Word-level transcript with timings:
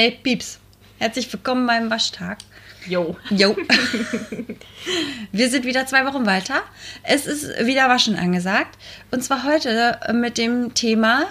Hey 0.00 0.12
Pieps, 0.12 0.58
herzlich 0.98 1.30
willkommen 1.30 1.66
beim 1.66 1.90
Waschtag. 1.90 2.38
Jo. 2.86 3.18
Jo. 3.28 3.54
Wir 5.30 5.50
sind 5.50 5.66
wieder 5.66 5.84
zwei 5.84 6.06
Wochen 6.06 6.24
weiter. 6.24 6.62
Es 7.02 7.26
ist 7.26 7.66
wieder 7.66 7.86
Waschen 7.90 8.16
angesagt. 8.16 8.78
Und 9.10 9.22
zwar 9.22 9.44
heute 9.44 10.00
mit 10.14 10.38
dem 10.38 10.72
Thema, 10.72 11.26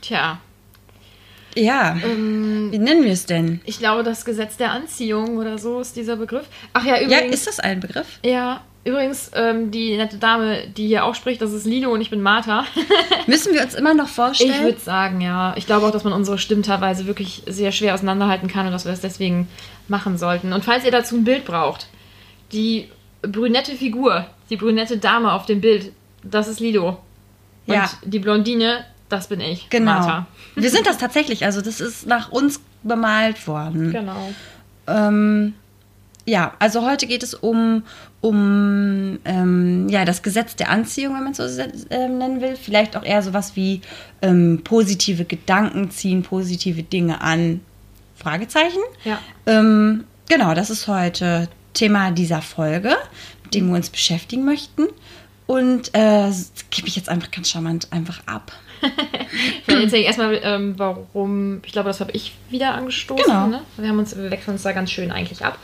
Tja, 0.00 0.40
ja, 1.54 1.96
ähm, 2.02 2.72
wie 2.72 2.78
nennen 2.78 3.04
wir 3.04 3.12
es 3.12 3.26
denn? 3.26 3.60
ich 3.64 3.78
glaube, 3.78 4.02
das 4.02 4.24
Gesetz 4.24 4.56
der 4.56 4.72
Anziehung 4.72 5.36
oder 5.38 5.58
so 5.58 5.80
ist 5.80 5.94
dieser 5.94 6.16
Begriff. 6.16 6.46
Ach 6.72 6.84
ja, 6.84 6.96
Ja, 6.96 7.18
übrigens. 7.18 7.34
ist 7.36 7.46
das 7.46 7.60
ein 7.60 7.78
Begriff? 7.78 8.18
Ja, 8.24 8.62
übrigens, 8.88 9.30
ähm, 9.34 9.70
die 9.70 9.96
nette 9.96 10.16
Dame, 10.16 10.66
die 10.68 10.86
hier 10.86 11.04
auch 11.04 11.14
spricht, 11.14 11.40
das 11.42 11.52
ist 11.52 11.64
Lino 11.66 11.90
und 11.92 12.00
ich 12.00 12.10
bin 12.10 12.20
Martha. 12.20 12.64
Müssen 13.26 13.52
wir 13.54 13.62
uns 13.62 13.74
immer 13.74 13.94
noch 13.94 14.08
vorstellen? 14.08 14.50
Ich 14.50 14.60
würde 14.62 14.80
sagen, 14.80 15.20
ja. 15.20 15.54
Ich 15.56 15.66
glaube 15.66 15.86
auch, 15.86 15.90
dass 15.90 16.04
man 16.04 16.12
unsere 16.12 16.38
Stimmen 16.38 16.62
teilweise 16.62 17.06
wirklich 17.06 17.42
sehr 17.46 17.72
schwer 17.72 17.94
auseinanderhalten 17.94 18.48
kann 18.48 18.66
und 18.66 18.72
dass 18.72 18.84
wir 18.84 18.92
das 18.92 19.00
deswegen 19.00 19.48
machen 19.88 20.18
sollten. 20.18 20.52
Und 20.52 20.64
falls 20.64 20.84
ihr 20.84 20.90
dazu 20.90 21.16
ein 21.16 21.24
Bild 21.24 21.44
braucht, 21.44 21.86
die 22.52 22.88
brünette 23.22 23.72
Figur, 23.76 24.26
die 24.50 24.56
brünette 24.56 24.98
Dame 24.98 25.32
auf 25.32 25.46
dem 25.46 25.60
Bild, 25.60 25.92
das 26.22 26.48
ist 26.48 26.60
Lido. 26.60 26.98
Und 27.66 27.74
Ja. 27.74 27.90
die 28.04 28.18
Blondine, 28.18 28.84
das 29.08 29.28
bin 29.28 29.40
ich, 29.40 29.68
genau. 29.70 29.92
Martha. 29.92 30.26
Wir 30.54 30.70
sind 30.70 30.86
das 30.86 30.98
tatsächlich. 30.98 31.44
Also 31.44 31.60
das 31.60 31.80
ist 31.80 32.06
nach 32.06 32.30
uns 32.30 32.60
bemalt 32.82 33.46
worden. 33.46 33.92
Genau. 33.92 34.32
Ähm, 34.86 35.54
ja, 36.28 36.54
also 36.58 36.86
heute 36.86 37.06
geht 37.06 37.22
es 37.22 37.34
um, 37.34 37.82
um 38.20 39.18
ähm, 39.24 39.88
ja, 39.88 40.04
das 40.04 40.22
Gesetz 40.22 40.56
der 40.56 40.70
Anziehung, 40.70 41.14
wenn 41.14 41.24
man 41.24 41.32
es 41.32 41.38
so 41.38 41.62
ähm, 41.90 42.18
nennen 42.18 42.40
will. 42.40 42.56
Vielleicht 42.56 42.96
auch 42.96 43.04
eher 43.04 43.22
sowas 43.22 43.56
wie 43.56 43.80
ähm, 44.22 44.60
positive 44.62 45.24
Gedanken 45.24 45.90
ziehen, 45.90 46.22
positive 46.22 46.82
Dinge 46.82 47.20
an. 47.20 47.60
Fragezeichen. 48.18 48.80
Ja. 49.04 49.18
Ähm, 49.46 50.04
genau, 50.28 50.54
das 50.54 50.70
ist 50.70 50.88
heute 50.88 51.48
Thema 51.72 52.10
dieser 52.10 52.42
Folge, 52.42 52.96
mit 53.44 53.54
dem 53.54 53.68
wir 53.68 53.76
uns 53.76 53.90
beschäftigen 53.90 54.44
möchten. 54.44 54.88
Und 55.46 55.94
äh, 55.94 56.26
das 56.26 56.52
gebe 56.70 56.88
ich 56.88 56.96
jetzt 56.96 57.08
einfach 57.08 57.30
ganz 57.30 57.48
charmant 57.48 57.88
einfach 57.90 58.20
ab. 58.26 58.52
Vielleicht 59.64 59.84
erzähle 59.84 60.00
ich 60.02 60.06
erstmal, 60.06 60.40
ähm, 60.42 60.74
warum, 60.76 61.60
ich 61.64 61.72
glaube, 61.72 61.88
das 61.88 62.00
habe 62.00 62.12
ich 62.12 62.34
wieder 62.50 62.74
angestoßen. 62.74 63.24
Genau. 63.24 63.46
Ne? 63.46 63.60
Wir, 63.76 63.88
haben 63.88 63.98
uns, 63.98 64.16
wir 64.16 64.30
wechseln 64.30 64.52
uns 64.52 64.62
da 64.62 64.72
ganz 64.72 64.90
schön 64.90 65.10
eigentlich 65.10 65.44
ab. 65.44 65.58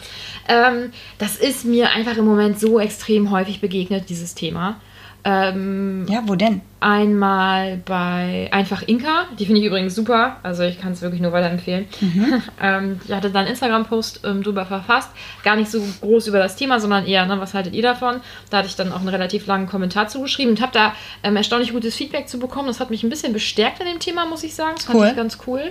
Ähm, 0.48 0.92
das 1.18 1.36
ist 1.36 1.64
mir 1.64 1.90
einfach 1.90 2.16
im 2.16 2.24
Moment 2.24 2.58
so 2.60 2.78
extrem 2.78 3.30
häufig 3.30 3.60
begegnet, 3.60 4.08
dieses 4.10 4.34
Thema. 4.34 4.80
Ähm, 5.24 6.06
Ja, 6.08 6.22
wo 6.26 6.34
denn? 6.34 6.60
Einmal 6.84 7.78
bei 7.78 8.50
Einfach 8.52 8.82
Inka, 8.86 9.24
die 9.38 9.46
finde 9.46 9.62
ich 9.62 9.66
übrigens 9.66 9.94
super, 9.94 10.36
also 10.42 10.64
ich 10.64 10.78
kann 10.78 10.92
es 10.92 11.00
wirklich 11.00 11.22
nur 11.22 11.32
weiterempfehlen. 11.32 11.86
ähm, 12.62 13.00
die 13.08 13.14
hatte 13.14 13.30
dann 13.30 13.42
einen 13.42 13.48
Instagram-Post 13.48 14.20
ähm, 14.24 14.42
drüber 14.42 14.66
verfasst, 14.66 15.08
gar 15.42 15.56
nicht 15.56 15.70
so 15.70 15.82
groß 16.02 16.26
über 16.26 16.38
das 16.38 16.56
Thema, 16.56 16.80
sondern 16.80 17.06
eher, 17.06 17.24
ne, 17.24 17.40
was 17.40 17.54
haltet 17.54 17.72
ihr 17.72 17.82
davon? 17.82 18.20
Da 18.50 18.58
hatte 18.58 18.68
ich 18.68 18.76
dann 18.76 18.92
auch 18.92 18.98
einen 18.98 19.08
relativ 19.08 19.46
langen 19.46 19.66
Kommentar 19.66 20.08
zugeschrieben 20.08 20.52
und 20.52 20.60
habe 20.60 20.72
da 20.72 20.92
ähm, 21.22 21.36
erstaunlich 21.36 21.72
gutes 21.72 21.96
Feedback 21.96 22.28
zu 22.28 22.38
bekommen. 22.38 22.68
Das 22.68 22.80
hat 22.80 22.90
mich 22.90 23.02
ein 23.02 23.08
bisschen 23.08 23.32
bestärkt 23.32 23.80
in 23.80 23.86
dem 23.86 23.98
Thema, 23.98 24.26
muss 24.26 24.44
ich 24.44 24.54
sagen. 24.54 24.74
Das 24.76 24.84
fand 24.84 24.98
Cool. 24.98 25.06
ich 25.08 25.16
ganz 25.16 25.38
cool. 25.46 25.62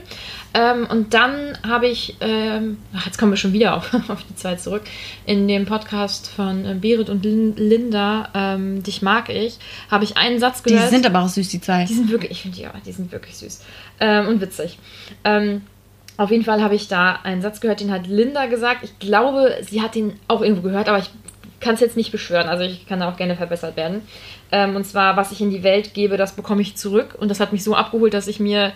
Ähm, 0.56 0.88
und 0.90 1.14
dann 1.14 1.58
habe 1.68 1.88
ich, 1.88 2.16
ähm, 2.22 2.78
ach, 2.96 3.06
jetzt 3.06 3.20
kommen 3.20 3.32
wir 3.32 3.38
schon 3.38 3.54
wieder 3.54 3.78
auf, 3.78 3.94
auf 4.10 4.24
die 4.28 4.36
Zeit 4.36 4.62
zurück, 4.62 4.82
in 5.28 5.48
dem 5.48 5.66
Podcast 5.66 6.28
von 6.30 6.66
äh, 6.66 6.74
Berit 6.74 7.10
und 7.12 7.24
Lin 7.24 7.56
Linda, 7.56 8.30
ähm, 8.34 8.82
Dich 8.82 9.04
mag 9.04 9.30
ich, 9.30 9.60
habe 9.92 10.04
ich 10.04 10.18
einen 10.18 10.40
Satz 10.40 10.64
gehört. 10.64 10.90
Sind 11.04 11.16
aber 11.16 11.26
auch 11.26 11.30
süß, 11.30 11.50
die 11.50 11.62
zwei. 11.62 11.86
Die 11.86 11.94
sind 11.94 12.10
wirklich, 12.10 12.32
ich 12.32 12.42
finde 12.42 12.60
ja, 12.60 12.74
die 12.86 12.92
sind 12.92 13.12
wirklich 13.12 13.38
süß 13.38 13.62
ähm, 14.00 14.28
und 14.28 14.42
witzig. 14.42 14.80
Ähm, 15.24 15.62
auf 16.16 16.32
jeden 16.32 16.44
Fall 16.44 16.62
habe 16.62 16.76
ich 16.76 16.88
da 16.88 17.20
einen 17.24 17.42
Satz 17.42 17.60
gehört, 17.60 17.80
den 17.80 17.92
hat 17.92 18.08
Linda 18.08 18.46
gesagt. 18.46 18.84
Ich 18.84 19.00
glaube, 19.00 19.58
sie 19.62 19.82
hat 19.82 19.96
den 19.96 20.14
auch 20.28 20.42
irgendwo 20.42 20.62
gehört, 20.62 20.88
aber 20.88 21.00
ich 21.00 21.10
kann 21.60 21.76
es 21.76 21.82
jetzt 21.82 21.98
nicht 21.98 22.12
beschwören. 22.12 22.48
Also 22.48 22.64
ich 22.64 22.88
kann 22.88 23.00
da 23.00 23.10
auch 23.10 23.18
gerne 23.18 23.36
verbessert 23.36 23.76
werden. 23.76 24.02
Ähm, 24.52 24.76
und 24.76 24.86
zwar, 24.86 25.18
was 25.18 25.32
ich 25.32 25.42
in 25.42 25.50
die 25.50 25.64
Welt 25.64 25.94
gebe, 25.94 26.18
das 26.18 26.34
bekomme 26.34 26.62
ich 26.62 26.76
zurück. 26.76 27.16
Und 27.20 27.30
das 27.30 27.40
hat 27.40 27.52
mich 27.52 27.64
so 27.64 27.76
abgeholt, 27.76 28.14
dass 28.14 28.28
ich 28.28 28.40
mir, 28.40 28.72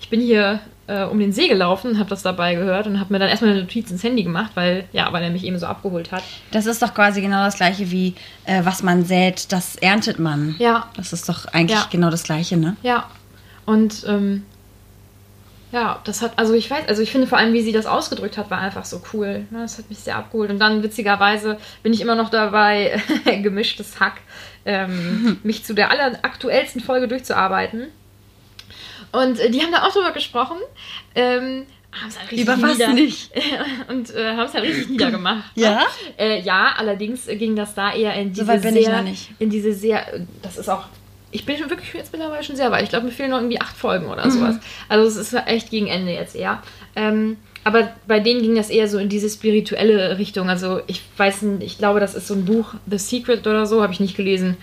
ich 0.00 0.08
bin 0.08 0.20
hier 0.20 0.60
äh, 0.88 1.04
um 1.04 1.18
den 1.18 1.32
See 1.32 1.48
gelaufen, 1.48 1.98
habe 1.98 2.10
das 2.10 2.22
dabei 2.22 2.54
gehört 2.54 2.86
und 2.86 2.98
habe 3.00 3.12
mir 3.12 3.18
dann 3.18 3.28
erstmal 3.28 3.52
eine 3.52 3.60
Notiz 3.62 3.90
ins 3.90 4.02
Handy 4.02 4.22
gemacht, 4.24 4.50
weil, 4.54 4.84
ja, 4.92 5.12
weil 5.12 5.22
er 5.22 5.30
mich 5.30 5.44
eben 5.44 5.58
so 5.58 5.66
abgeholt 5.66 6.10
hat. 6.12 6.22
Das 6.50 6.66
ist 6.66 6.82
doch 6.82 6.92
quasi 6.94 7.20
genau 7.20 7.44
das 7.44 7.56
gleiche 7.56 7.90
wie, 7.90 8.14
äh, 8.44 8.64
was 8.64 8.82
man 8.82 9.04
sät, 9.04 9.52
das 9.52 9.76
erntet 9.76 10.18
man. 10.18 10.56
Ja, 10.58 10.88
Das 10.96 11.12
ist 11.12 11.28
doch 11.28 11.46
eigentlich 11.46 11.78
Ja. 11.78 11.88
genau 11.90 12.10
das 12.10 12.24
gleiche, 12.24 12.56
ne? 12.56 12.76
Ja, 12.82 13.08
und 13.64 14.04
ähm, 14.08 14.44
ja, 15.70 16.00
das 16.04 16.20
hat, 16.20 16.32
also 16.36 16.52
ich 16.52 16.70
weiß, 16.70 16.88
also 16.88 17.00
ich 17.00 17.10
finde 17.10 17.26
vor 17.26 17.38
allem, 17.38 17.54
wie 17.54 17.62
sie 17.62 17.72
das 17.72 17.86
ausgedrückt 17.86 18.36
hat, 18.36 18.50
war 18.50 18.58
einfach 18.58 18.84
so 18.84 19.00
cool. 19.14 19.46
Ne? 19.50 19.60
Das 19.62 19.78
hat 19.78 19.88
mich 19.88 20.00
sehr 20.00 20.16
abgeholt. 20.16 20.50
Und 20.50 20.58
dann 20.58 20.82
witzigerweise 20.82 21.56
bin 21.82 21.94
ich 21.94 22.02
immer 22.02 22.14
noch 22.14 22.28
dabei, 22.28 23.00
gemischtes 23.42 23.98
Hack, 23.98 24.20
ähm, 24.66 25.38
mich 25.44 25.64
zu 25.64 25.72
der 25.74 25.90
alleraktuellsten 25.90 26.82
Folge 26.82 27.08
durchzuarbeiten. 27.08 27.86
Und 29.12 29.38
äh, 29.38 29.50
die 29.50 29.60
haben 29.62 29.72
da 29.72 29.86
auch 29.86 29.92
drüber 29.92 30.12
gesprochen. 30.12 30.58
Ähm, 31.14 31.66
halt 31.92 32.30
richtig 32.30 32.40
Über 32.46 32.60
was 32.62 32.78
nieder- 32.78 32.92
nicht? 32.94 33.30
und 33.88 34.14
äh, 34.14 34.30
haben 34.36 34.46
es 34.46 34.54
halt 34.54 34.64
richtig 34.64 34.88
niedergemacht. 34.88 35.54
ne? 35.56 35.62
Ja? 35.62 35.82
Äh, 36.18 36.40
ja, 36.40 36.72
allerdings 36.78 37.26
ging 37.26 37.54
das 37.54 37.74
da 37.74 37.92
eher 37.94 38.14
in 38.14 38.32
diese 38.32 38.46
weit 38.46 38.62
bin 38.62 38.72
sehr, 38.72 38.82
ich 38.82 38.88
noch 38.88 39.02
nicht. 39.02 39.30
in 39.38 39.50
diese 39.50 39.72
sehr, 39.74 40.06
das 40.40 40.56
ist 40.56 40.70
auch, 40.70 40.84
ich 41.30 41.44
bin 41.44 41.58
schon 41.58 41.68
wirklich 41.70 41.92
jetzt 41.92 42.12
mittlerweile 42.12 42.42
schon 42.42 42.56
sehr 42.56 42.70
weit. 42.70 42.84
Ich 42.84 42.88
glaube, 42.90 43.06
mir 43.06 43.12
fehlen 43.12 43.30
noch 43.30 43.38
irgendwie 43.38 43.60
acht 43.60 43.76
Folgen 43.76 44.06
oder 44.08 44.24
Mhm. 44.26 44.30
sowas. 44.30 44.56
Also 44.88 45.06
es 45.20 45.32
ist 45.32 45.34
echt 45.46 45.70
gegen 45.70 45.86
Ende 45.88 46.12
jetzt 46.12 46.34
eher. 46.34 46.62
Ähm, 46.96 47.36
aber 47.64 47.92
bei 48.08 48.20
denen 48.20 48.42
ging 48.42 48.54
das 48.56 48.70
eher 48.70 48.88
so 48.88 48.98
in 48.98 49.08
diese 49.08 49.28
spirituelle 49.30 50.18
Richtung. 50.18 50.48
Also 50.48 50.80
ich 50.86 51.00
weiß 51.16 51.42
nicht, 51.42 51.62
ich 51.66 51.78
glaube, 51.78 52.00
das 52.00 52.14
ist 52.14 52.26
so 52.26 52.34
ein 52.34 52.44
Buch, 52.44 52.74
The 52.90 52.98
Secret 52.98 53.46
oder 53.46 53.66
so, 53.66 53.82
habe 53.82 53.92
ich 53.92 54.00
nicht 54.00 54.16
gelesen. 54.16 54.56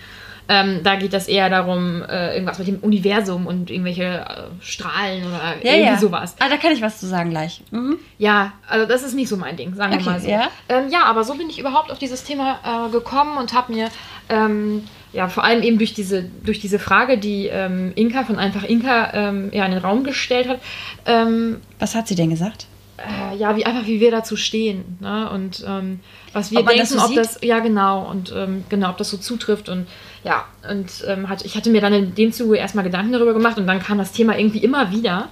Ähm, 0.52 0.80
da 0.82 0.96
geht 0.96 1.12
das 1.12 1.28
eher 1.28 1.48
darum, 1.48 2.02
äh, 2.02 2.32
irgendwas 2.34 2.58
mit 2.58 2.66
dem 2.66 2.78
Universum 2.80 3.46
und 3.46 3.70
irgendwelche 3.70 4.02
äh, 4.02 4.42
Strahlen 4.60 5.22
oder 5.24 5.54
Ja, 5.62 5.72
irgendwie 5.74 5.92
ja. 5.92 5.96
sowas. 5.98 6.34
Ah, 6.40 6.48
da 6.48 6.56
kann 6.56 6.72
ich 6.72 6.82
was 6.82 6.98
zu 6.98 7.06
sagen 7.06 7.30
gleich. 7.30 7.62
Mhm. 7.70 7.98
Ja, 8.18 8.52
also 8.68 8.84
das 8.84 9.04
ist 9.04 9.14
nicht 9.14 9.28
so 9.28 9.36
mein 9.36 9.56
Ding, 9.56 9.74
sagen 9.76 9.94
Okay, 9.94 10.04
wir 10.04 10.10
mal 10.12 10.20
so. 10.20 10.28
ja. 10.28 10.48
Ähm, 10.68 10.88
ja, 10.90 11.04
aber 11.04 11.22
so 11.22 11.34
bin 11.36 11.48
ich 11.48 11.60
überhaupt 11.60 11.92
auf 11.92 11.98
dieses 12.00 12.24
Thema 12.24 12.58
äh, 12.88 12.90
gekommen 12.90 13.38
und 13.38 13.52
habe 13.52 13.72
mir 13.72 13.90
ähm, 14.28 14.82
ja 15.12 15.28
vor 15.28 15.44
allem 15.44 15.62
eben 15.62 15.78
durch 15.78 15.94
diese, 15.94 16.24
durch 16.44 16.58
diese 16.58 16.80
Frage, 16.80 17.16
die 17.18 17.46
ähm, 17.46 17.92
Inka 17.94 18.24
von 18.24 18.36
einfach 18.36 18.64
Inka 18.64 19.12
ähm, 19.14 19.50
ja, 19.52 19.64
in 19.66 19.70
den 19.70 19.80
Raum 19.80 20.02
gestellt 20.02 20.48
hat, 20.48 20.58
ähm, 21.06 21.60
Was 21.78 21.94
hat 21.94 22.08
sie 22.08 22.16
denn 22.16 22.30
gesagt? 22.30 22.66
Äh, 23.00 23.36
ja, 23.36 23.56
wie 23.56 23.64
einfach 23.64 23.86
wie 23.86 24.00
wir 24.00 24.10
dazu 24.10 24.36
stehen 24.36 24.98
ne? 25.00 25.30
und 25.30 25.64
ähm, 25.66 26.00
was 26.32 26.50
wir 26.50 26.60
Ob 26.60 26.66
denken, 26.66 26.80
das 26.80 26.90
so 26.90 27.00
ob 27.00 27.14
das 27.14 27.38
ja 27.42 27.60
genau 27.60 28.08
und 28.08 28.32
ähm, 28.36 28.64
genau, 28.68 28.90
ob 28.90 28.98
das 28.98 29.10
so 29.10 29.16
zutrifft 29.16 29.68
und 29.68 29.86
ja 30.22 30.44
und 30.68 30.90
ähm, 31.06 31.28
hat, 31.28 31.44
ich 31.44 31.56
hatte 31.56 31.70
mir 31.70 31.80
dann 31.80 31.92
in 31.92 32.14
dem 32.14 32.32
Zuge 32.32 32.56
erstmal 32.56 32.84
Gedanken 32.84 33.12
darüber 33.12 33.32
gemacht 33.32 33.58
und 33.58 33.66
dann 33.66 33.80
kam 33.80 33.98
das 33.98 34.12
Thema 34.12 34.38
irgendwie 34.38 34.62
immer 34.62 34.90
wieder. 34.90 35.28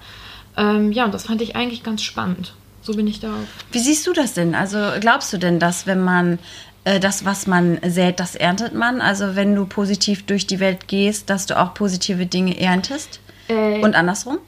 Ähm, 0.57 0.93
ja, 0.93 1.05
und 1.05 1.15
das 1.15 1.27
fand 1.27 1.41
ich 1.43 1.55
eigentlich 1.57 1.83
ganz 1.83 2.03
spannend. 2.03 2.55
So 2.83 2.95
bin 2.95 3.07
ich 3.07 3.21
da. 3.21 3.31
Wie 3.71 3.79
siehst 3.79 4.07
du 4.07 4.13
das 4.13 4.35
denn? 4.35 4.55
Also 4.55 4.79
glaubst 5.01 5.33
du 5.33 5.39
denn, 5.39 5.61
dass 5.61 5.87
wenn 5.87 6.03
man 6.03 6.39
äh, 6.85 6.99
das, 6.99 7.25
was 7.25 7.47
man 7.47 7.79
sät, 7.87 8.19
das 8.19 8.35
erntet 8.35 8.75
man? 8.75 9.01
Also 9.01 9.37
wenn 9.37 9.55
du 9.55 9.67
positiv 9.67 10.25
durch 10.27 10.47
die 10.47 10.59
Welt 10.59 10.89
gehst, 10.89 11.29
dass 11.31 11.47
du 11.47 11.61
auch 11.61 11.75
positive 11.75 12.27
Dinge 12.27 12.59
erntest? 12.59 13.21
Äh, 13.49 13.81
Und 13.81 13.95
andersrum? 13.95 14.39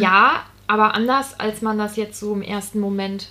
Ja, 0.00 0.42
aber 0.70 0.94
anders, 0.94 1.34
als 1.40 1.62
man 1.62 1.78
das 1.78 1.96
jetzt 1.96 2.20
so 2.20 2.32
im 2.32 2.42
ersten 2.42 2.78
Moment 2.78 3.30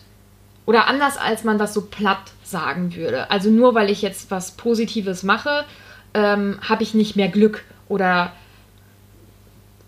oder 0.65 0.87
anders, 0.87 1.15
als 1.15 1.45
man 1.45 1.57
das 1.57 1.73
so 1.73 1.83
platt 1.83 2.33
sagen 2.43 2.93
würde. 2.95 3.31
Also 3.31 3.49
nur 3.49 3.75
weil 3.75 3.89
ich 3.89 4.01
jetzt 4.01 4.29
was 4.29 4.51
Positives 4.51 5.23
mache, 5.23 5.63
ähm, 6.13 6.59
habe 6.67 6.83
ich 6.83 6.93
nicht 6.93 7.15
mehr 7.15 7.29
Glück 7.29 7.63
oder 7.87 8.33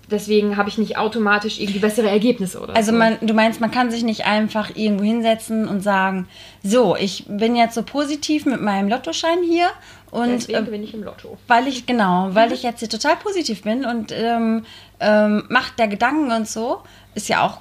deswegen 0.10 0.56
habe 0.56 0.70
ich 0.70 0.78
nicht 0.78 0.98
automatisch 0.98 1.60
irgendwie 1.60 1.80
bessere 1.80 2.10
Ergebnisse 2.10 2.58
oder 2.62 2.74
Also 2.74 2.92
so. 2.92 2.98
man, 2.98 3.18
du 3.22 3.34
meinst, 3.34 3.60
man 3.60 3.72
kann 3.72 3.92
sich 3.92 4.04
nicht 4.04 4.26
einfach 4.26 4.76
irgendwo 4.76 5.04
hinsetzen 5.04 5.68
und 5.68 5.82
sagen, 5.82 6.30
so, 6.64 6.96
ich 6.96 7.26
bin 7.28 7.58
jetzt 7.58 7.76
so 7.76 7.84
positiv 7.84 8.46
mit 8.46 8.62
meinem 8.62 8.88
Lottoschein 8.88 9.44
hier 9.44 9.68
und 10.10 10.30
deswegen 10.30 10.66
bin 10.66 10.84
ich 10.84 10.94
im 10.94 11.04
Lotto. 11.04 11.38
weil 11.48 11.68
ich, 11.68 11.86
genau, 11.86 12.30
weil 12.32 12.52
ich 12.54 12.64
jetzt 12.64 12.80
hier 12.80 12.90
total 12.90 13.18
positiv 13.18 13.64
bin 13.64 13.86
und 13.86 14.14
ähm, 14.14 14.66
ähm, 15.00 15.44
Macht 15.50 15.80
der 15.80 15.88
Gedanken 15.88 16.32
und 16.32 16.48
so, 16.48 16.82
ist 17.16 17.30
ja 17.30 17.46
auch, 17.46 17.60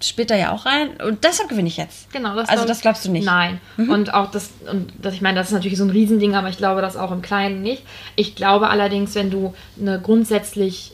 spielt 0.00 0.30
da 0.30 0.36
ja 0.36 0.52
auch 0.52 0.64
rein 0.66 0.90
und 1.04 1.24
deshalb 1.24 1.48
gewinne 1.48 1.68
ich 1.68 1.76
jetzt. 1.76 2.12
Genau, 2.12 2.34
das 2.36 2.48
Also 2.48 2.62
glaub- 2.62 2.68
das 2.68 2.80
glaubst 2.80 3.04
du 3.06 3.10
nicht? 3.10 3.24
Nein. 3.26 3.60
Und 3.76 4.14
auch 4.14 4.30
das, 4.30 4.50
und 4.70 4.92
das, 5.02 5.14
ich 5.14 5.20
meine, 5.22 5.38
das 5.38 5.48
ist 5.48 5.52
natürlich 5.52 5.76
so 5.78 5.84
ein 5.84 5.90
Riesending, 5.90 6.34
aber 6.34 6.48
ich 6.48 6.56
glaube 6.56 6.80
das 6.80 6.96
auch 6.96 7.10
im 7.10 7.20
Kleinen 7.22 7.62
nicht. 7.62 7.82
Ich 8.16 8.34
glaube 8.36 8.68
allerdings, 8.70 9.14
wenn 9.14 9.30
du 9.30 9.54
eine 9.80 10.00
grundsätzlich, 10.00 10.92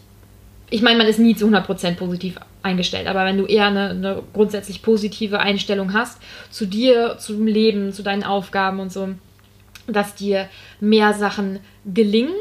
ich 0.71 0.81
meine, 0.83 0.97
man 0.99 1.07
ist 1.07 1.19
nie 1.19 1.37
zu 1.37 1.47
100% 1.47 1.95
positiv 1.97 2.37
eingestellt, 2.63 3.07
aber 3.07 3.27
wenn 3.27 3.37
du 3.37 3.45
eher 3.45 3.67
eine, 3.67 3.91
eine 3.91 4.23
grundsätzlich 4.33 4.81
positive 4.83 5.39
Einstellung 5.39 5.93
hast, 5.93 6.19
zu 6.51 6.65
dir, 6.67 7.19
zum 7.19 7.47
Leben, 7.47 7.93
zu 7.93 8.03
deinen 8.03 8.25
Aufgaben 8.25 8.81
und 8.81 8.91
so, 8.91 9.11
dass 9.87 10.15
dir 10.15 10.49
mehr 10.81 11.13
Sachen 11.13 11.61
gelingen, 11.85 12.33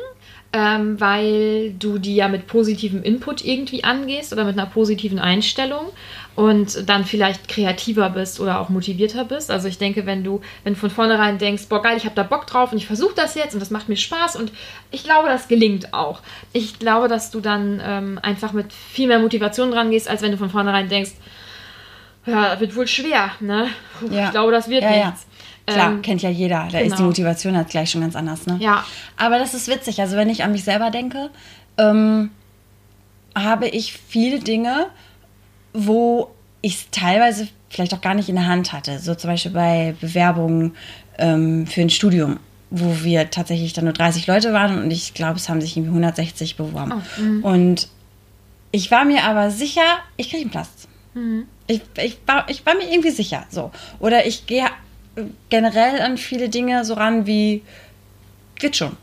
ähm, 0.54 1.00
weil 1.02 1.74
du 1.80 1.98
die 1.98 2.16
ja 2.16 2.28
mit 2.28 2.46
positivem 2.46 3.02
Input 3.02 3.44
irgendwie 3.44 3.84
angehst 3.84 4.32
oder 4.32 4.46
mit 4.46 4.58
einer 4.58 4.70
positiven 4.70 5.18
Einstellung 5.18 5.88
und 6.36 6.88
dann 6.88 7.06
vielleicht 7.06 7.48
kreativer 7.48 8.12
bist 8.12 8.40
oder 8.40 8.60
auch 8.60 8.70
motivierter 8.70 9.26
bist. 9.26 9.50
Also 9.50 9.68
ich 9.68 9.80
denke, 9.80 10.06
wenn 10.06 10.24
du, 10.24 10.42
wenn 10.64 10.74
du 10.74 10.80
von 10.80 10.92
vornherein 10.92 11.40
denkst, 11.40 11.64
boah 11.70 11.82
geil, 11.82 11.98
ich 11.98 12.06
habe 12.06 12.16
da 12.16 12.22
Bock 12.22 12.46
drauf 12.46 12.72
und 12.72 12.78
ich 12.78 12.86
versuche 12.86 13.16
das 13.16 13.34
jetzt 13.34 13.56
und 13.56 13.60
das 13.60 13.72
macht 13.72 13.90
mir 13.90 13.98
Spaß 13.98 14.36
und 14.36 14.52
ich 14.92 15.04
glaube, 15.04 15.28
das 15.28 15.48
gelingt 15.48 15.92
auch. 15.94 16.22
Ich 16.54 16.78
glaube, 16.78 17.08
dass 17.08 17.32
du 17.32 17.40
dann 17.40 17.82
ähm, 17.84 18.20
einfach 18.22 18.54
mit 18.54 18.72
viel 18.72 19.08
mehr 19.08 19.20
Motivation 19.20 19.72
dran 19.72 19.90
gehst, 19.90 20.08
als 20.08 20.22
wenn 20.22 20.32
du 20.32 20.38
von 20.38 20.52
vornherein 20.52 20.88
denkst, 20.88 21.14
ja, 22.26 22.60
wird 22.60 22.76
wohl 22.76 22.88
schwer, 22.88 23.32
ne? 23.42 23.68
Ja. 24.10 24.26
Ich 24.26 24.32
glaube, 24.32 24.52
das 24.52 24.70
wird 24.70 24.84
Ja, 24.84 24.96
ja. 24.96 25.18
Klar, 25.66 25.92
Ähm, 25.92 26.02
kennt 26.02 26.22
ja 26.22 26.30
jeder. 26.30 26.68
Da 26.72 26.80
ist 26.80 26.92
die 26.92 26.98
genau. 26.98 27.08
Motivation 27.08 27.56
halt 27.56 27.70
gleich 27.70 27.90
schon 27.92 28.02
ganz 28.02 28.16
anders, 28.16 28.46
ne? 28.46 28.58
Ja. 28.60 28.84
Aber 29.18 29.40
das 29.40 29.54
ist 29.54 29.68
witzig. 29.68 30.02
Also 30.02 30.18
wenn 30.18 30.30
ich 30.30 30.44
an 30.44 30.52
mich 30.52 30.64
selber 30.64 30.92
denke, 30.92 31.30
ähm, 31.78 32.32
habe 33.36 33.68
ich 33.68 33.94
viele 33.94 34.40
Dinge, 34.40 34.88
wo 35.74 36.30
ich 36.62 36.76
es 36.76 36.88
teilweise 36.92 37.48
vielleicht 37.70 37.94
auch 37.94 38.02
gar 38.02 38.14
nicht 38.14 38.30
in 38.30 38.36
der 38.36 38.48
Hand 38.48 38.74
hatte. 38.74 39.00
So 39.00 39.16
zum 39.16 39.30
Beispiel 39.30 39.52
bei 39.52 39.96
Bewerbungen 40.00 40.76
ähm, 41.18 41.66
für 41.66 41.82
ein 41.82 41.90
Studium, 41.90 42.40
wo 42.70 43.04
wir 43.04 43.30
tatsächlich 43.32 43.74
dann 43.74 43.86
nur 43.86 43.94
30 43.94 44.28
Leute 44.28 44.54
waren 44.54 44.84
und 44.84 44.92
ich 44.92 45.14
glaube, 45.14 45.38
es 45.38 45.50
haben 45.50 45.62
sich 45.62 45.76
irgendwie 45.76 45.92
160 45.92 46.56
beworben. 46.58 47.02
Oh, 47.44 47.48
und 47.48 47.88
ich 48.72 48.92
war 48.92 49.06
mir 49.06 49.24
aber 49.24 49.50
sicher, 49.52 49.82
ich 50.18 50.30
kriege 50.30 50.42
einen 50.44 50.52
Platz. 50.52 50.88
Mhm. 51.14 51.46
Ich, 51.68 51.82
ich, 51.98 52.18
war, 52.26 52.50
ich 52.50 52.66
war 52.66 52.76
mir 52.76 52.92
irgendwie 52.92 53.12
sicher. 53.12 53.46
So. 53.50 53.72
Oder 54.00 54.26
ich 54.26 54.46
gehe 54.46 54.66
generell 55.50 56.02
an 56.02 56.18
viele 56.18 56.50
Dinge 56.50 56.86
so 56.86 56.96
ran 56.96 57.26
wie, 57.26 57.64
wird 58.60 58.76
schon. 58.76 58.98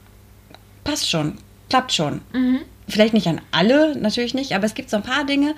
Passt 0.85 1.09
schon. 1.09 1.39
Klappt 1.69 1.93
schon. 1.93 2.21
Mhm. 2.33 2.61
Vielleicht 2.89 3.15
nicht 3.15 3.29
an 3.29 3.41
alle, 3.53 3.97
natürlich 3.97 4.35
nicht, 4.35 4.53
aber 4.53 4.65
es 4.65 4.75
gibt 4.75 4.91
so 4.91 4.97
ein 4.97 5.05
paar 5.05 5.25
Dinge, 5.25 5.55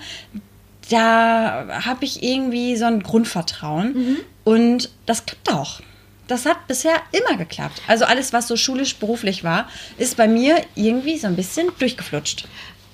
da 0.89 1.81
habe 1.85 2.05
ich 2.05 2.21
irgendwie 2.21 2.75
so 2.75 2.85
ein 2.85 3.01
Grundvertrauen. 3.01 3.93
Mhm. 3.93 4.17
Und 4.43 4.89
das 5.05 5.25
klappt 5.25 5.51
auch. 5.51 5.81
Das 6.27 6.45
hat 6.45 6.67
bisher 6.67 6.95
immer 7.11 7.37
geklappt. 7.37 7.81
Also 7.87 8.05
alles, 8.05 8.31
was 8.33 8.47
so 8.47 8.55
schulisch, 8.55 8.95
beruflich 8.95 9.43
war, 9.43 9.67
ist 9.97 10.15
bei 10.15 10.27
mir 10.27 10.61
irgendwie 10.75 11.17
so 11.17 11.27
ein 11.27 11.35
bisschen 11.35 11.67
durchgeflutscht. 11.79 12.47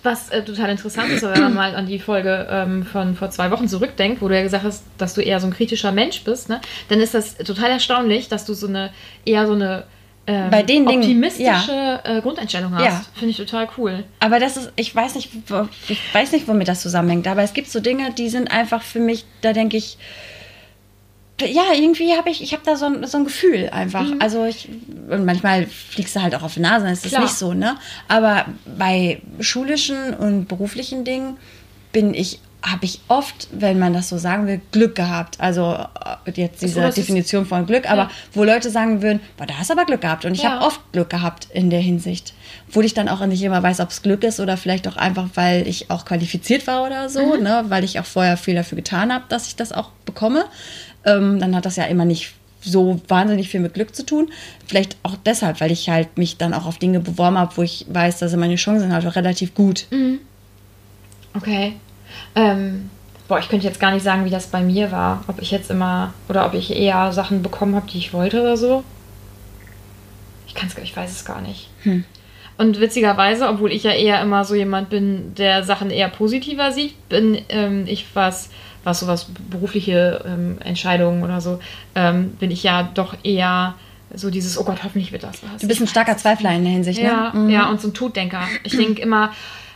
Was 0.03 0.29
äh, 0.29 0.43
total 0.43 0.69
interessant 0.69 1.11
ist, 1.11 1.23
wenn 1.23 1.41
man 1.41 1.53
mal 1.55 1.75
an 1.75 1.85
die 1.85 1.99
Folge 1.99 2.47
ähm, 2.49 2.85
von 2.85 3.15
vor 3.15 3.29
zwei 3.29 3.51
Wochen 3.51 3.67
zurückdenkt, 3.67 4.21
wo 4.21 4.27
du 4.27 4.35
ja 4.35 4.43
gesagt 4.43 4.63
hast, 4.63 4.83
dass 4.97 5.13
du 5.13 5.21
eher 5.21 5.39
so 5.39 5.47
ein 5.47 5.53
kritischer 5.53 5.91
Mensch 5.91 6.23
bist, 6.23 6.49
ne? 6.49 6.61
dann 6.87 6.99
ist 6.99 7.13
das 7.13 7.37
total 7.37 7.71
erstaunlich, 7.71 8.29
dass 8.29 8.45
du 8.45 8.53
so 8.53 8.67
eine 8.67 8.91
eher 9.25 9.45
so 9.47 9.53
eine 9.53 9.83
ähm, 10.29 10.51
Bei 10.51 10.61
den 10.61 10.85
Dingen, 10.85 11.01
optimistische 11.01 12.01
äh, 12.03 12.21
Grundeinstellung 12.21 12.75
hast. 12.75 12.85
Ja. 12.85 13.01
Finde 13.15 13.31
ich 13.31 13.37
total 13.37 13.67
cool. 13.77 14.03
Aber 14.19 14.39
das 14.39 14.57
ist, 14.57 14.71
ich 14.75 14.95
weiß 14.95 15.15
nicht, 15.15 15.31
ich 15.87 16.13
weiß 16.13 16.33
nicht, 16.33 16.47
womit 16.47 16.67
das 16.67 16.81
zusammenhängt, 16.81 17.27
aber 17.27 17.41
es 17.41 17.53
gibt 17.53 17.67
so 17.67 17.79
Dinge, 17.79 18.11
die 18.15 18.29
sind 18.29 18.51
einfach 18.51 18.83
für 18.83 18.99
mich, 18.99 19.25
da 19.41 19.53
denke 19.53 19.77
ich, 19.77 19.97
ja, 21.45 21.63
irgendwie 21.75 22.15
habe 22.15 22.29
ich, 22.29 22.41
ich 22.41 22.53
habe 22.53 22.63
da 22.65 22.75
so 22.75 22.85
ein, 22.85 23.05
so 23.07 23.17
ein 23.17 23.23
Gefühl 23.23 23.69
einfach. 23.71 24.05
Also 24.19 24.45
ich, 24.45 24.67
und 25.09 25.25
manchmal 25.25 25.65
fliegst 25.67 26.15
du 26.15 26.21
halt 26.21 26.35
auch 26.35 26.43
auf 26.43 26.53
die 26.53 26.59
Nase, 26.59 26.85
dann 26.85 26.93
ist 26.93 27.03
das 27.05 27.11
Klar. 27.11 27.23
nicht 27.23 27.35
so, 27.35 27.53
ne? 27.53 27.77
Aber 28.07 28.45
bei 28.77 29.21
schulischen 29.39 30.13
und 30.13 30.47
beruflichen 30.47 31.03
Dingen 31.05 31.37
bin 31.91 32.13
ich, 32.13 32.39
habe 32.61 32.83
ich 32.83 32.99
oft, 33.07 33.47
wenn 33.53 33.79
man 33.79 33.93
das 33.93 34.09
so 34.09 34.17
sagen 34.17 34.45
will, 34.45 34.59
Glück 34.73 34.93
gehabt. 34.93 35.39
Also 35.39 35.77
äh, 36.25 36.31
jetzt 36.33 36.61
diese 36.61 36.83
ist- 36.83 36.97
Definition 36.97 37.45
von 37.45 37.65
Glück, 37.65 37.89
aber 37.89 38.03
Ja. 38.03 38.11
wo 38.33 38.43
Leute 38.43 38.69
sagen 38.69 39.01
würden, 39.01 39.21
boah, 39.37 39.45
da 39.47 39.53
hast 39.57 39.69
du 39.69 39.73
aber 39.75 39.85
Glück 39.85 40.01
gehabt. 40.01 40.25
Und 40.25 40.33
ich 40.33 40.41
Ja. 40.43 40.51
habe 40.51 40.65
oft 40.65 40.81
Glück 40.91 41.09
gehabt 41.09 41.47
in 41.53 41.69
der 41.69 41.79
Hinsicht. 41.79 42.33
Obwohl 42.67 42.83
ich 42.83 42.93
dann 42.93 43.07
auch 43.07 43.25
nicht 43.25 43.41
immer 43.41 43.63
weiß, 43.63 43.79
ob 43.79 43.89
es 43.91 44.01
Glück 44.01 44.23
ist 44.25 44.41
oder 44.41 44.57
vielleicht 44.57 44.87
auch 44.89 44.97
einfach, 44.97 45.29
weil 45.35 45.67
ich 45.69 45.89
auch 45.89 46.03
qualifiziert 46.03 46.67
war 46.67 46.85
oder 46.85 47.07
so, 47.09 47.37
Mhm. 47.37 47.43
ne? 47.43 47.65
weil 47.69 47.85
ich 47.85 47.97
auch 47.97 48.05
vorher 48.05 48.35
viel 48.35 48.55
dafür 48.55 48.75
getan 48.75 49.13
habe, 49.13 49.23
dass 49.29 49.47
ich 49.47 49.55
das 49.55 49.71
auch 49.71 49.91
bekomme. 50.05 50.43
Ähm, 51.05 51.39
dann 51.39 51.55
hat 51.55 51.65
das 51.65 51.75
ja 51.75 51.85
immer 51.85 52.05
nicht 52.05 52.33
so 52.61 52.99
wahnsinnig 53.07 53.49
viel 53.49 53.61
mit 53.61 53.73
Glück 53.73 53.95
zu 53.95 54.05
tun. 54.05 54.31
Vielleicht 54.67 54.97
auch 55.03 55.15
deshalb, 55.25 55.61
weil 55.61 55.71
ich 55.71 55.89
halt 55.89 56.17
mich 56.17 56.37
dann 56.37 56.53
auch 56.53 56.65
auf 56.65 56.77
Dinge 56.77 56.99
beworben 56.99 57.37
habe, 57.37 57.55
wo 57.55 57.61
ich 57.63 57.85
weiß, 57.89 58.19
dass 58.19 58.35
meine 58.35 58.55
Chancen 58.55 58.91
halt 58.91 59.15
relativ 59.15 59.53
gut. 59.53 59.85
Okay. 61.35 61.73
Ähm, 62.35 62.89
boah, 63.27 63.39
ich 63.39 63.47
könnte 63.47 63.65
jetzt 63.65 63.79
gar 63.79 63.91
nicht 63.91 64.03
sagen, 64.03 64.25
wie 64.25 64.29
das 64.29 64.47
bei 64.47 64.61
mir 64.61 64.91
war. 64.91 65.23
Ob 65.27 65.41
ich 65.41 65.51
jetzt 65.51 65.71
immer 65.71 66.13
oder 66.27 66.45
ob 66.45 66.53
ich 66.53 66.75
eher 66.75 67.13
Sachen 67.13 67.41
bekommen 67.41 67.75
habe, 67.75 67.89
die 67.89 67.97
ich 67.97 68.13
wollte 68.13 68.41
oder 68.41 68.57
so. 68.57 68.83
Ich 70.47 70.55
kann's, 70.55 70.75
gar- 70.75 70.83
ich 70.83 70.95
weiß 70.95 71.11
es 71.11 71.23
gar 71.25 71.41
nicht. 71.41 71.69
Hm. 71.83 72.03
Und 72.57 72.81
witzigerweise, 72.81 73.47
obwohl 73.47 73.71
ich 73.71 73.83
ja 73.83 73.91
eher 73.91 74.21
immer 74.21 74.43
so 74.43 74.53
jemand 74.53 74.89
bin, 74.89 75.33
der 75.35 75.63
Sachen 75.63 75.91
eher 75.91 76.09
positiver 76.09 76.73
sieht, 76.73 77.07
bin 77.07 77.39
ähm, 77.47 77.85
ich 77.87 78.05
was, 78.15 78.49
was 78.83 78.99
sowas 78.99 79.27
berufliche 79.49 80.23
ähm, 80.25 80.57
Entscheidungen 80.63 81.23
oder 81.23 81.41
so, 81.41 81.59
ähm, 81.95 82.31
bin 82.39 82.51
ich 82.51 82.63
ja 82.63 82.83
doch 82.93 83.15
eher 83.23 83.75
so 84.13 84.29
dieses, 84.29 84.57
oh 84.57 84.63
Gott, 84.63 84.83
hoffentlich 84.83 85.11
wird 85.11 85.23
das 85.23 85.41
was. 85.43 85.61
Du 85.61 85.67
bist 85.67 85.81
ein 85.81 85.87
starker 85.87 86.17
Zweifler 86.17 86.53
in 86.53 86.63
der 86.63 86.73
Hinsicht, 86.73 86.99
ja, 86.99 87.31
ne? 87.33 87.39
Mhm. 87.39 87.49
ja, 87.49 87.69
und 87.69 87.79
so 87.79 87.89
ein 87.89 87.93
Toddenker. 87.93 88.47
Ich 88.63 88.75
denke 88.75 89.01
immer, 89.01 89.31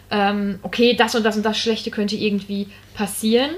ähm, 0.10 0.60
okay, 0.64 0.96
das 0.96 1.16
und 1.16 1.24
das 1.24 1.38
und 1.38 1.44
das 1.44 1.58
Schlechte 1.58 1.92
könnte 1.92 2.16
irgendwie 2.16 2.68
passieren. 2.96 3.52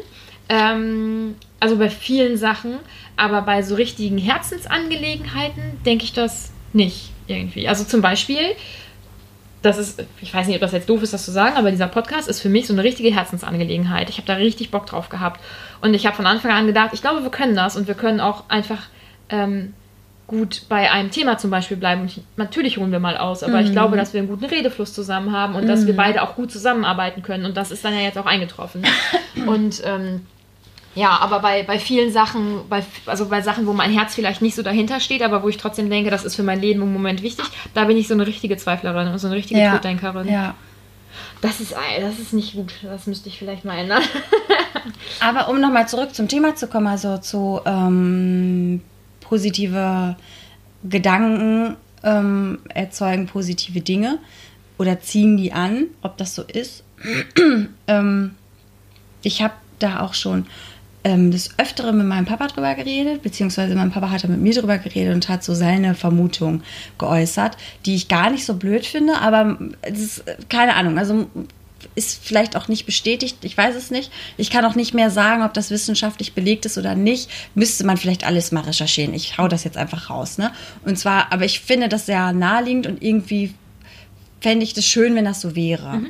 Ähm, 0.50 1.36
also 1.60 1.78
bei 1.78 1.90
vielen 1.90 2.38
Sachen, 2.38 2.76
aber 3.16 3.42
bei 3.42 3.64
so 3.64 3.76
richtigen 3.76 4.18
Herzensangelegenheiten 4.18 5.64
denke 5.86 6.04
ich 6.04 6.14
das 6.14 6.52
nicht 6.74 7.12
irgendwie. 7.28 7.68
Also 7.68 7.84
zum 7.84 8.02
Beispiel, 8.02 8.56
das 9.66 9.78
ist, 9.78 10.04
ich 10.22 10.34
weiß 10.34 10.48
nicht, 10.48 10.56
ob 10.56 10.62
das 10.62 10.72
jetzt 10.72 10.90
doof 10.90 11.02
ist, 11.02 11.14
das 11.14 11.26
zu 11.26 11.32
sagen, 11.32 11.56
aber 11.58 11.72
dieser 11.72 11.88
Podcast 11.88 12.28
ist 12.28 12.42
für 12.42 12.50
mich 12.50 12.68
so 12.68 12.74
eine 12.74 12.84
richtige 12.84 13.14
Herzensangelegenheit. 13.14 14.10
Ich 14.10 14.18
habe 14.18 14.28
da 14.28 14.36
richtig 14.36 14.72
Bock 14.72 14.86
drauf 14.86 15.10
gehabt. 15.10 15.42
Und 15.82 15.94
ich 15.94 16.06
habe 16.06 16.16
von 16.16 16.26
Anfang 16.26 16.52
an 16.52 16.68
gedacht, 16.68 16.92
ich 16.94 17.02
glaube, 17.02 17.24
wir 17.24 17.32
können 17.32 17.56
das 17.56 17.76
und 17.76 17.88
wir 17.88 17.96
können 17.96 18.20
auch 18.20 18.44
einfach 18.50 18.84
ähm, 19.30 19.74
gut 20.28 20.64
bei 20.70 20.92
einem 20.92 21.12
Thema 21.12 21.38
zum 21.38 21.52
Beispiel 21.52 21.78
bleiben. 21.78 22.02
Und 22.02 22.08
ich, 22.08 22.22
natürlich 22.38 22.78
holen 22.78 22.92
wir 22.92 23.00
mal 23.00 23.18
aus, 23.18 23.44
aber 23.44 23.62
ich 23.62 23.72
glaube, 23.72 23.98
dass 23.98 24.14
wir 24.14 24.20
einen 24.20 24.30
guten 24.30 24.46
Redefluss 24.46 24.94
zusammen 24.94 25.32
haben 25.32 25.56
und 25.56 25.68
dass 25.68 25.86
wir 25.86 25.96
beide 25.96 26.22
auch 26.22 26.36
gut 26.36 26.52
zusammenarbeiten 26.52 27.22
können. 27.22 27.46
Und 27.46 27.58
das 27.58 27.72
ist 27.72 27.84
dann 27.84 27.94
ja 27.94 28.02
jetzt 28.02 28.18
auch 28.18 28.26
eingetroffen. 28.26 28.84
und 29.48 29.82
ähm, 29.86 30.22
ja, 30.96 31.20
aber 31.20 31.40
bei, 31.40 31.64
bei 31.64 31.78
vielen 31.78 32.12
Sachen, 32.12 32.62
bei, 32.70 32.84
also 33.06 33.28
bei 33.28 33.42
Sachen, 33.42 33.68
wo 33.68 33.74
mein 33.74 33.92
Herz 33.92 34.16
vielleicht 34.16 34.42
nicht 34.42 34.56
so 34.56 34.64
dahinter 34.64 35.00
steht, 35.00 35.22
aber 35.22 35.44
wo 35.44 35.50
ich 35.50 35.58
trotzdem 35.58 35.90
denke, 35.90 36.10
das 36.10 36.24
ist 36.24 36.36
für 36.36 36.44
mein 36.44 36.62
Leben 36.62 36.82
im 36.82 36.94
Moment 36.94 37.22
wichtig, 37.22 37.46
da 37.74 37.84
bin 37.84 37.98
ich 37.98 38.08
so 38.08 38.14
eine 38.14 38.26
richtige 38.26 38.58
Zweiflerin 38.58 39.10
und 39.10 39.20
so 39.20 39.28
eine 39.28 39.36
richtige 39.36 39.60
ja. 39.60 39.74
Toddenkerin. 39.74 40.28
Ja. 40.28 40.56
Das 41.42 41.60
ist, 41.60 41.76
das 42.00 42.20
ist 42.20 42.34
nicht 42.34 42.54
gut. 42.54 42.74
Das 42.84 43.08
müsste 43.08 43.30
ich 43.30 43.38
vielleicht 43.38 43.66
mal 43.66 43.78
ändern. 43.78 44.02
Aber 45.20 45.50
um 45.50 45.60
nochmal 45.60 45.88
zurück 45.88 46.16
zum 46.16 46.28
Thema 46.28 46.56
zu 46.56 46.68
kommen, 46.68 46.88
also 46.88 47.18
zu 47.18 47.62
ähm, 47.66 48.82
positive 49.20 50.16
Gedanken 50.84 51.76
ähm, 52.04 52.60
erzeugen 52.70 53.28
positive 53.28 53.82
Dinge 53.82 54.20
oder 54.78 55.00
ziehen 55.00 55.38
die 55.38 55.54
an, 55.54 55.88
ob 56.02 56.18
das 56.18 56.36
so 56.36 56.44
ist. 56.44 56.84
ähm, 57.88 58.36
ich 59.22 59.42
habe 59.42 59.54
da 59.80 60.02
auch 60.02 60.14
schon 60.14 60.46
ähm, 61.06 61.30
des 61.30 61.52
Öfteren 61.60 62.00
mit 62.00 62.08
meinem 62.08 62.26
Papa 62.26 62.48
drüber 62.48 62.74
geredet, 62.74 63.22
beziehungsweise 63.22 63.76
mein 63.76 63.92
Papa 63.92 64.10
hatte 64.10 64.28
mit 64.28 64.42
mir 64.42 64.56
drüber 64.56 64.80
geredet 64.80 65.14
und 65.14 65.30
hat 65.30 65.44
so 65.44 65.54
seine 65.54 65.94
Vermutung 65.94 66.64
geäußert, 66.98 67.58
die 67.86 67.94
ich 67.94 68.08
gar 68.08 68.32
nicht 68.32 68.44
so 68.44 68.56
blöd 68.56 68.88
finde, 68.88 69.20
aber 69.20 69.58
es 69.84 70.00
ist, 70.00 70.24
keine 70.50 70.74
Ahnung, 70.76 70.98
also 70.98 71.30
ist 71.94 72.26
vielleicht 72.26 72.58
auch 72.58 72.68
nicht 72.68 72.88
bestätigt, 72.88 73.38
ich 73.42 73.56
weiß 73.56 73.76
es 73.76 73.92
nicht. 73.92 74.12
Ich 74.38 74.50
kann 74.50 74.66
auch 74.66 74.74
nicht 74.74 74.96
mehr 74.96 75.12
sagen, 75.12 75.44
ob 75.44 75.54
das 75.54 75.70
wissenschaftlich 75.70 76.34
belegt 76.34 76.66
ist 76.66 76.80
oder 76.80 76.96
nicht. 76.96 77.30
Müsste 77.54 77.86
man 77.86 77.98
vielleicht 77.98 78.26
alles 78.26 78.52
mal 78.52 78.62
recherchieren. 78.62 79.14
Ich 79.14 79.38
hau 79.38 79.48
das 79.48 79.64
jetzt 79.64 79.78
einfach 79.78 80.10
raus, 80.10 80.40
ne? 80.40 80.52
Und 80.84 80.98
zwar, 80.98 81.32
aber 81.32 81.46
ich 81.46 81.60
finde 81.60 81.88
das 81.88 82.08
sehr 82.08 82.34
naheliegend 82.34 82.88
und 82.88 83.04
irgendwie 83.04 83.54
fände 84.42 84.64
ich 84.64 84.74
das 84.74 84.86
schön, 84.86 85.14
wenn 85.14 85.26
das 85.26 85.42
so 85.42 85.56
wäre. 85.56 86.02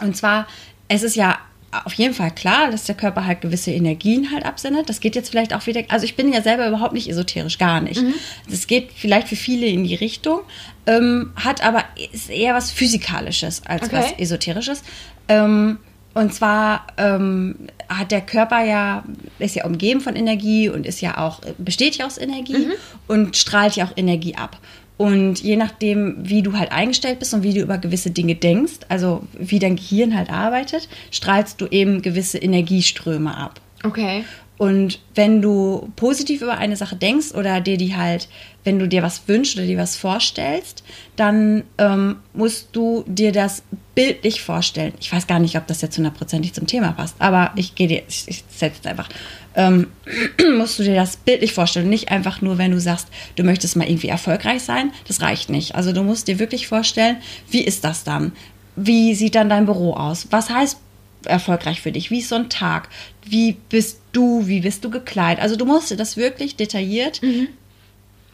Und 0.00 0.16
zwar, 0.16 0.46
es 0.88 1.02
ist 1.02 1.16
ja 1.16 1.38
auf 1.84 1.94
jeden 1.94 2.14
Fall 2.14 2.30
klar, 2.30 2.70
dass 2.70 2.84
der 2.84 2.94
Körper 2.94 3.26
halt 3.26 3.40
gewisse 3.40 3.70
Energien 3.70 4.30
halt 4.32 4.44
absendet. 4.44 4.88
Das 4.88 5.00
geht 5.00 5.14
jetzt 5.16 5.30
vielleicht 5.30 5.54
auch 5.54 5.66
wieder, 5.66 5.82
also 5.88 6.04
ich 6.04 6.16
bin 6.16 6.32
ja 6.32 6.42
selber 6.42 6.68
überhaupt 6.68 6.92
nicht 6.92 7.08
esoterisch, 7.08 7.58
gar 7.58 7.80
nicht. 7.80 8.02
Das 8.48 8.66
geht 8.66 8.90
vielleicht 8.94 9.28
für 9.28 9.36
viele 9.36 9.66
in 9.66 9.84
die 9.84 9.94
Richtung, 9.94 10.40
ähm, 10.86 11.32
hat 11.36 11.64
aber 11.64 11.84
ist 12.12 12.30
eher 12.30 12.54
was 12.54 12.70
Physikalisches 12.70 13.62
als 13.66 13.84
Okay. 13.84 13.96
was 13.96 14.12
Esoterisches. 14.18 14.82
Ähm, 15.28 15.78
und 16.14 16.32
zwar 16.32 16.86
ähm, 16.96 17.56
hat 17.88 18.12
der 18.12 18.20
Körper 18.20 18.64
ja, 18.64 19.04
ist 19.40 19.56
ja 19.56 19.64
umgeben 19.64 20.00
von 20.00 20.14
Energie 20.14 20.68
und 20.68 20.86
ist 20.86 21.00
ja 21.00 21.18
auch, 21.18 21.40
besteht 21.58 21.96
ja 21.96 22.06
aus 22.06 22.18
Energie 22.18 22.68
und 23.08 23.36
strahlt 23.36 23.74
ja 23.74 23.84
auch 23.84 23.92
Energie 23.96 24.36
ab. 24.36 24.58
Und 24.96 25.42
je 25.42 25.56
nachdem, 25.56 26.16
wie 26.18 26.42
du 26.42 26.56
halt 26.56 26.70
eingestellt 26.70 27.18
bist 27.18 27.34
und 27.34 27.42
wie 27.42 27.52
du 27.52 27.60
über 27.60 27.78
gewisse 27.78 28.10
Dinge 28.10 28.36
denkst, 28.36 28.80
also 28.88 29.24
wie 29.32 29.58
dein 29.58 29.76
Gehirn 29.76 30.16
halt 30.16 30.30
arbeitet, 30.30 30.88
strahlst 31.10 31.60
du 31.60 31.66
eben 31.66 32.00
gewisse 32.00 32.38
Energieströme 32.38 33.36
ab. 33.36 33.60
Okay. 33.82 34.24
Und 34.56 35.00
wenn 35.16 35.42
du 35.42 35.90
positiv 35.96 36.42
über 36.42 36.58
eine 36.58 36.76
Sache 36.76 36.94
denkst 36.94 37.34
oder 37.34 37.60
dir 37.60 37.76
die 37.76 37.96
halt, 37.96 38.28
wenn 38.64 38.78
du 38.78 38.88
dir 38.88 39.02
was 39.02 39.28
wünschst 39.28 39.56
oder 39.56 39.66
dir 39.66 39.78
was 39.78 39.96
vorstellst, 39.96 40.82
dann 41.16 41.64
ähm, 41.78 42.16
musst 42.32 42.68
du 42.72 43.04
dir 43.06 43.30
das 43.30 43.62
bildlich 43.94 44.42
vorstellen. 44.42 44.94
Ich 45.00 45.12
weiß 45.12 45.26
gar 45.26 45.38
nicht, 45.38 45.56
ob 45.56 45.66
das 45.66 45.82
jetzt 45.82 45.96
hundertprozentig 45.96 46.54
zum 46.54 46.66
Thema 46.66 46.92
passt, 46.92 47.16
aber 47.20 47.52
ich 47.56 47.74
gehe 47.74 47.86
dir, 47.86 48.02
ich, 48.08 48.24
ich 48.26 48.44
setze 48.48 48.80
es 48.80 48.86
einfach. 48.86 49.08
Ähm, 49.54 49.88
musst 50.56 50.78
du 50.78 50.82
dir 50.82 50.94
das 50.94 51.16
bildlich 51.16 51.52
vorstellen. 51.52 51.88
Nicht 51.88 52.10
einfach 52.10 52.40
nur, 52.40 52.58
wenn 52.58 52.72
du 52.72 52.80
sagst, 52.80 53.08
du 53.36 53.44
möchtest 53.44 53.76
mal 53.76 53.88
irgendwie 53.88 54.08
erfolgreich 54.08 54.62
sein. 54.62 54.92
Das 55.06 55.20
reicht 55.20 55.50
nicht. 55.50 55.74
Also 55.74 55.92
du 55.92 56.02
musst 56.02 56.26
dir 56.26 56.38
wirklich 56.38 56.66
vorstellen, 56.66 57.18
wie 57.50 57.62
ist 57.62 57.84
das 57.84 58.02
dann? 58.02 58.32
Wie 58.76 59.14
sieht 59.14 59.36
dann 59.36 59.48
dein 59.48 59.66
Büro 59.66 59.92
aus? 59.92 60.26
Was 60.30 60.50
heißt 60.50 60.78
erfolgreich 61.26 61.80
für 61.80 61.92
dich? 61.92 62.10
Wie 62.10 62.18
ist 62.18 62.28
so 62.28 62.34
ein 62.34 62.48
Tag? 62.48 62.88
Wie 63.24 63.56
bist 63.68 64.00
du? 64.12 64.46
Wie 64.46 64.60
bist 64.60 64.84
du 64.84 64.90
gekleidet? 64.90 65.42
Also 65.42 65.56
du 65.56 65.64
musst 65.64 65.90
dir 65.90 65.96
das 65.96 66.16
wirklich 66.16 66.56
detailliert 66.56 67.22
mhm. 67.22 67.48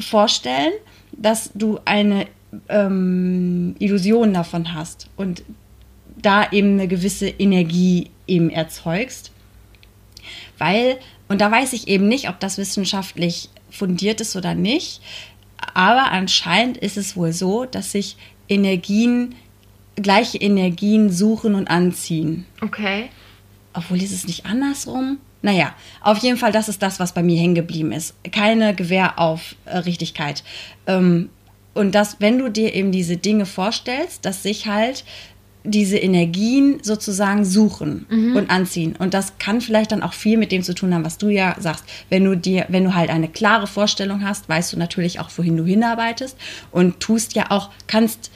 Vorstellen, 0.00 0.72
dass 1.12 1.50
du 1.54 1.78
eine 1.84 2.26
ähm, 2.68 3.74
Illusion 3.78 4.34
davon 4.34 4.74
hast 4.74 5.08
und 5.16 5.42
da 6.16 6.50
eben 6.50 6.74
eine 6.74 6.88
gewisse 6.88 7.28
Energie 7.28 8.10
eben 8.26 8.50
erzeugst. 8.50 9.32
Weil, 10.58 10.98
und 11.28 11.40
da 11.40 11.50
weiß 11.50 11.72
ich 11.72 11.88
eben 11.88 12.08
nicht, 12.08 12.28
ob 12.28 12.40
das 12.40 12.58
wissenschaftlich 12.58 13.48
fundiert 13.70 14.20
ist 14.20 14.36
oder 14.36 14.54
nicht, 14.54 15.00
aber 15.74 16.10
anscheinend 16.10 16.76
ist 16.76 16.96
es 16.96 17.16
wohl 17.16 17.32
so, 17.32 17.64
dass 17.64 17.92
sich 17.92 18.16
Energien 18.48 19.34
gleiche 19.96 20.38
Energien 20.38 21.10
suchen 21.10 21.54
und 21.54 21.70
anziehen. 21.70 22.46
Okay. 22.60 23.10
Obwohl 23.72 24.02
ist 24.02 24.12
es 24.12 24.26
nicht 24.26 24.46
andersrum. 24.46 25.18
Naja, 25.42 25.74
auf 26.02 26.18
jeden 26.18 26.36
Fall, 26.36 26.52
das 26.52 26.68
ist 26.68 26.82
das, 26.82 27.00
was 27.00 27.12
bei 27.12 27.22
mir 27.22 27.38
hängen 27.40 27.54
geblieben 27.54 27.92
ist. 27.92 28.14
Keine 28.30 28.74
Gewähr 28.74 29.18
auf 29.18 29.54
äh, 29.64 29.78
Richtigkeit. 29.78 30.44
Ähm, 30.86 31.30
und 31.72 31.94
dass, 31.94 32.20
wenn 32.20 32.38
du 32.38 32.50
dir 32.50 32.74
eben 32.74 32.92
diese 32.92 33.16
Dinge 33.16 33.46
vorstellst, 33.46 34.24
dass 34.24 34.42
sich 34.42 34.66
halt 34.66 35.04
diese 35.62 35.98
Energien 35.98 36.82
sozusagen 36.82 37.44
suchen 37.44 38.06
mhm. 38.08 38.36
und 38.36 38.50
anziehen. 38.50 38.96
Und 38.98 39.12
das 39.12 39.34
kann 39.38 39.60
vielleicht 39.60 39.92
dann 39.92 40.02
auch 40.02 40.14
viel 40.14 40.38
mit 40.38 40.52
dem 40.52 40.62
zu 40.62 40.74
tun 40.74 40.94
haben, 40.94 41.04
was 41.04 41.18
du 41.18 41.28
ja 41.28 41.54
sagst. 41.58 41.84
Wenn 42.08 42.24
du 42.24 42.34
dir, 42.34 42.64
wenn 42.68 42.84
du 42.84 42.94
halt 42.94 43.10
eine 43.10 43.28
klare 43.28 43.66
Vorstellung 43.66 44.24
hast, 44.24 44.48
weißt 44.48 44.72
du 44.72 44.78
natürlich 44.78 45.20
auch, 45.20 45.30
wohin 45.36 45.56
du 45.56 45.64
hinarbeitest 45.64 46.36
und 46.70 47.00
tust 47.00 47.34
ja 47.34 47.50
auch, 47.50 47.70
kannst 47.86 48.30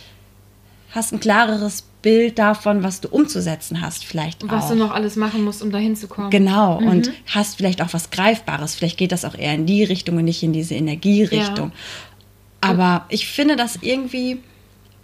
hast 0.90 1.12
ein 1.12 1.20
klareres 1.20 1.84
Bild 2.04 2.38
davon, 2.38 2.82
was 2.82 3.00
du 3.00 3.08
umzusetzen 3.08 3.80
hast, 3.80 4.04
vielleicht. 4.04 4.46
Was 4.50 4.66
auch. 4.66 4.68
du 4.72 4.74
noch 4.76 4.90
alles 4.92 5.16
machen 5.16 5.42
musst, 5.42 5.62
um 5.62 5.70
dahin 5.70 5.96
zu 5.96 6.06
kommen. 6.06 6.28
Genau, 6.28 6.78
mhm. 6.78 6.88
und 6.88 7.12
hast 7.34 7.56
vielleicht 7.56 7.80
auch 7.80 7.94
was 7.94 8.10
Greifbares. 8.10 8.74
Vielleicht 8.74 8.98
geht 8.98 9.10
das 9.10 9.24
auch 9.24 9.34
eher 9.34 9.54
in 9.54 9.64
die 9.64 9.84
Richtung 9.84 10.18
und 10.18 10.26
nicht 10.26 10.42
in 10.42 10.52
diese 10.52 10.74
Energierichtung. 10.74 11.72
Ja. 11.72 12.70
Aber 12.70 13.06
ich 13.08 13.26
finde 13.26 13.56
das 13.56 13.78
irgendwie 13.80 14.38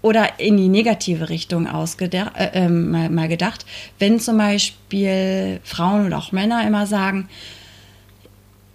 oder 0.03 0.39
in 0.41 0.59
die 0.59 0.69
negative 0.69 1.31
Richtung 1.31 1.67
ausgedacht, 1.67 2.33
äh, 2.37 2.67
äh, 2.67 2.69
mal, 2.69 3.09
mal 3.09 3.29
gedacht, 3.29 3.65
wenn 3.99 4.21
zum 4.21 4.37
Beispiel 4.37 5.61
Frauen 5.65 6.07
oder 6.07 6.19
auch 6.19 6.33
Männer 6.33 6.67
immer 6.67 6.87
sagen, 6.87 7.31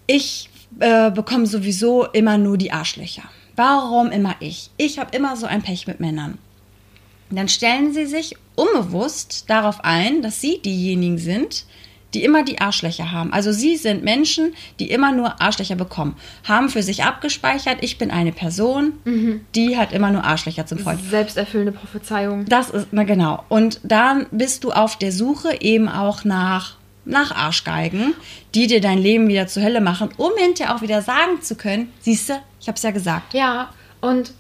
ich 0.08 0.50
äh, 0.80 1.12
bekomme 1.12 1.46
sowieso 1.46 2.06
immer 2.06 2.40
nur 2.40 2.58
die 2.58 2.72
Arschlöcher. 2.72 3.24
Warum 3.56 4.10
immer 4.10 4.36
ich? 4.40 4.72
Ich 4.78 4.98
habe 4.98 5.16
immer 5.16 5.38
so 5.38 5.46
ein 5.46 5.62
Pech 5.62 5.86
mit 5.86 6.00
Männern 6.00 6.40
dann 7.36 7.48
stellen 7.48 7.94
sie 7.94 8.06
sich 8.06 8.36
unbewusst 8.56 9.50
darauf 9.50 9.84
ein, 9.84 10.22
dass 10.22 10.42
sie 10.42 10.60
diejenigen 10.60 11.18
sind, 11.18 11.66
die 12.16 12.24
immer 12.24 12.44
die 12.44 12.60
Arschlöcher 12.60 13.12
haben. 13.12 13.34
Also 13.34 13.52
sie 13.52 13.76
sind 13.76 14.04
Menschen, 14.04 14.54
die 14.80 14.90
immer 14.90 15.12
nur 15.12 15.42
Arschlöcher 15.42 15.76
bekommen, 15.76 16.16
haben 16.46 16.70
für 16.70 16.82
sich 16.82 17.04
abgespeichert, 17.04 17.80
ich 17.82 17.98
bin 17.98 18.10
eine 18.10 18.32
Person, 18.32 18.94
mhm. 19.04 19.42
die 19.54 19.78
hat 19.78 19.92
immer 19.92 20.12
nur 20.12 20.24
Arschlöcher 20.24 20.66
zum 20.66 20.80
Freund. 20.80 21.00
Selbsterfüllende 21.10 21.74
Prophezeiung. 21.74 22.46
Das 22.46 22.70
ist, 22.70 22.88
na 22.92 23.04
genau. 23.04 23.44
Und 23.50 23.82
dann 23.84 24.28
bist 24.32 24.64
du 24.64 24.72
auf 24.72 24.98
der 24.98 25.12
Suche 25.12 25.62
eben 25.62 25.90
auch 25.90 26.24
nach, 26.24 26.78
nach 27.04 27.36
Arschgeigen, 27.36 28.14
die 28.56 28.68
dir 28.68 28.80
dein 28.80 28.98
Leben 28.98 29.28
wieder 29.28 29.48
zur 29.48 29.64
Hölle 29.64 29.82
machen, 29.82 30.10
um 30.16 30.32
hinterher 30.38 30.74
auch 30.74 30.82
wieder 30.82 31.02
sagen 31.02 31.42
zu 31.42 31.56
können, 31.56 31.92
siehst 32.00 32.30
du, 32.30 32.34
ich 32.62 32.68
habe 32.68 32.78
es 32.78 32.84
ja 32.84 32.92
gesagt. 32.92 33.34
Ja, 33.34 33.70
und 34.00 34.32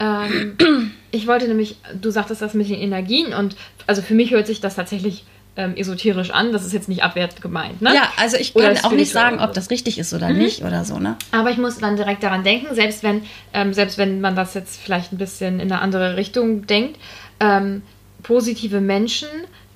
ähm, 0.00 0.56
ich 1.10 1.26
wollte 1.26 1.46
nämlich, 1.46 1.76
du 2.00 2.10
sagtest 2.10 2.42
das 2.42 2.54
mit 2.54 2.68
den 2.68 2.80
Energien 2.80 3.32
und 3.34 3.54
also 3.86 4.02
für 4.02 4.14
mich 4.14 4.32
hört 4.32 4.46
sich 4.46 4.60
das 4.60 4.74
tatsächlich 4.74 5.24
ähm, 5.56 5.76
esoterisch 5.76 6.30
an. 6.30 6.52
Das 6.52 6.64
ist 6.64 6.72
jetzt 6.72 6.88
nicht 6.88 7.02
abwertend 7.02 7.42
gemeint, 7.42 7.82
ne? 7.82 7.94
Ja, 7.94 8.08
also 8.16 8.36
ich 8.36 8.54
kann 8.54 8.78
auch 8.78 8.92
nicht 8.92 9.12
sagen, 9.12 9.40
ob 9.40 9.52
das 9.52 9.70
richtig 9.70 9.98
ist 9.98 10.14
oder 10.14 10.30
mhm. 10.30 10.38
nicht 10.38 10.62
oder 10.62 10.84
so, 10.84 10.98
ne? 10.98 11.16
Aber 11.32 11.50
ich 11.50 11.58
muss 11.58 11.78
dann 11.78 11.96
direkt 11.96 12.22
daran 12.22 12.44
denken, 12.44 12.74
selbst 12.74 13.02
wenn, 13.02 13.22
ähm, 13.52 13.74
selbst 13.74 13.98
wenn 13.98 14.20
man 14.20 14.34
das 14.34 14.54
jetzt 14.54 14.80
vielleicht 14.80 15.12
ein 15.12 15.18
bisschen 15.18 15.60
in 15.60 15.70
eine 15.70 15.80
andere 15.82 16.16
Richtung 16.16 16.66
denkt, 16.66 16.98
ähm, 17.40 17.82
positive 18.22 18.80
Menschen 18.80 19.28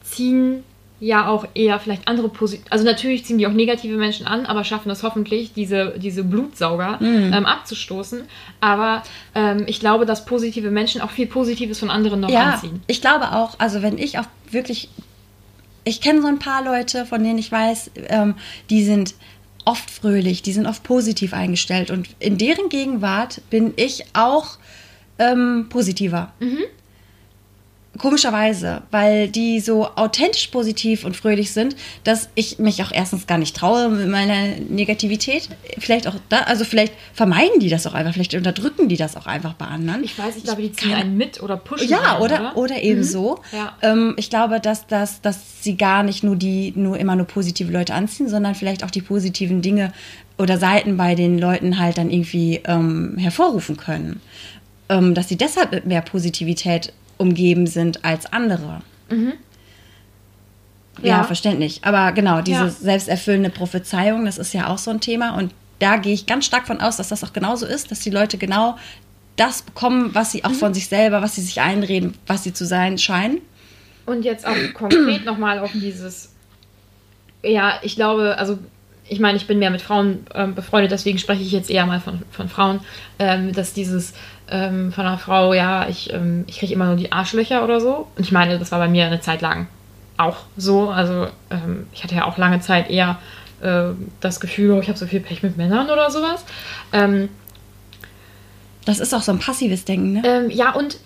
ziehen 0.02 0.64
ja 1.00 1.28
auch 1.28 1.46
eher 1.54 1.78
vielleicht 1.80 2.06
andere 2.08 2.28
positive, 2.28 2.70
also 2.70 2.84
natürlich 2.84 3.24
ziehen 3.24 3.38
die 3.38 3.46
auch 3.46 3.52
negative 3.52 3.96
Menschen 3.96 4.26
an, 4.26 4.46
aber 4.46 4.64
schaffen 4.64 4.90
es 4.90 5.02
hoffentlich, 5.02 5.52
diese, 5.52 5.94
diese 5.98 6.24
Blutsauger 6.24 6.98
mhm. 7.00 7.32
ähm, 7.32 7.46
abzustoßen. 7.46 8.22
Aber 8.60 9.02
ähm, 9.34 9.64
ich 9.66 9.80
glaube, 9.80 10.06
dass 10.06 10.24
positive 10.24 10.70
Menschen 10.70 11.00
auch 11.00 11.10
viel 11.10 11.26
Positives 11.26 11.78
von 11.78 11.90
anderen 11.90 12.20
noch 12.20 12.30
ja, 12.30 12.52
anziehen. 12.52 12.82
Ich 12.86 13.00
glaube 13.00 13.32
auch, 13.32 13.58
also 13.58 13.82
wenn 13.82 13.98
ich 13.98 14.18
auch 14.18 14.26
wirklich, 14.50 14.88
ich 15.84 16.00
kenne 16.00 16.22
so 16.22 16.28
ein 16.28 16.38
paar 16.38 16.64
Leute, 16.64 17.06
von 17.06 17.22
denen 17.22 17.38
ich 17.38 17.50
weiß, 17.50 17.90
ähm, 18.08 18.36
die 18.70 18.84
sind 18.84 19.14
oft 19.64 19.90
fröhlich, 19.90 20.42
die 20.42 20.52
sind 20.52 20.66
oft 20.66 20.82
positiv 20.82 21.32
eingestellt 21.32 21.90
und 21.90 22.08
in 22.18 22.38
deren 22.38 22.68
Gegenwart 22.68 23.40
bin 23.50 23.72
ich 23.76 24.04
auch 24.12 24.58
ähm, 25.18 25.66
positiver. 25.70 26.32
Mhm. 26.40 26.64
Komischerweise, 28.04 28.82
weil 28.90 29.28
die 29.28 29.60
so 29.60 29.86
authentisch 29.96 30.48
positiv 30.48 31.06
und 31.06 31.16
fröhlich 31.16 31.52
sind, 31.52 31.74
dass 32.04 32.28
ich 32.34 32.58
mich 32.58 32.82
auch 32.82 32.92
erstens 32.92 33.26
gar 33.26 33.38
nicht 33.38 33.56
traue 33.56 33.88
mit 33.88 34.10
meiner 34.10 34.56
Negativität. 34.68 35.48
Vielleicht 35.78 36.06
auch 36.06 36.16
da, 36.28 36.40
also 36.40 36.66
vielleicht 36.66 36.92
vermeiden 37.14 37.60
die 37.60 37.70
das 37.70 37.86
auch 37.86 37.94
einfach, 37.94 38.12
vielleicht 38.12 38.34
unterdrücken 38.34 38.90
die 38.90 38.98
das 38.98 39.16
auch 39.16 39.24
einfach 39.24 39.54
bei 39.54 39.64
anderen. 39.64 40.04
Ich 40.04 40.18
weiß, 40.18 40.36
ich 40.36 40.44
glaube, 40.44 40.60
die 40.60 40.72
ziehen 40.72 40.92
einen 40.92 41.16
mit 41.16 41.42
oder 41.42 41.56
pushen. 41.56 41.88
Ja, 41.88 42.16
einen, 42.16 42.22
oder, 42.22 42.40
oder, 42.40 42.56
oder 42.58 42.82
eben 42.82 42.98
mhm. 42.98 43.04
so. 43.04 43.40
Ja. 43.52 43.72
Ähm, 43.80 44.12
ich 44.18 44.28
glaube, 44.28 44.60
dass, 44.60 44.86
dass, 44.86 45.22
dass 45.22 45.62
sie 45.62 45.78
gar 45.78 46.02
nicht 46.02 46.22
nur 46.22 46.36
die, 46.36 46.74
nur 46.76 46.98
immer 46.98 47.16
nur 47.16 47.26
positive 47.26 47.72
Leute 47.72 47.94
anziehen, 47.94 48.28
sondern 48.28 48.54
vielleicht 48.54 48.84
auch 48.84 48.90
die 48.90 49.00
positiven 49.00 49.62
Dinge 49.62 49.94
oder 50.36 50.58
Seiten 50.58 50.98
bei 50.98 51.14
den 51.14 51.38
Leuten 51.38 51.78
halt 51.78 51.96
dann 51.96 52.10
irgendwie 52.10 52.60
ähm, 52.66 53.16
hervorrufen 53.16 53.78
können. 53.78 54.20
Ähm, 54.90 55.14
dass 55.14 55.30
sie 55.30 55.36
deshalb 55.36 55.72
mit 55.72 55.86
mehr 55.86 56.02
Positivität 56.02 56.92
umgeben 57.18 57.66
sind 57.66 58.04
als 58.04 58.26
andere. 58.32 58.80
Mhm. 59.10 59.34
Ja, 61.02 61.08
ja, 61.08 61.24
verständlich. 61.24 61.80
Aber 61.82 62.12
genau, 62.12 62.40
diese 62.40 62.64
ja. 62.64 62.70
selbsterfüllende 62.70 63.50
Prophezeiung, 63.50 64.24
das 64.24 64.38
ist 64.38 64.54
ja 64.54 64.68
auch 64.68 64.78
so 64.78 64.90
ein 64.90 65.00
Thema. 65.00 65.36
Und 65.36 65.52
da 65.78 65.96
gehe 65.96 66.14
ich 66.14 66.26
ganz 66.26 66.46
stark 66.46 66.66
von 66.66 66.80
aus, 66.80 66.96
dass 66.96 67.08
das 67.08 67.24
auch 67.24 67.32
genauso 67.32 67.66
ist, 67.66 67.90
dass 67.90 68.00
die 68.00 68.10
Leute 68.10 68.38
genau 68.38 68.76
das 69.36 69.62
bekommen, 69.62 70.14
was 70.14 70.32
sie 70.32 70.44
auch 70.44 70.50
mhm. 70.50 70.54
von 70.54 70.74
sich 70.74 70.86
selber, 70.86 71.20
was 71.20 71.34
sie 71.34 71.42
sich 71.42 71.60
einreden, 71.60 72.14
was 72.26 72.44
sie 72.44 72.52
zu 72.52 72.64
sein 72.64 72.98
scheinen. 72.98 73.40
Und 74.06 74.24
jetzt 74.24 74.46
auch 74.46 74.54
konkret 74.74 75.24
nochmal 75.24 75.58
auf 75.58 75.72
dieses, 75.72 76.32
ja, 77.42 77.78
ich 77.82 77.96
glaube, 77.96 78.36
also 78.38 78.58
ich 79.08 79.20
meine, 79.20 79.36
ich 79.36 79.46
bin 79.46 79.58
mehr 79.58 79.70
mit 79.70 79.82
Frauen 79.82 80.26
ähm, 80.34 80.54
befreundet, 80.54 80.92
deswegen 80.92 81.18
spreche 81.18 81.42
ich 81.42 81.52
jetzt 81.52 81.70
eher 81.70 81.86
mal 81.86 82.00
von, 82.00 82.22
von 82.30 82.48
Frauen, 82.48 82.80
ähm, 83.18 83.52
dass 83.52 83.74
dieses 83.74 84.14
ähm, 84.48 84.92
von 84.92 85.06
einer 85.06 85.18
Frau, 85.18 85.54
ja, 85.54 85.88
ich, 85.88 86.12
ähm, 86.12 86.44
ich 86.46 86.58
kriege 86.58 86.72
immer 86.72 86.86
nur 86.86 86.96
die 86.96 87.12
Arschlöcher 87.12 87.64
oder 87.64 87.80
so. 87.80 88.08
Und 88.16 88.24
ich 88.24 88.32
meine, 88.32 88.58
das 88.58 88.72
war 88.72 88.78
bei 88.78 88.88
mir 88.88 89.06
eine 89.06 89.20
Zeit 89.20 89.40
lang 89.40 89.66
auch 90.16 90.38
so. 90.56 90.90
Also 90.90 91.28
ähm, 91.50 91.86
ich 91.92 92.04
hatte 92.04 92.14
ja 92.14 92.24
auch 92.24 92.38
lange 92.38 92.60
Zeit 92.60 92.90
eher 92.90 93.18
äh, 93.62 93.84
das 94.20 94.40
Gefühl, 94.40 94.72
oh, 94.72 94.80
ich 94.80 94.88
habe 94.88 94.98
so 94.98 95.06
viel 95.06 95.20
Pech 95.20 95.42
mit 95.42 95.56
Männern 95.56 95.90
oder 95.90 96.10
sowas. 96.10 96.44
Ähm, 96.92 97.28
das 98.84 99.00
ist 99.00 99.14
auch 99.14 99.22
so 99.22 99.32
ein 99.32 99.38
passives 99.38 99.84
Denken, 99.84 100.12
ne? 100.12 100.22
Ähm, 100.24 100.50
ja, 100.50 100.74
und 100.74 100.98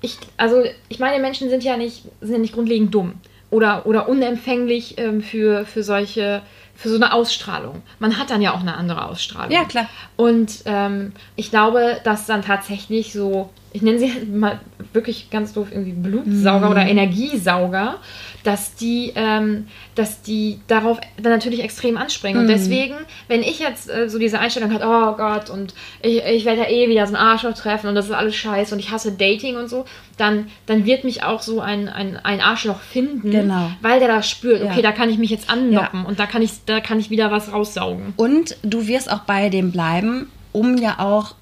ich, 0.00 0.18
also 0.36 0.62
ich 0.88 0.98
meine, 0.98 1.20
Menschen 1.20 1.50
sind 1.50 1.64
ja 1.64 1.76
nicht, 1.76 2.04
sind 2.20 2.32
ja 2.32 2.38
nicht 2.38 2.54
grundlegend 2.54 2.94
dumm 2.94 3.14
oder, 3.50 3.86
oder 3.86 4.08
unempfänglich 4.08 4.98
ähm, 4.98 5.22
für, 5.22 5.64
für 5.66 5.82
solche 5.82 6.42
für 6.74 6.88
so 6.88 6.96
eine 6.96 7.12
Ausstrahlung. 7.12 7.82
Man 7.98 8.18
hat 8.18 8.30
dann 8.30 8.42
ja 8.42 8.52
auch 8.54 8.60
eine 8.60 8.76
andere 8.76 9.06
Ausstrahlung. 9.06 9.52
Ja, 9.52 9.64
klar. 9.64 9.88
Und 10.16 10.62
ähm, 10.64 11.12
ich 11.36 11.50
glaube, 11.50 12.00
dass 12.04 12.26
dann 12.26 12.42
tatsächlich 12.42 13.12
so 13.12 13.50
ich 13.74 13.82
nenne 13.82 13.98
sie 13.98 14.10
halt 14.10 14.32
mal 14.32 14.60
wirklich 14.94 15.28
ganz 15.30 15.52
doof 15.52 15.68
irgendwie 15.72 15.92
Blutsauger 15.92 16.70
oder 16.70 16.86
Energiesauger, 16.86 17.96
dass 18.44 18.74
die, 18.76 19.12
ähm, 19.16 19.66
dass 19.94 20.22
die 20.22 20.60
darauf 20.68 20.98
dann 21.20 21.32
natürlich 21.32 21.62
extrem 21.62 21.96
anspringen. 21.96 22.40
Und 22.42 22.48
deswegen, 22.48 22.94
wenn 23.28 23.42
ich 23.42 23.58
jetzt 23.58 23.90
äh, 23.90 24.08
so 24.08 24.18
diese 24.18 24.38
Einstellung 24.38 24.72
habe, 24.72 24.84
oh 24.86 25.16
Gott, 25.16 25.50
und 25.50 25.74
ich, 26.02 26.22
ich 26.24 26.44
werde 26.44 26.62
ja 26.62 26.68
eh 26.68 26.88
wieder 26.88 27.06
so 27.06 27.14
einen 27.14 27.26
Arschloch 27.26 27.54
treffen 27.54 27.88
und 27.88 27.94
das 27.94 28.06
ist 28.06 28.12
alles 28.12 28.36
scheiße 28.36 28.74
und 28.74 28.78
ich 28.78 28.90
hasse 28.90 29.12
Dating 29.12 29.56
und 29.56 29.68
so, 29.68 29.84
dann, 30.16 30.46
dann 30.66 30.84
wird 30.84 31.04
mich 31.04 31.22
auch 31.24 31.42
so 31.42 31.60
ein, 31.60 31.88
ein, 31.88 32.16
ein 32.22 32.40
Arschloch 32.40 32.80
finden, 32.80 33.30
Genau. 33.30 33.70
weil 33.82 33.98
der 33.98 34.08
da 34.08 34.22
spürt, 34.22 34.62
okay, 34.62 34.76
Ja. 34.76 34.82
da 34.82 34.92
kann 34.92 35.10
ich 35.10 35.18
mich 35.18 35.30
jetzt 35.30 35.50
anlocken 35.50 36.04
und 36.06 36.18
da 36.20 36.26
kann 36.26 36.42
ich, 36.42 36.52
da 36.66 36.80
kann 36.80 37.00
ich 37.00 37.10
wieder 37.10 37.30
was 37.32 37.52
raussaugen. 37.52 38.12
Und 38.16 38.56
du 38.62 38.86
wirst 38.86 39.10
auch 39.10 39.20
bei 39.20 39.48
dem 39.48 39.72
bleiben, 39.72 40.30
um 40.52 40.76
ja 40.76 41.00
auch, 41.00 41.34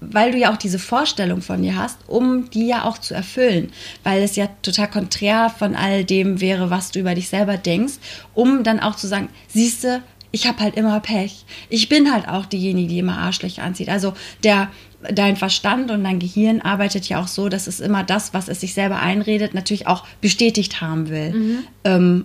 weil 0.00 0.32
du 0.32 0.38
ja 0.38 0.52
auch 0.52 0.56
diese 0.56 0.78
Vorstellung 0.78 1.42
von 1.42 1.62
dir 1.62 1.76
hast, 1.76 1.98
um 2.06 2.50
die 2.50 2.66
ja 2.66 2.84
auch 2.84 2.98
zu 2.98 3.14
erfüllen. 3.14 3.70
Weil 4.02 4.22
es 4.22 4.36
ja 4.36 4.48
total 4.62 4.88
konträr 4.88 5.50
von 5.50 5.74
all 5.74 6.04
dem 6.04 6.40
wäre, 6.40 6.70
was 6.70 6.90
du 6.90 7.00
über 7.00 7.14
dich 7.14 7.28
selber 7.28 7.56
denkst, 7.56 7.94
um 8.34 8.64
dann 8.64 8.80
auch 8.80 8.96
zu 8.96 9.06
sagen, 9.06 9.28
siehste, 9.48 10.02
ich 10.30 10.48
habe 10.48 10.58
halt 10.60 10.76
immer 10.76 10.98
Pech. 11.00 11.44
Ich 11.68 11.88
bin 11.88 12.12
halt 12.12 12.28
auch 12.28 12.46
diejenige, 12.46 12.88
die 12.88 12.98
immer 12.98 13.18
Arschlöcher 13.18 13.62
anzieht. 13.62 13.88
Also 13.88 14.14
der 14.42 14.68
dein 15.12 15.36
Verstand 15.36 15.90
und 15.90 16.02
dein 16.02 16.18
Gehirn 16.18 16.60
arbeitet 16.60 17.08
ja 17.08 17.20
auch 17.20 17.28
so, 17.28 17.48
dass 17.48 17.66
es 17.66 17.80
immer 17.80 18.02
das, 18.04 18.34
was 18.34 18.48
es 18.48 18.60
sich 18.60 18.74
selber 18.74 19.00
einredet, 19.00 19.54
natürlich 19.54 19.86
auch 19.86 20.04
bestätigt 20.20 20.80
haben 20.80 21.08
will. 21.08 21.62
Ähm, 21.84 22.24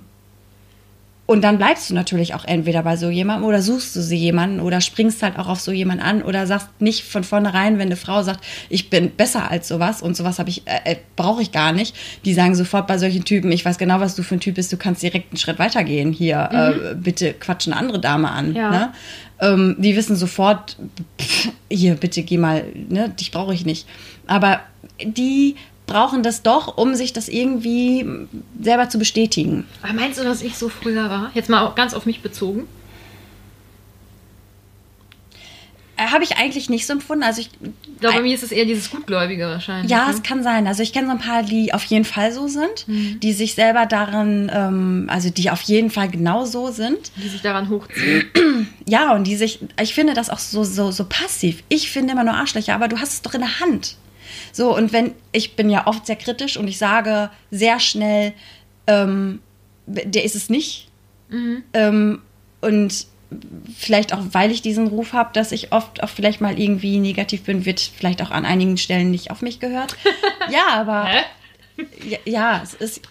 und 1.29 1.43
dann 1.43 1.59
bleibst 1.59 1.91
du 1.91 1.93
natürlich 1.93 2.33
auch 2.33 2.43
entweder 2.43 2.81
bei 2.81 2.97
so 2.97 3.11
jemandem 3.11 3.47
oder 3.47 3.61
suchst 3.61 3.95
du 3.95 4.01
sie 4.01 4.15
jemanden 4.15 4.59
oder 4.59 4.81
springst 4.81 5.21
halt 5.21 5.37
auch 5.37 5.47
auf 5.47 5.59
so 5.59 5.71
jemanden 5.71 6.01
an 6.01 6.23
oder 6.23 6.47
sagst 6.47 6.69
nicht 6.79 7.03
von 7.03 7.23
vornherein, 7.23 7.77
wenn 7.77 7.89
eine 7.89 7.97
Frau 7.97 8.23
sagt, 8.23 8.43
ich 8.67 8.89
bin 8.89 9.11
besser 9.11 9.51
als 9.51 9.67
sowas 9.67 10.01
und 10.01 10.17
sowas 10.17 10.39
habe 10.39 10.49
ich 10.49 10.63
äh, 10.65 10.93
äh, 10.93 10.95
brauche 11.15 11.43
ich 11.43 11.51
gar 11.51 11.71
nicht. 11.71 11.95
Die 12.25 12.33
sagen 12.33 12.55
sofort 12.55 12.87
bei 12.87 12.97
solchen 12.97 13.25
Typen, 13.25 13.51
ich 13.51 13.63
weiß 13.63 13.77
genau, 13.77 13.99
was 13.99 14.15
du 14.15 14.23
für 14.23 14.37
ein 14.37 14.39
Typ 14.39 14.55
bist, 14.55 14.73
du 14.73 14.77
kannst 14.77 15.03
direkt 15.03 15.31
einen 15.31 15.37
Schritt 15.37 15.59
weitergehen. 15.59 16.13
Hier 16.13 16.49
äh, 16.51 16.95
bitte 16.95 17.35
quatsch 17.35 17.67
eine 17.67 17.77
andere 17.77 17.99
Dame 17.99 18.31
an. 18.31 18.55
Ja. 18.55 18.71
Ne? 18.71 18.93
Ähm, 19.39 19.75
die 19.77 19.95
wissen 19.95 20.15
sofort, 20.15 20.77
pff, 21.21 21.49
hier 21.69 21.93
bitte 21.93 22.23
geh 22.23 22.39
mal, 22.39 22.63
ne, 22.73 23.07
dich 23.09 23.29
brauche 23.29 23.53
ich 23.53 23.67
nicht. 23.67 23.87
Aber 24.25 24.61
die 24.99 25.57
brauchen 25.89 26.23
das 26.23 26.43
doch, 26.43 26.77
um 26.77 26.95
sich 26.95 27.11
das 27.13 27.27
irgendwie 27.27 28.05
selber 28.61 28.89
zu 28.89 28.97
bestätigen. 28.99 29.65
Aber 29.81 29.93
meinst 29.93 30.19
du, 30.19 30.23
dass 30.23 30.41
ich 30.41 30.55
so 30.55 30.69
früher 30.69 31.09
war? 31.09 31.31
Jetzt 31.33 31.49
mal 31.49 31.65
auch 31.65 31.75
ganz 31.75 31.93
auf 31.93 32.05
mich 32.05 32.21
bezogen. 32.21 32.67
Äh, 35.97 36.07
Habe 36.11 36.23
ich 36.23 36.37
eigentlich 36.37 36.69
nicht 36.69 36.85
so 36.87 36.93
empfunden. 36.93 37.23
Also 37.23 37.41
ich, 37.41 37.49
Ich 37.61 37.99
glaube, 37.99 38.15
bei 38.17 38.21
mir 38.21 38.33
ist 38.33 38.43
es 38.43 38.51
eher 38.53 38.63
dieses 38.65 38.89
Gutgläubige 38.89 39.47
wahrscheinlich. 39.47 39.91
ja, 39.91 40.05
ne? 40.07 40.13
es 40.13 40.23
kann 40.23 40.43
sein. 40.43 40.65
Also 40.67 40.81
ich 40.81 40.93
kenne 40.93 41.07
so 41.07 41.13
ein 41.13 41.19
paar, 41.19 41.43
die 41.43 41.73
auf 41.73 41.83
jeden 41.85 42.05
Fall 42.05 42.31
so 42.31 42.47
sind, 42.47 42.85
die 42.87 43.33
sich 43.33 43.55
selber 43.55 43.85
darin, 43.85 44.49
ähm, 44.53 45.07
also 45.09 45.29
die 45.29 45.49
auf 45.49 45.61
jeden 45.63 45.89
Fall 45.89 46.07
genau 46.09 46.45
so 46.45 46.71
sind. 46.71 47.11
die 47.17 47.27
sich 47.27 47.41
daran 47.41 47.69
hochziehen. 47.69 48.25
Ja, 48.87 49.13
und 49.13 49.25
die 49.25 49.35
sich, 49.35 49.59
ich 49.79 49.93
finde 49.93 50.15
das 50.15 50.31
auch 50.31 50.39
so, 50.39 50.63
so, 50.63 50.89
so 50.91 51.05
passiv. 51.07 51.61
Ich 51.69 51.91
finde 51.91 52.13
immer 52.13 52.23
nur 52.23 52.33
Arschlöcher, 52.33 52.73
aber 52.73 52.87
du 52.87 52.97
hast 52.99 53.13
es 53.13 53.21
doch 53.21 53.35
in 53.35 53.41
der 53.41 53.59
Hand. 53.59 53.95
So, 54.51 54.75
und 54.75 54.93
wenn, 54.93 55.13
ich 55.31 55.55
bin 55.55 55.69
ja 55.69 55.87
oft 55.87 56.05
sehr 56.05 56.15
kritisch 56.15 56.57
und 56.57 56.67
ich 56.67 56.77
sage 56.77 57.29
sehr 57.51 57.79
schnell, 57.79 58.33
ähm, 58.87 59.41
der 59.85 60.23
ist 60.23 60.35
es 60.35 60.49
nicht. 60.49 60.87
Ähm, 61.73 62.21
und 62.61 63.05
vielleicht 63.77 64.13
auch, 64.13 64.19
weil 64.31 64.51
ich 64.51 64.61
diesen 64.61 64.87
Ruf 64.87 65.13
habe, 65.13 65.29
dass 65.33 65.51
ich 65.51 65.71
oft 65.71 66.01
auch 66.01 66.09
vielleicht 66.09 66.41
mal 66.41 66.59
irgendwie 66.59 66.99
negativ 66.99 67.43
bin, 67.43 67.65
wird 67.65 67.79
vielleicht 67.79 68.21
auch 68.21 68.31
an 68.31 68.45
einigen 68.45 68.77
Stellen 68.77 69.11
nicht 69.11 69.29
auf 69.31 69.41
mich 69.41 69.59
gehört. 69.59 69.95
ja, 70.49 70.67
aber 70.69 71.07
ja, 72.03 72.17
ja, 72.25 72.61
es 72.63 72.73
ist, 72.73 73.01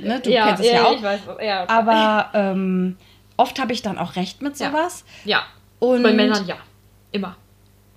ne, 0.00 0.20
du 0.20 0.30
ja, 0.30 0.46
kennst 0.46 0.64
es 0.64 0.70
ja, 0.70 0.84
auch. 0.84 0.96
ich 0.96 1.02
weiß. 1.02 1.20
Ja. 1.42 1.68
Aber 1.68 2.30
ähm, 2.34 2.96
oft 3.36 3.58
habe 3.58 3.72
ich 3.72 3.82
dann 3.82 3.98
auch 3.98 4.16
recht 4.16 4.42
mit 4.42 4.58
Ja. 4.58 4.70
sowas. 4.70 5.04
ja. 5.24 5.42
Und 5.78 6.02
Bei 6.02 6.12
Männern 6.12 6.46
ja. 6.46 6.56
Immer. 7.12 7.36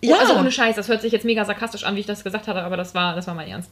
Ja. 0.01 0.18
Also 0.18 0.38
ohne 0.38 0.51
Scheiß, 0.51 0.75
das 0.75 0.88
hört 0.88 1.01
sich 1.01 1.12
jetzt 1.12 1.25
mega 1.25 1.44
sarkastisch 1.46 1.84
an, 1.84 1.96
wie 1.96 2.00
ich 2.01 2.06
das 2.06 2.24
gesagt 2.24 2.48
hatte, 2.48 2.62
aber 2.63 2.77
das 2.77 2.94
war, 2.96 3.15
das 3.15 3.27
war 3.27 3.34
mein 3.36 3.48
Ernst. 3.50 3.70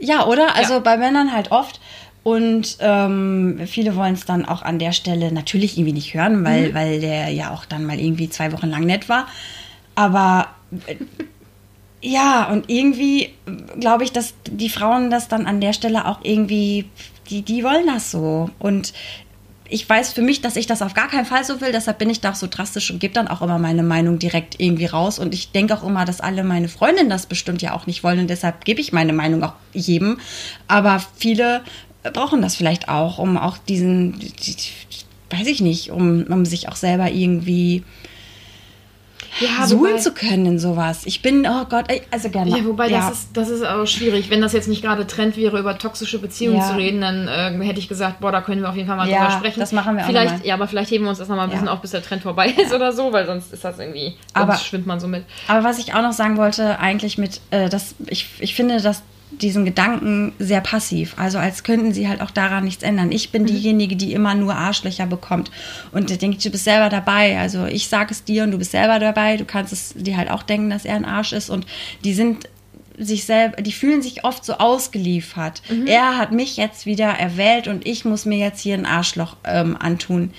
Ja, 0.00 0.26
oder? 0.26 0.54
Also 0.56 0.74
Ja. 0.74 0.78
bei 0.80 0.96
Männern 0.96 1.32
halt 1.32 1.50
oft. 1.52 1.80
Und 2.24 2.78
ähm, 2.80 3.60
viele 3.66 3.96
wollen 3.96 4.14
es 4.14 4.24
dann 4.24 4.46
auch 4.46 4.62
an 4.62 4.78
der 4.78 4.92
Stelle 4.92 5.30
natürlich 5.30 5.76
irgendwie 5.76 5.92
nicht 5.92 6.14
hören, 6.14 6.42
weil, 6.44 6.70
Mhm. 6.70 6.74
weil 6.74 7.00
der 7.00 7.28
ja 7.28 7.50
auch 7.50 7.66
dann 7.66 7.84
mal 7.84 8.00
irgendwie 8.00 8.30
zwei 8.30 8.50
Wochen 8.52 8.68
lang 8.70 8.84
nett 8.84 9.08
war. 9.10 9.26
Aber 9.94 10.48
äh, 10.86 10.96
ja, 12.00 12.48
und 12.50 12.68
irgendwie 12.70 13.34
glaube 13.78 14.04
ich, 14.04 14.12
dass 14.12 14.34
die 14.46 14.70
Frauen 14.70 15.10
das 15.10 15.28
dann 15.28 15.46
an 15.46 15.60
der 15.60 15.72
Stelle 15.74 16.06
auch 16.06 16.18
irgendwie, 16.22 16.88
die, 17.30 17.42
die 17.42 17.62
wollen 17.62 17.86
das 17.86 18.10
so. 18.10 18.50
Und 18.58 18.92
ich 19.74 19.88
weiß 19.88 20.12
für 20.12 20.22
mich, 20.22 20.40
dass 20.40 20.54
ich 20.54 20.68
das 20.68 20.82
auf 20.82 20.94
gar 20.94 21.08
keinen 21.08 21.24
Fall 21.24 21.44
so 21.44 21.60
will, 21.60 21.72
deshalb 21.72 21.98
bin 21.98 22.08
ich 22.08 22.20
da 22.20 22.30
auch 22.30 22.36
so 22.36 22.46
drastisch 22.46 22.92
und 22.92 23.00
gebe 23.00 23.12
dann 23.12 23.26
auch 23.26 23.42
immer 23.42 23.58
meine 23.58 23.82
Meinung 23.82 24.20
direkt 24.20 24.60
irgendwie 24.60 24.86
raus. 24.86 25.18
Und 25.18 25.34
ich 25.34 25.50
denke 25.50 25.74
auch 25.76 25.82
immer, 25.82 26.04
dass 26.04 26.20
alle 26.20 26.44
meine 26.44 26.68
Freundinnen 26.68 27.10
das 27.10 27.26
bestimmt 27.26 27.60
ja 27.60 27.74
auch 27.74 27.88
nicht 27.88 28.04
wollen 28.04 28.20
und 28.20 28.30
deshalb 28.30 28.64
gebe 28.64 28.80
ich 28.80 28.92
meine 28.92 29.12
Meinung 29.12 29.42
auch 29.42 29.54
jedem. 29.72 30.20
Aber 30.68 31.02
viele 31.16 31.62
brauchen 32.04 32.40
das 32.40 32.54
vielleicht 32.54 32.88
auch, 32.88 33.18
um 33.18 33.36
auch 33.36 33.58
diesen, 33.58 34.20
die, 34.20 34.30
die, 34.30 34.56
weiß 35.30 35.48
ich 35.48 35.60
nicht, 35.60 35.90
um, 35.90 36.22
um 36.28 36.44
sich 36.44 36.68
auch 36.68 36.76
selber 36.76 37.10
irgendwie 37.10 37.82
Ja, 39.40 39.66
suhlen 39.66 39.98
zu 39.98 40.12
können 40.12 40.46
in 40.46 40.58
sowas. 40.58 41.02
Ich 41.06 41.20
bin, 41.22 41.46
oh 41.46 41.64
Gott, 41.68 41.86
also 42.10 42.28
gerne. 42.30 42.50
Ja, 42.50 42.64
wobei 42.64 42.88
ja. 42.88 43.00
das 43.08 43.18
ist 43.18 43.28
das 43.34 43.48
ist 43.48 43.64
auch 43.66 43.86
schwierig. 43.86 44.30
Wenn 44.30 44.40
das 44.40 44.52
jetzt 44.52 44.68
nicht 44.68 44.82
gerade 44.82 45.06
Trend 45.06 45.36
wäre, 45.36 45.58
über 45.58 45.76
toxische 45.78 46.18
Beziehungen 46.20 46.58
Ja. 46.58 46.68
zu 46.70 46.76
reden, 46.76 47.00
dann 47.00 47.26
äh, 47.28 47.64
hätte 47.64 47.78
ich 47.80 47.88
gesagt, 47.88 48.20
boah, 48.20 48.30
da 48.32 48.40
können 48.42 48.60
wir 48.62 48.68
auf 48.68 48.76
jeden 48.76 48.86
Fall 48.88 48.96
mal 48.96 49.08
Ja, 49.08 49.24
drüber 49.26 49.30
sprechen. 49.38 49.60
das 49.60 49.72
machen 49.72 49.96
wir 49.96 50.02
auch 50.04 50.06
vielleicht, 50.06 50.32
nochmal. 50.32 50.46
Ja, 50.46 50.54
aber 50.54 50.68
vielleicht 50.68 50.90
heben 50.90 51.04
wir 51.04 51.10
uns 51.10 51.18
das 51.18 51.28
nochmal 51.28 51.46
ein 51.46 51.50
bisschen 51.50 51.68
auf, 51.68 51.80
bis 51.80 51.90
der 51.90 52.02
Trend 52.02 52.22
vorbei 52.22 52.48
ist 52.56 52.72
oder 52.72 52.92
so, 52.92 53.12
weil 53.12 53.26
sonst 53.26 53.52
ist 53.52 53.64
das 53.64 53.78
irgendwie, 53.78 54.10
sonst 54.10 54.18
Aber- 54.34 54.56
schwimmt 54.56 54.86
man 54.86 55.00
so 55.00 55.08
mit. 55.08 55.24
Aber 55.48 55.64
was 55.64 55.78
ich 55.78 55.94
auch 55.94 56.02
noch 56.02 56.12
sagen 56.12 56.36
wollte, 56.36 56.78
eigentlich 56.78 57.18
mit, 57.18 57.40
äh, 57.50 57.68
dass 57.68 57.94
ich, 58.06 58.26
ich 58.38 58.54
finde, 58.54 58.80
dass 58.80 59.02
diesen 59.42 59.64
Gedanken 59.64 60.32
sehr 60.38 60.60
passiv. 60.60 61.14
Also 61.16 61.38
als 61.38 61.62
könnten 61.62 61.92
sie 61.92 62.08
halt 62.08 62.20
auch 62.20 62.30
daran 62.30 62.64
nichts 62.64 62.82
ändern. 62.82 63.12
Ich 63.12 63.30
bin 63.30 63.46
diejenige, 63.46 63.96
die 63.96 64.12
immer 64.12 64.34
nur 64.34 64.54
Arschlöcher 64.54 65.06
bekommt. 65.06 65.50
Und 65.92 66.10
ich 66.10 66.18
denke, 66.18 66.38
du 66.38 66.50
bist 66.50 66.64
selber 66.64 66.88
dabei. 66.88 67.38
Also 67.38 67.66
ich 67.66 67.88
sage 67.88 68.12
es 68.12 68.24
dir 68.24 68.44
und 68.44 68.52
du 68.52 68.58
bist 68.58 68.72
selber 68.72 68.98
dabei. 68.98 69.36
Du 69.36 69.44
kannst 69.44 69.72
es 69.72 69.94
dir 69.94 70.16
halt 70.16 70.30
auch 70.30 70.42
denken, 70.42 70.70
dass 70.70 70.84
er 70.84 70.96
ein 70.96 71.04
Arsch 71.04 71.32
ist. 71.32 71.50
Und 71.50 71.66
die 72.04 72.14
sind 72.14 72.48
sich 72.96 73.24
selber, 73.24 73.60
die 73.60 73.72
fühlen 73.72 74.02
sich 74.02 74.24
oft 74.24 74.44
so 74.44 74.54
ausgeliefert. 74.54 75.62
Er 75.86 76.16
hat 76.16 76.32
mich 76.32 76.56
jetzt 76.56 76.86
wieder 76.86 77.08
erwählt 77.08 77.66
und 77.66 77.86
ich 77.86 78.04
muss 78.04 78.24
mir 78.24 78.38
jetzt 78.38 78.60
hier 78.60 78.74
ein 78.74 78.86
Arschloch 78.86 79.36
ähm, 79.44 79.76
antun. 79.78 80.30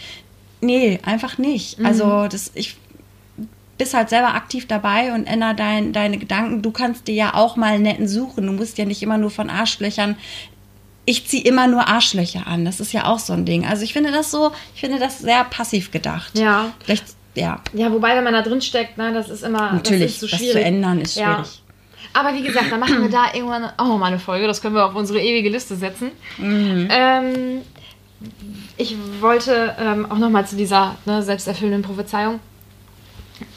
Nee, 0.61 0.99
einfach 1.03 1.37
nicht. 1.37 1.79
Also 1.83 2.27
das, 2.27 2.51
ich 2.55 2.77
bist 3.77 3.93
halt 3.93 4.09
selber 4.09 4.33
aktiv 4.35 4.67
dabei 4.67 5.13
und 5.13 5.25
änder 5.25 5.53
dein, 5.53 5.91
deine 5.93 6.17
Gedanken. 6.17 6.61
Du 6.61 6.71
kannst 6.71 7.07
dir 7.07 7.15
ja 7.15 7.33
auch 7.33 7.55
mal 7.55 7.73
einen 7.73 7.83
netten 7.83 8.07
suchen. 8.07 8.45
Du 8.47 8.53
musst 8.53 8.77
ja 8.77 8.85
nicht 8.85 9.01
immer 9.03 9.17
nur 9.17 9.31
von 9.31 9.49
Arschlöchern. 9.49 10.15
Ich 11.05 11.27
ziehe 11.27 11.43
immer 11.43 11.67
nur 11.67 11.87
Arschlöcher 11.87 12.47
an. 12.47 12.65
Das 12.65 12.79
ist 12.79 12.93
ja 12.93 13.05
auch 13.05 13.19
so 13.19 13.33
ein 13.33 13.45
Ding. 13.45 13.65
Also 13.65 13.83
ich 13.83 13.93
finde 13.93 14.11
das 14.11 14.31
so, 14.31 14.51
ich 14.73 14.81
finde 14.81 14.97
das 14.99 15.19
sehr 15.19 15.43
passiv 15.43 15.91
gedacht. 15.91 16.37
Ja. 16.37 16.71
Vielleicht, 16.83 17.03
ja, 17.35 17.59
Ja, 17.73 17.91
wobei, 17.91 18.15
wenn 18.15 18.23
man 18.23 18.33
da 18.33 18.41
drin 18.41 18.61
steckt, 18.61 18.97
ne, 18.97 19.11
das 19.13 19.29
ist 19.29 19.43
immer 19.43 19.73
natürlich. 19.73 20.03
das, 20.03 20.11
ist 20.13 20.19
so 20.21 20.27
das 20.27 20.39
schwierig. 20.39 20.53
zu 20.53 20.61
ändern 20.63 21.01
ist 21.01 21.15
Ja. 21.17 21.33
schwierig. 21.35 21.61
Aber 22.13 22.33
wie 22.33 22.43
gesagt, 22.43 22.71
da 22.71 22.77
machen 22.77 23.01
wir 23.01 23.09
da 23.09 23.25
irgendwann 23.33 23.65
auch 23.75 23.87
noch 23.87 23.97
mal 23.97 24.05
eine 24.07 24.19
Folge. 24.19 24.47
Das 24.47 24.61
können 24.61 24.73
wir 24.73 24.85
auf 24.85 24.95
unsere 24.95 25.19
ewige 25.21 25.49
Liste 25.49 25.75
setzen. 25.75 26.11
Mhm. 26.37 26.87
Ähm, 26.89 27.61
ich 28.77 28.95
wollte 29.19 29.75
ähm, 29.79 30.09
auch 30.09 30.17
noch 30.17 30.29
mal 30.29 30.47
zu 30.47 30.55
dieser 30.55 30.95
ne, 31.05 31.21
selbsterfüllenden 31.21 31.81
Prophezeiung. 31.83 32.39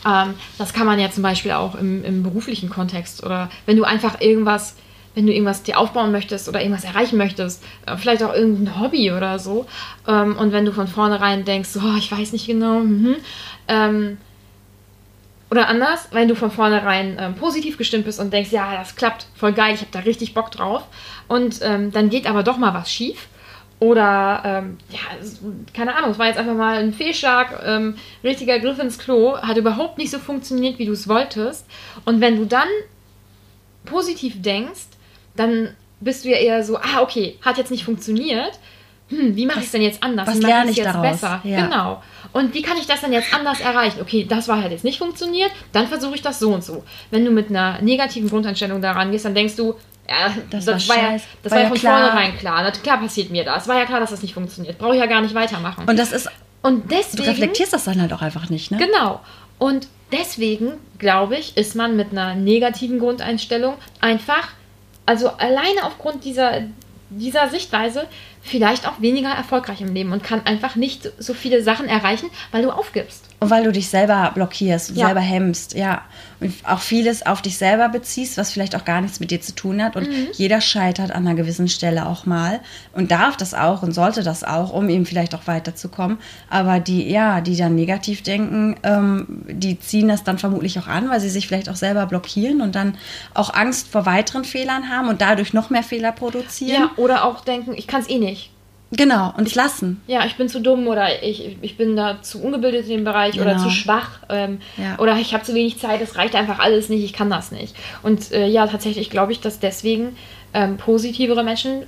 Ähm, 0.07 0.35
das 0.59 0.73
kann 0.73 0.87
man 0.87 0.99
ja 0.99 1.11
zum 1.11 1.23
Beispiel 1.23 1.53
auch 1.53 1.75
im, 1.75 2.05
im 2.05 2.23
beruflichen 2.23 2.71
Kontext 2.71 3.25
oder 3.25 3.51
wenn 3.67 3.77
du 3.77 3.85
einfach 3.85 4.21
irgendwas, 4.21 4.77
wenn 5.15 5.27
du 5.27 5.33
irgendwas 5.33 5.63
dir 5.63 5.79
aufbauen 5.79 6.13
möchtest 6.13 6.49
oder 6.49 6.61
irgendwas 6.61 6.85
erreichen 6.85 7.19
möchtest, 7.19 7.63
äh, 7.87 7.97
vielleicht 7.97 8.23
auch 8.23 8.35
irgendein 8.35 8.81
Hobby 8.81 9.13
oder 9.13 9.39
so. 9.39 9.67
Ähm, 10.07 10.37
und 10.37 10.53
wenn 10.53 10.65
du 10.65 10.73
von 10.73 10.89
vornherein 10.89 11.45
denkst, 11.45 11.71
oh, 11.77 11.97
ich 11.99 12.11
weiß 12.11 12.33
nicht 12.33 12.47
genau, 12.47 12.81
mhm, 12.81 13.17
ähm, 13.69 14.19
oder 15.51 15.69
anders, 15.69 16.09
wenn 16.13 16.29
du 16.29 16.37
von 16.37 16.51
vornherein 16.51 17.17
ähm, 17.19 17.35
positiv 17.35 17.79
gestimmt 17.79 18.05
bist 18.05 18.21
und 18.21 18.33
denkst, 18.33 18.51
ja, 18.53 18.75
das 18.75 18.97
klappt, 18.97 19.27
voll 19.35 19.55
geil, 19.55 19.75
ich 19.75 19.81
habe 19.81 19.91
da 19.93 20.01
richtig 20.01 20.35
Bock 20.35 20.51
drauf. 20.51 20.83
Und 21.27 21.61
dann 21.63 22.09
geht 22.09 22.27
aber 22.27 22.43
doch 22.43 22.57
mal 22.57 22.73
was 22.73 22.91
schief. 22.91 23.29
Oder, 23.81 24.43
ähm, 24.45 24.79
ja, 24.91 24.99
keine 25.73 25.95
Ahnung, 25.95 26.11
es 26.11 26.19
war 26.19 26.27
jetzt 26.27 26.39
einfach 26.39 26.55
mal 26.55 26.79
ein 26.79 26.93
Fehlschlag, 26.93 27.63
ähm, 27.65 27.97
richtiger 28.25 28.59
Griff 28.59 28.79
ins 28.81 28.99
Klo, 28.99 29.39
hat 29.39 29.57
überhaupt 29.57 29.99
nicht 29.99 30.11
so 30.11 30.19
funktioniert, 30.19 30.81
wie 30.81 30.87
du 30.87 30.93
es 30.93 31.07
wolltest. 31.07 31.65
Und 32.05 32.21
wenn 32.21 32.37
du 32.37 32.45
dann 32.45 32.67
positiv 33.85 34.43
denkst, 34.43 34.89
dann 35.37 35.71
bist 36.01 36.25
du 36.25 36.31
ja 36.31 36.39
eher 36.39 36.65
so, 36.65 36.77
ah, 36.77 37.03
okay, 37.03 37.39
hat 37.43 37.57
jetzt 37.57 37.71
nicht 37.71 37.85
funktioniert. 37.85 38.59
Hm, 39.11 39.37
wie 39.37 39.47
mache 39.47 39.61
ich 39.61 39.67
es 39.67 39.73
denn 39.73 39.83
jetzt 39.83 40.03
anders? 40.03 40.27
was 40.27 40.37
wie 40.37 40.41
mache 40.41 40.51
lerne 40.51 40.71
ich 40.71 40.77
jetzt 40.77 40.87
daraus? 40.87 41.03
besser? 41.03 41.41
Ja. 41.45 41.65
Genau. 41.65 42.03
Und 42.33 42.55
wie 42.55 42.63
kann 42.63 42.77
ich 42.77 42.87
das 42.87 43.01
denn 43.01 43.13
jetzt 43.13 43.33
anders 43.33 43.61
erreichen? 43.61 44.01
Okay, 44.03 44.27
das 44.29 44.49
war 44.49 44.61
halt 44.61 44.73
jetzt 44.73 44.85
nicht 44.85 44.99
funktioniert, 44.99 45.51
dann 45.73 45.87
versuche 45.87 46.17
ich 46.17 46.23
das 46.23 46.39
so 46.41 46.53
und 46.53 46.63
so. 46.63 46.85
Wenn 47.11 47.25
du 47.25 47.31
mit 47.31 47.49
einer 47.49 47.81
negativen 47.81 48.29
Grundeinstellung 48.29 48.83
daran 48.83 49.11
gehst, 49.11 49.25
dann 49.25 49.35
denkst 49.35 49.57
du, 49.57 49.77
ja, 50.09 50.35
das, 50.51 50.65
das 50.65 50.89
war, 50.89 50.97
ja, 50.97 51.13
das 51.43 51.53
war, 51.53 51.59
war 51.59 51.63
ja 51.65 51.69
von 51.69 51.79
klar. 51.79 52.01
vornherein 52.01 52.39
klar. 52.39 52.63
Na, 52.63 52.71
klar 52.71 52.99
passiert 52.99 53.31
mir 53.31 53.45
das. 53.45 53.69
War 53.69 53.79
ja 53.79 53.85
klar, 53.85 54.01
dass 54.01 54.11
das 54.11 54.23
nicht 54.23 54.35
funktioniert. 54.35 54.79
Brauche 54.79 54.95
ich 54.95 55.01
ja 55.01 55.07
gar 55.07 55.21
nicht 55.21 55.35
weitermachen. 55.35 55.85
Und 55.87 55.99
das 55.99 56.13
ist. 56.13 56.31
Und 56.63 56.91
deswegen. 56.91 57.25
Du 57.25 57.31
reflektierst 57.31 57.73
das 57.73 57.85
dann 57.85 58.01
halt 58.01 58.13
auch 58.13 58.23
einfach 58.23 58.49
nicht, 58.49 58.71
ne? 58.71 58.79
Genau. 58.79 59.21
Und 59.59 59.89
deswegen, 60.11 60.73
glaube 60.99 61.37
ich, 61.37 61.57
ist 61.57 61.75
man 61.75 61.97
mit 61.97 62.13
einer 62.13 62.35
negativen 62.35 62.99
Grundeinstellung 62.99 63.75
einfach, 64.01 64.49
also 65.05 65.29
alleine 65.29 65.85
aufgrund 65.85 66.25
dieser, 66.25 66.63
dieser 67.11 67.49
Sichtweise, 67.49 68.07
vielleicht 68.43 68.87
auch 68.87 69.01
weniger 69.01 69.31
erfolgreich 69.31 69.81
im 69.81 69.93
Leben 69.95 70.13
und 70.13 70.23
kann 70.23 70.47
einfach 70.47 70.77
nicht 70.77 71.11
so 71.19 71.35
viele 71.35 71.63
Sachen 71.63 71.89
erreichen, 71.89 72.31
weil 72.51 72.63
du 72.63 72.71
aufgibst. 72.71 73.25
Und 73.41 73.51
weil 73.51 73.63
du 73.63 73.71
dich 73.71 73.89
selber 73.89 74.33
blockierst, 74.35 74.97
ja. 74.97 75.07
selber 75.07 75.21
hemmst, 75.21 75.75
ja. 75.75 76.03
Und 76.41 76.55
auch 76.65 76.81
vieles 76.81 77.25
auf 77.25 77.41
dich 77.41 77.57
selber 77.57 77.89
beziehst, 77.89 78.37
was 78.37 78.53
vielleicht 78.53 78.75
auch 78.75 78.85
gar 78.85 79.01
nichts 79.01 79.21
mit 79.21 79.31
dir 79.31 79.41
zu 79.41 79.55
tun 79.55 79.83
hat. 79.83 79.95
Und 79.95 80.09
mhm. 80.09 80.29
jeder 80.33 80.61
scheitert 80.61 81.13
an 81.13 81.27
einer 81.27 81.37
gewissen 81.37 81.69
Stelle 81.69 82.07
auch 82.07 82.27
mal 82.27 82.61
und 82.93 83.13
darf 83.13 83.37
das 83.37 83.55
auch 83.55 83.83
und 83.83 83.93
sollte 83.93 84.25
das 84.25 84.43
auch, 84.43 84.73
um 84.73 84.89
eben 84.89 85.07
vielleicht 85.07 85.37
auch 85.37 85.47
weiterzukommen. 85.47 86.19
Aber 86.51 86.81
die, 86.81 87.09
ja, 87.09 87.41
die 87.41 87.57
dann 87.57 87.77
negativ 87.77 88.23
denken, 88.23 88.77
ähm, 88.83 89.45
die 89.49 89.79
ziehen 89.79 90.09
das 90.09 90.25
dann 90.25 90.39
vermutlich 90.39 90.79
auch 90.79 90.87
an, 90.89 91.09
weil 91.09 91.21
sie 91.21 91.31
sich 91.31 91.47
vielleicht 91.47 91.69
auch 91.69 91.77
selber 91.77 92.07
blockieren 92.07 92.61
und 92.61 92.75
dann 92.75 92.97
auch 93.35 93.55
Angst 93.55 93.89
vor 93.89 94.05
weiteren 94.07 94.45
Fehlern 94.45 94.89
haben 94.89 95.09
und 95.09 95.21
dadurch 95.21 95.53
noch 95.53 95.71
mehr 95.71 95.85
Fehler 95.85 96.11
produzieren. 96.13 96.83
Ja, 96.83 96.91
oder 96.97 97.25
auch 97.25 97.41
denken, 97.41 97.75
ich 97.77 97.87
kann 97.87 98.01
es 98.01 98.09
eh 98.09 98.19
nicht. 98.19 98.38
Genau, 98.91 99.35
und 99.37 99.47
ich, 99.47 99.55
lassen. 99.55 100.01
Ja, 100.07 100.25
ich 100.25 100.37
bin 100.37 100.49
zu 100.49 100.61
dumm 100.61 100.87
oder 100.87 101.23
ich, 101.23 101.59
ich 101.61 101.77
bin 101.77 101.95
da 101.95 102.23
zu 102.23 102.43
ungebildet 102.43 102.85
in 102.85 102.99
dem 102.99 103.05
Bereich 103.05 103.33
genau. 103.33 103.45
oder 103.45 103.59
zu 103.59 103.71
schwach 103.71 104.21
ähm, 104.31 104.61
ja. 104.79 104.99
oder 104.99 105.17
ich 105.19 105.35
habe 105.35 105.45
zu 105.45 105.55
wenig 105.55 105.79
Zeit, 105.79 106.01
es 106.01 106.17
reicht 106.17 106.35
einfach 106.35 106.59
alles 106.59 106.89
nicht, 106.89 107.05
ich 107.05 107.13
kann 107.13 107.29
das 107.29 107.53
nicht. 107.53 107.75
Und 108.03 108.33
äh, 108.33 108.47
ja, 108.47 108.67
tatsächlich 108.67 109.11
glaube 109.11 109.33
ich, 109.33 109.41
dass 109.41 109.61
deswegen 109.61 110.17
ähm, 110.55 110.79
positivere 110.79 111.45
Menschen 111.45 111.83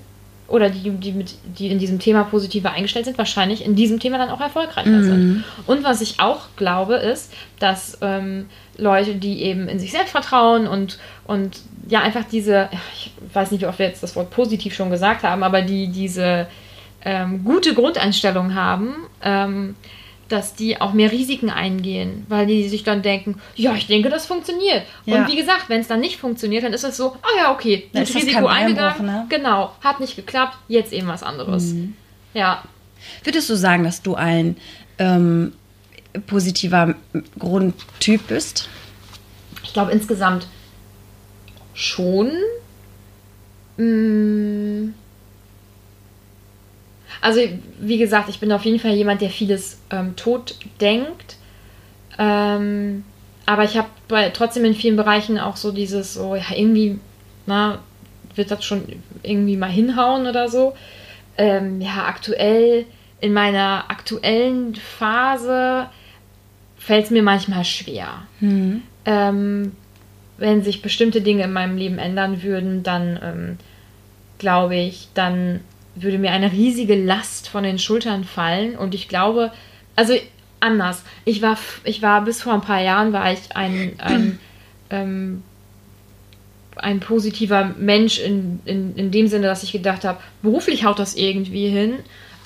oder 0.50 0.68
die, 0.68 0.90
die, 0.90 1.12
mit, 1.12 1.34
die 1.44 1.68
in 1.68 1.78
diesem 1.78 2.00
Thema 2.00 2.24
positiver 2.24 2.72
eingestellt 2.72 3.04
sind, 3.04 3.16
wahrscheinlich 3.16 3.64
in 3.64 3.76
diesem 3.76 4.00
Thema 4.00 4.18
dann 4.18 4.30
auch 4.30 4.40
erfolgreicher 4.40 4.90
mhm. 4.90 5.04
sind. 5.04 5.44
Und 5.66 5.84
was 5.84 6.00
ich 6.00 6.18
auch 6.18 6.48
glaube, 6.56 6.96
ist, 6.96 7.32
dass 7.60 7.98
ähm, 8.02 8.46
Leute, 8.76 9.14
die 9.14 9.42
eben 9.42 9.68
in 9.68 9.78
sich 9.78 9.92
selbst 9.92 10.10
vertrauen 10.10 10.66
und, 10.66 10.98
und 11.24 11.60
ja, 11.88 12.00
einfach 12.00 12.24
diese, 12.30 12.68
ich 12.94 13.12
weiß 13.32 13.52
nicht, 13.52 13.62
wie 13.62 13.66
oft 13.66 13.78
wir 13.78 13.86
jetzt 13.86 14.02
das 14.02 14.16
Wort 14.16 14.30
positiv 14.30 14.74
schon 14.74 14.90
gesagt 14.90 15.22
haben, 15.22 15.44
aber 15.44 15.62
die 15.62 15.88
diese 15.88 16.48
ähm, 17.04 17.44
gute 17.44 17.74
Grundeinstellung 17.74 18.54
haben, 18.54 18.94
ähm, 19.22 19.76
dass 20.28 20.54
die 20.54 20.80
auch 20.80 20.92
mehr 20.92 21.10
Risiken 21.10 21.50
eingehen, 21.50 22.24
weil 22.28 22.46
die 22.46 22.68
sich 22.68 22.84
dann 22.84 23.02
denken, 23.02 23.40
ja, 23.56 23.74
ich 23.74 23.88
denke, 23.88 24.08
das 24.10 24.26
funktioniert. 24.26 24.84
Ja. 25.04 25.16
Und 25.16 25.28
wie 25.28 25.36
gesagt, 25.36 25.68
wenn 25.68 25.80
es 25.80 25.88
dann 25.88 26.00
nicht 26.00 26.18
funktioniert, 26.18 26.62
dann 26.62 26.72
ist 26.72 26.84
es 26.84 26.96
so, 26.96 27.12
ah 27.12 27.18
oh 27.22 27.38
ja, 27.38 27.52
okay, 27.52 27.88
das 27.92 28.14
Risiko 28.14 28.46
eingegangen, 28.46 29.06
ne? 29.06 29.26
genau, 29.28 29.72
hat 29.80 29.98
nicht 29.98 30.14
geklappt, 30.14 30.56
jetzt 30.68 30.92
eben 30.92 31.08
was 31.08 31.22
anderes. 31.22 31.72
Mhm. 31.72 31.94
Ja. 32.32 32.62
Würdest 33.24 33.50
du 33.50 33.56
sagen, 33.56 33.82
dass 33.82 34.02
du 34.02 34.14
ein 34.14 34.56
ähm, 34.98 35.52
positiver 36.26 36.94
Grundtyp 37.38 38.28
bist? 38.28 38.68
Ich 39.64 39.72
glaube 39.72 39.90
insgesamt 39.90 40.46
schon. 41.74 42.30
Mmh 43.76 44.92
also, 47.20 47.40
wie 47.80 47.98
gesagt, 47.98 48.28
ich 48.28 48.40
bin 48.40 48.52
auf 48.52 48.64
jeden 48.64 48.78
Fall 48.78 48.92
jemand, 48.92 49.20
der 49.20 49.30
vieles 49.30 49.80
ähm, 49.90 50.16
tot 50.16 50.54
denkt. 50.80 51.36
Ähm, 52.18 53.04
aber 53.46 53.64
ich 53.64 53.76
habe 53.76 53.88
trotzdem 54.32 54.64
in 54.64 54.74
vielen 54.74 54.96
Bereichen 54.96 55.38
auch 55.38 55.56
so 55.56 55.72
dieses, 55.72 56.14
so, 56.14 56.34
ja, 56.34 56.44
irgendwie, 56.54 56.98
na, 57.46 57.80
wird 58.34 58.50
das 58.50 58.64
schon 58.64 58.84
irgendwie 59.22 59.56
mal 59.56 59.70
hinhauen 59.70 60.26
oder 60.26 60.48
so. 60.48 60.74
Ähm, 61.36 61.80
ja, 61.80 62.04
aktuell, 62.06 62.86
in 63.20 63.32
meiner 63.32 63.84
aktuellen 63.88 64.74
Phase 64.74 65.88
fällt 66.78 67.06
es 67.06 67.10
mir 67.10 67.22
manchmal 67.22 67.64
schwer. 67.64 68.22
Mhm. 68.40 68.82
Ähm, 69.04 69.72
wenn 70.38 70.62
sich 70.62 70.80
bestimmte 70.80 71.20
Dinge 71.20 71.44
in 71.44 71.52
meinem 71.52 71.76
Leben 71.76 71.98
ändern 71.98 72.42
würden, 72.42 72.82
dann 72.82 73.18
ähm, 73.22 73.58
glaube 74.38 74.76
ich, 74.76 75.08
dann 75.14 75.60
würde 75.94 76.18
mir 76.18 76.32
eine 76.32 76.52
riesige 76.52 76.94
Last 76.94 77.48
von 77.48 77.64
den 77.64 77.78
Schultern 77.78 78.24
fallen. 78.24 78.76
Und 78.76 78.94
ich 78.94 79.08
glaube, 79.08 79.52
also 79.96 80.14
anders. 80.60 81.02
Ich 81.24 81.42
war, 81.42 81.58
ich 81.84 82.02
war 82.02 82.22
bis 82.24 82.42
vor 82.42 82.52
ein 82.52 82.60
paar 82.60 82.80
Jahren 82.80 83.12
war 83.12 83.32
ich 83.32 83.40
ein, 83.54 83.92
ein, 83.98 84.38
ähm, 84.90 85.42
ein 86.76 87.00
positiver 87.00 87.74
Mensch 87.78 88.18
in, 88.18 88.60
in, 88.64 88.94
in 88.96 89.10
dem 89.10 89.26
Sinne, 89.26 89.46
dass 89.46 89.62
ich 89.62 89.72
gedacht 89.72 90.04
habe, 90.04 90.20
beruflich 90.42 90.84
haut 90.84 90.98
das 90.98 91.14
irgendwie 91.14 91.68
hin. 91.68 91.94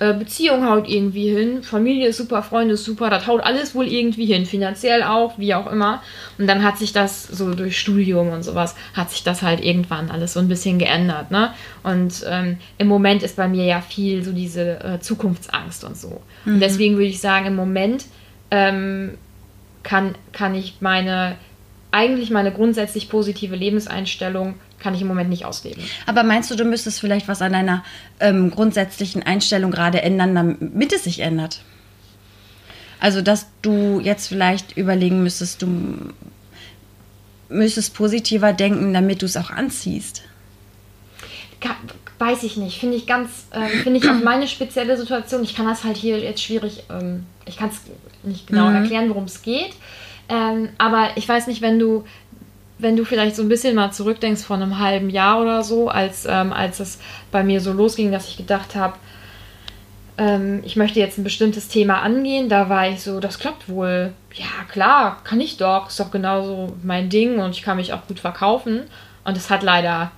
Äh, 0.01 0.13
Beziehung 0.13 0.69
haut 0.69 0.89
irgendwie 0.89 1.29
hin, 1.29 1.63
Familie 1.63 2.09
ist 2.09 2.17
super, 2.17 2.43
Freunde 2.43 2.75
ist 2.75 2.85
super, 2.85 3.11
das 3.11 3.29
haut 3.29 3.43
alles 3.43 3.77
wohl 3.77 3.87
irgendwie 3.87 4.27
hin, 4.27 4.45
finanziell 4.45 5.05
auch, 5.05 5.39
wie 5.39 5.55
auch 5.55 5.71
immer. 5.71 6.03
Und 6.37 6.49
dann 6.49 6.65
hat 6.65 6.79
sich 6.79 6.93
das 6.93 7.23
so 7.23 7.55
durch 7.55 7.79
Studium 7.79 8.31
und 8.31 8.43
sowas, 8.43 8.75
hat 8.95 9.11
sich 9.11 9.23
das 9.23 9.43
halt 9.43 9.65
irgendwann 9.65 10.11
alles 10.11 10.33
so 10.33 10.41
ein 10.41 10.49
bisschen 10.49 10.81
geändert. 10.81 11.31
Ne? 11.31 11.55
Und 11.85 12.25
ähm, 12.29 12.59
im 12.77 12.89
Moment 12.89 13.23
ist 13.23 13.37
bei 13.37 13.47
mir 13.47 13.65
ja 13.65 13.81
viel 13.81 14.25
so 14.25 14.33
diese 14.33 14.83
äh, 14.83 14.99
Zukunftsangst 14.99 15.85
und 15.85 15.97
so. 15.97 16.21
Mhm. 16.45 16.55
Und 16.55 16.61
deswegen 16.61 16.95
würde 16.95 17.07
ich 17.07 17.21
sagen, 17.21 17.47
im 17.47 17.57
Moment 17.57 18.07
ähm, 18.51 19.17
kann, 19.85 20.17
kann 20.33 20.57
ich 20.57 20.79
meine, 20.81 21.37
eigentlich 21.95 22.31
meine 22.31 22.53
grundsätzlich 22.53 23.09
positive 23.09 23.55
Lebenseinstellung 23.55 24.57
kann 24.81 24.95
ich 24.95 25.01
im 25.01 25.07
Moment 25.07 25.31
nicht 25.31 25.45
ausleben. 25.45 25.85
Aber 26.07 26.25
meinst 26.25 26.51
du, 26.51 26.57
du 26.57 26.65
müsstest 26.65 26.99
vielleicht 26.99 27.29
was 27.29 27.41
an 27.41 27.53
deiner 27.53 27.85
ähm, 28.19 28.51
grundsätzlichen 28.51 29.23
Einstellung 29.23 29.71
gerade 29.71 30.03
ändern, 30.03 30.35
damit 30.35 30.93
es 30.93 31.05
sich 31.05 31.21
ändert? 31.21 31.61
Also, 32.99 33.23
dass 33.23 33.47
du 33.63 34.01
jetzt 34.01 34.27
vielleicht 34.27 34.77
überlegen 34.77 35.23
müsstest, 35.23 35.63
du 35.63 35.69
müsstest 37.49 37.95
positiver 37.95 38.53
denken, 38.53 38.93
damit 38.93 39.23
du 39.23 39.27
es 39.27 39.37
auch 39.37 39.51
anziehst. 39.51 40.23
Weiß 42.19 42.43
ich 42.43 42.57
nicht. 42.57 42.79
Finde 42.79 42.97
ich 42.97 43.07
ganz, 43.07 43.47
ähm, 43.53 43.69
finde 43.83 44.01
ich 44.01 44.09
auch 44.09 44.15
meine 44.25 44.49
spezielle 44.49 44.97
Situation. 44.97 45.45
Ich 45.45 45.55
kann 45.55 45.67
das 45.67 45.85
halt 45.85 45.97
hier 45.97 46.19
jetzt 46.19 46.43
schwierig, 46.43 46.85
ähm, 46.91 47.27
ich 47.47 47.57
kann 47.57 47.71
es 47.71 47.83
nicht 48.23 48.49
genau 48.49 48.69
mhm. 48.69 48.77
erklären, 48.77 49.09
worum 49.11 49.25
es 49.25 49.43
geht. 49.43 49.75
Ähm, 50.35 50.69
aber 50.79 51.11
ich 51.17 51.29
weiß 51.29 51.47
nicht, 51.47 51.63
wenn 51.63 51.79
du 51.79 52.05
wenn 52.79 52.97
du 52.97 53.05
vielleicht 53.05 53.37
so 53.37 53.43
ein 53.43 53.49
bisschen 53.49 53.77
mal 53.77 53.93
zurückdenkst 53.93 54.43
von 54.43 54.61
einem 54.61 54.79
halben 54.79 55.09
Jahr 55.09 55.41
oder 55.41 55.63
so, 55.63 55.89
als, 55.89 56.27
ähm, 56.27 56.53
als 56.53 56.81
es 56.81 56.99
bei 57.31 57.45
mir 57.45 57.61
so 57.61 57.73
losging, 57.73 58.11
dass 58.11 58.29
ich 58.29 58.37
gedacht 58.37 58.75
habe, 58.75 58.95
ähm, 60.19 60.61
ich 60.65 60.77
möchte 60.77 61.01
jetzt 61.01 61.19
ein 61.19 61.25
bestimmtes 61.25 61.69
Thema 61.69 62.03
angehen, 62.03 62.49
da 62.49 62.69
war 62.69 62.89
ich 62.89 63.01
so, 63.01 63.21
das 63.21 63.39
klappt 63.39 63.69
wohl. 63.69 64.13
Ja, 64.35 64.65
klar, 64.69 65.21
kann 65.25 65.41
ich 65.41 65.57
doch. 65.57 65.89
Ist 65.89 66.01
doch 66.01 66.11
genauso 66.11 66.75
mein 66.83 67.09
Ding 67.09 67.39
und 67.39 67.51
ich 67.51 67.63
kann 67.63 67.77
mich 67.77 67.93
auch 67.93 68.07
gut 68.07 68.21
verkaufen. 68.21 68.83
Und 69.25 69.37
es 69.37 69.51
hat 69.51 69.63
leider 69.63 70.11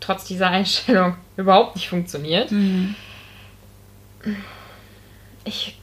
trotz 0.00 0.24
dieser 0.24 0.48
Einstellung 0.48 1.14
überhaupt 1.36 1.76
nicht 1.76 1.88
funktioniert. 1.88 2.50
Mhm. 2.50 2.94
Ich 5.44 5.78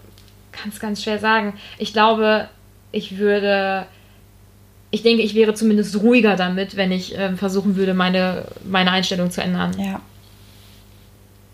kann 0.51 0.69
es 0.69 0.79
ganz 0.79 1.03
schwer 1.03 1.19
sagen. 1.19 1.53
Ich 1.77 1.93
glaube, 1.93 2.49
ich 2.91 3.17
würde 3.17 3.87
ich 4.89 5.03
denke, 5.03 5.21
ich 5.21 5.35
wäre 5.35 5.53
zumindest 5.53 5.95
ruhiger 5.97 6.35
damit, 6.35 6.77
wenn 6.77 6.91
ich 6.91 7.17
äh, 7.17 7.35
versuchen 7.35 7.75
würde, 7.75 7.93
meine, 7.93 8.45
meine 8.65 8.91
Einstellung 8.91 9.31
zu 9.31 9.41
ändern. 9.41 9.75
Ja. 9.77 10.01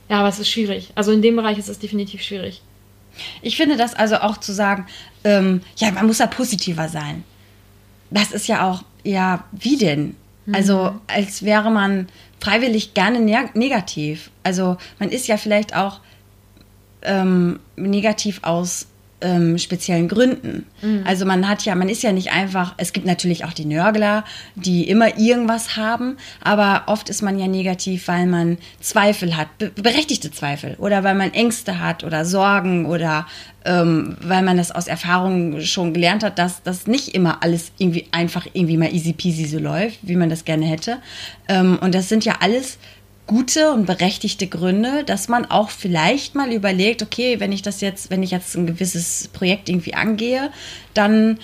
Ja, 0.09 0.19
aber 0.19 0.27
es 0.27 0.39
ist 0.39 0.49
schwierig. 0.49 0.91
Also 0.95 1.11
in 1.11 1.21
dem 1.21 1.35
Bereich 1.35 1.57
ist 1.57 1.69
es 1.69 1.79
definitiv 1.79 2.21
schwierig. 2.21 2.61
Ich 3.41 3.57
finde 3.57 3.77
das 3.77 3.93
also 3.95 4.17
auch 4.17 4.37
zu 4.37 4.53
sagen, 4.53 4.85
ähm, 5.23 5.61
ja, 5.77 5.91
man 5.91 6.05
muss 6.05 6.19
ja 6.19 6.27
positiver 6.27 6.89
sein. 6.89 7.23
Das 8.11 8.31
ist 8.31 8.47
ja 8.47 8.69
auch, 8.69 8.83
ja, 9.03 9.45
wie 9.51 9.77
denn? 9.77 10.15
Mhm. 10.45 10.55
Also 10.55 10.93
als 11.07 11.43
wäre 11.43 11.71
man 11.71 12.07
freiwillig 12.39 12.93
gerne 12.93 13.19
negativ. 13.19 14.29
Also 14.43 14.77
man 14.99 15.09
ist 15.09 15.27
ja 15.27 15.37
vielleicht 15.37 15.75
auch 15.75 15.99
ähm, 17.01 17.59
negativ 17.75 18.39
aus 18.43 18.87
ähm, 19.23 19.57
speziellen 19.57 20.07
Gründen. 20.07 20.65
Mhm. 20.81 21.03
Also 21.05 21.25
man 21.25 21.47
hat 21.47 21.63
ja, 21.65 21.73
man 21.75 21.89
ist 21.89 22.03
ja 22.03 22.12
nicht 22.12 22.31
einfach, 22.31 22.75
es 22.77 22.93
gibt 22.93 23.05
natürlich 23.05 23.45
auch 23.45 23.53
die 23.53 23.65
Nörgler, 23.65 24.23
die 24.55 24.88
immer 24.88 25.17
irgendwas 25.17 25.77
haben, 25.77 26.17
aber 26.41 26.83
oft 26.88 27.09
ist 27.09 27.21
man 27.21 27.39
ja 27.39 27.47
negativ, 27.47 28.07
weil 28.07 28.27
man 28.27 28.57
Zweifel 28.79 29.36
hat, 29.38 29.47
berechtigte 29.57 30.31
Zweifel 30.31 30.75
oder 30.77 31.03
weil 31.03 31.15
man 31.15 31.33
Ängste 31.33 31.79
hat 31.79 32.03
oder 32.03 32.25
Sorgen 32.25 32.86
oder 32.86 33.25
ähm, 33.65 34.17
weil 34.21 34.43
man 34.43 34.57
das 34.57 34.71
aus 34.71 34.88
Erfahrung 34.88 35.62
schon 35.62 35.93
gelernt 35.93 36.23
hat, 36.23 36.38
dass 36.38 36.63
das 36.63 36.86
nicht 36.88 37.15
immer 37.15 37.43
alles 37.43 37.71
irgendwie 37.77 38.07
einfach 38.12 38.45
irgendwie 38.53 38.77
mal 38.77 38.93
easy 38.93 39.13
peasy 39.13 39.45
so 39.45 39.59
läuft, 39.59 39.99
wie 40.01 40.15
man 40.17 40.29
das 40.29 40.43
gerne 40.43 40.65
hätte. 40.65 40.97
Ähm, 41.47 41.79
und 41.81 41.95
das 41.95 42.09
sind 42.09 42.25
ja 42.25 42.36
alles 42.41 42.77
gute 43.25 43.71
und 43.71 43.86
berechtigte 43.86 44.47
Gründe, 44.47 45.03
dass 45.05 45.27
man 45.29 45.45
auch 45.45 45.69
vielleicht 45.69 46.36
mal 46.36 46.51
überlegt, 46.51 47.01
okay, 47.01 47.39
wenn 47.39 47.51
ich 47.51 47.62
das 47.62 47.81
jetzt, 47.81 48.09
wenn 48.09 48.23
ich 48.23 48.31
jetzt 48.31 48.55
ein 48.55 48.67
gewisses 48.67 49.29
Projekt 49.29 49.69
irgendwie 49.69 49.93
angehe, 49.93 50.51
dann 50.93 51.39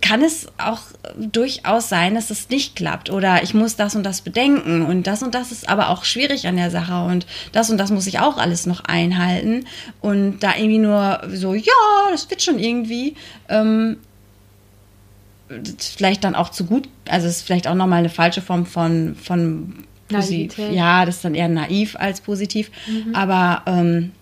kann 0.00 0.22
es 0.22 0.46
auch 0.58 0.80
durchaus 1.18 1.88
sein, 1.88 2.14
dass 2.14 2.30
es 2.30 2.48
nicht 2.48 2.76
klappt 2.76 3.10
oder 3.10 3.42
ich 3.42 3.54
muss 3.54 3.76
das 3.76 3.96
und 3.96 4.04
das 4.04 4.20
bedenken 4.20 4.86
und 4.86 5.06
das 5.06 5.22
und 5.22 5.34
das 5.34 5.50
ist 5.50 5.68
aber 5.68 5.90
auch 5.90 6.04
schwierig 6.04 6.46
an 6.46 6.56
der 6.56 6.70
Sache 6.70 7.04
und 7.04 7.26
das 7.52 7.70
und 7.70 7.78
das 7.78 7.90
muss 7.90 8.06
ich 8.06 8.20
auch 8.20 8.36
alles 8.36 8.66
noch 8.66 8.84
einhalten 8.84 9.64
und 10.00 10.40
da 10.40 10.54
irgendwie 10.54 10.78
nur 10.78 11.22
so, 11.32 11.54
ja, 11.54 11.72
das 12.10 12.30
wird 12.30 12.42
schon 12.42 12.58
irgendwie, 12.58 13.16
ähm, 13.48 13.96
vielleicht 15.78 16.22
dann 16.22 16.36
auch 16.36 16.50
zu 16.50 16.64
gut, 16.64 16.88
also 17.08 17.26
es 17.26 17.38
ist 17.38 17.42
vielleicht 17.42 17.66
auch 17.66 17.74
nochmal 17.74 17.98
eine 17.98 18.10
falsche 18.10 18.42
Form 18.42 18.66
von, 18.66 19.16
von 19.16 19.84
positiv. 20.18 20.58
Ja, 20.70 21.04
das 21.04 21.16
ist 21.16 21.24
dann 21.24 21.34
eher 21.34 21.48
naiv 21.48 21.96
als 21.96 22.20
positiv, 22.20 22.70
mhm. 22.86 23.14
aber 23.14 23.62
ähm, 23.66 24.12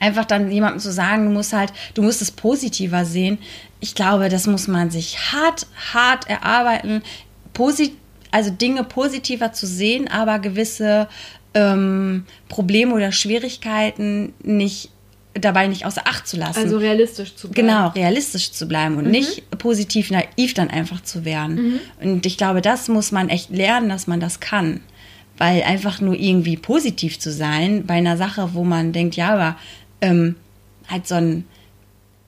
einfach 0.00 0.24
dann 0.24 0.50
jemandem 0.50 0.80
zu 0.80 0.92
sagen, 0.92 1.26
du 1.26 1.30
musst 1.30 1.52
halt, 1.52 1.72
du 1.94 2.02
musst 2.02 2.22
es 2.22 2.30
positiver 2.30 3.04
sehen, 3.04 3.38
ich 3.80 3.94
glaube, 3.94 4.28
das 4.28 4.46
muss 4.46 4.68
man 4.68 4.90
sich 4.90 5.32
hart, 5.32 5.66
hart 5.92 6.28
erarbeiten, 6.28 7.02
Posit 7.52 7.92
also 8.30 8.50
Dinge 8.50 8.84
positiver 8.84 9.52
zu 9.52 9.66
sehen, 9.66 10.08
aber 10.08 10.38
gewisse 10.38 11.08
ähm, 11.54 12.24
Probleme 12.48 12.94
oder 12.94 13.12
Schwierigkeiten 13.12 14.34
nicht 14.42 14.90
dabei 15.34 15.66
nicht 15.68 15.86
außer 15.86 16.02
Acht 16.06 16.26
zu 16.26 16.36
lassen. 16.36 16.58
Also 16.58 16.78
realistisch 16.78 17.34
zu 17.34 17.48
bleiben. 17.48 17.68
Genau, 17.68 17.88
realistisch 17.88 18.52
zu 18.52 18.66
bleiben 18.66 18.96
und 18.96 19.06
mhm. 19.06 19.10
nicht 19.10 19.50
positiv 19.58 20.10
naiv 20.10 20.54
dann 20.54 20.70
einfach 20.70 21.02
zu 21.02 21.24
werden. 21.24 21.80
Mhm. 22.00 22.10
Und 22.10 22.26
ich 22.26 22.36
glaube, 22.36 22.60
das 22.62 22.88
muss 22.88 23.12
man 23.12 23.28
echt 23.28 23.50
lernen, 23.50 23.88
dass 23.88 24.06
man 24.06 24.20
das 24.20 24.40
kann. 24.40 24.80
Weil 25.36 25.62
einfach 25.62 26.00
nur 26.00 26.14
irgendwie 26.14 26.56
positiv 26.56 27.20
zu 27.20 27.30
sein 27.30 27.86
bei 27.86 27.94
einer 27.94 28.16
Sache, 28.16 28.50
wo 28.54 28.64
man 28.64 28.92
denkt, 28.92 29.14
ja, 29.14 29.32
aber 29.32 29.56
ähm, 30.00 30.34
halt 30.88 31.06
so 31.06 31.14
ein, 31.14 31.44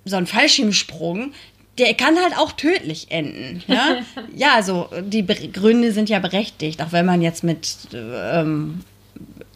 so 0.05 0.17
ein 0.17 0.27
Fallschirmsprung, 0.27 1.33
der 1.79 1.95
kann 1.95 2.17
halt 2.17 2.37
auch 2.37 2.53
tödlich 2.53 3.11
enden. 3.11 3.63
Ja, 3.67 3.99
ja 4.37 4.55
also 4.55 4.89
die 5.03 5.27
Gründe 5.27 5.93
sind 5.93 6.09
ja 6.09 6.21
berechtigt, 6.21 6.83
auch 6.83 6.93
wenn 6.93 7.07
man 7.07 7.23
jetzt 7.23 7.43
mit 7.43 7.89
ähm, 7.93 8.83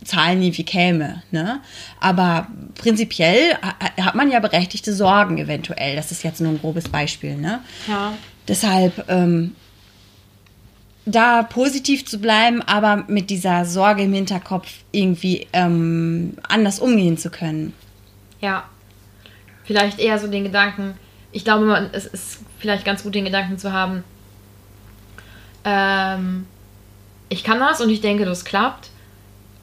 Zahlen 0.05 0.41
nie 0.41 0.57
wie 0.57 0.65
käme. 0.65 1.23
Ne? 1.31 1.61
Aber 2.01 2.47
prinzipiell 2.77 3.57
hat 4.01 4.15
man 4.15 4.31
ja 4.31 4.41
berechtigte 4.41 4.93
Sorgen 4.93 5.39
eventuell. 5.39 5.97
Das 5.97 6.11
ist 6.13 6.23
jetzt 6.23 6.41
nur 6.41 6.53
ein 6.53 6.61
grobes 6.61 6.89
Beispiel. 6.89 7.37
Ne? 7.37 7.61
Ja. 7.89 8.15
Deshalb 8.47 9.05
ähm, 9.09 9.55
da 11.07 11.43
positiv 11.43 12.07
zu 12.07 12.19
bleiben, 12.19 12.63
aber 12.63 13.05
mit 13.09 13.31
dieser 13.31 13.65
Sorge 13.65 14.03
im 14.03 14.13
Hinterkopf 14.13 14.69
irgendwie 14.93 15.47
ähm, 15.53 16.37
anders 16.49 16.79
umgehen 16.79 17.19
zu 17.19 17.31
können. 17.31 17.73
Ja. 18.41 18.65
Vielleicht 19.65 19.99
eher 19.99 20.19
so 20.19 20.29
den 20.29 20.45
Gedanken, 20.45 20.95
ich 21.33 21.45
glaube, 21.45 21.65
man, 21.65 21.91
es 21.93 22.07
ist 22.07 22.41
vielleicht 22.59 22.85
ganz 22.85 23.03
gut, 23.03 23.15
den 23.15 23.25
Gedanken 23.25 23.59
zu 23.59 23.73
haben, 23.73 24.05
ähm, 25.65 26.47
ich 27.29 27.43
kann 27.43 27.59
das 27.59 27.81
und 27.81 27.91
ich 27.91 28.01
denke, 28.01 28.25
das 28.25 28.45
klappt. 28.45 28.91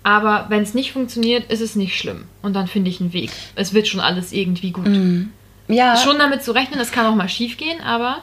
Aber 0.03 0.45
wenn 0.49 0.63
es 0.63 0.73
nicht 0.73 0.93
funktioniert, 0.93 1.51
ist 1.51 1.61
es 1.61 1.75
nicht 1.75 1.97
schlimm. 1.97 2.25
Und 2.41 2.53
dann 2.53 2.67
finde 2.67 2.89
ich 2.89 2.99
einen 2.99 3.13
Weg. 3.13 3.31
Es 3.55 3.73
wird 3.73 3.87
schon 3.87 3.99
alles 3.99 4.31
irgendwie 4.31 4.71
gut. 4.71 4.87
Mm. 4.87 5.29
Ja. 5.67 5.95
Schon 5.95 6.17
damit 6.17 6.43
zu 6.43 6.53
rechnen, 6.53 6.79
es 6.79 6.91
kann 6.91 7.05
auch 7.05 7.15
mal 7.15 7.29
schief 7.29 7.57
gehen, 7.57 7.81
aber. 7.81 8.21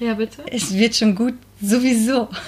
Ja, 0.00 0.14
bitte. 0.14 0.44
Es 0.50 0.74
wird 0.74 0.96
schon 0.96 1.14
gut, 1.14 1.34
sowieso. 1.60 2.28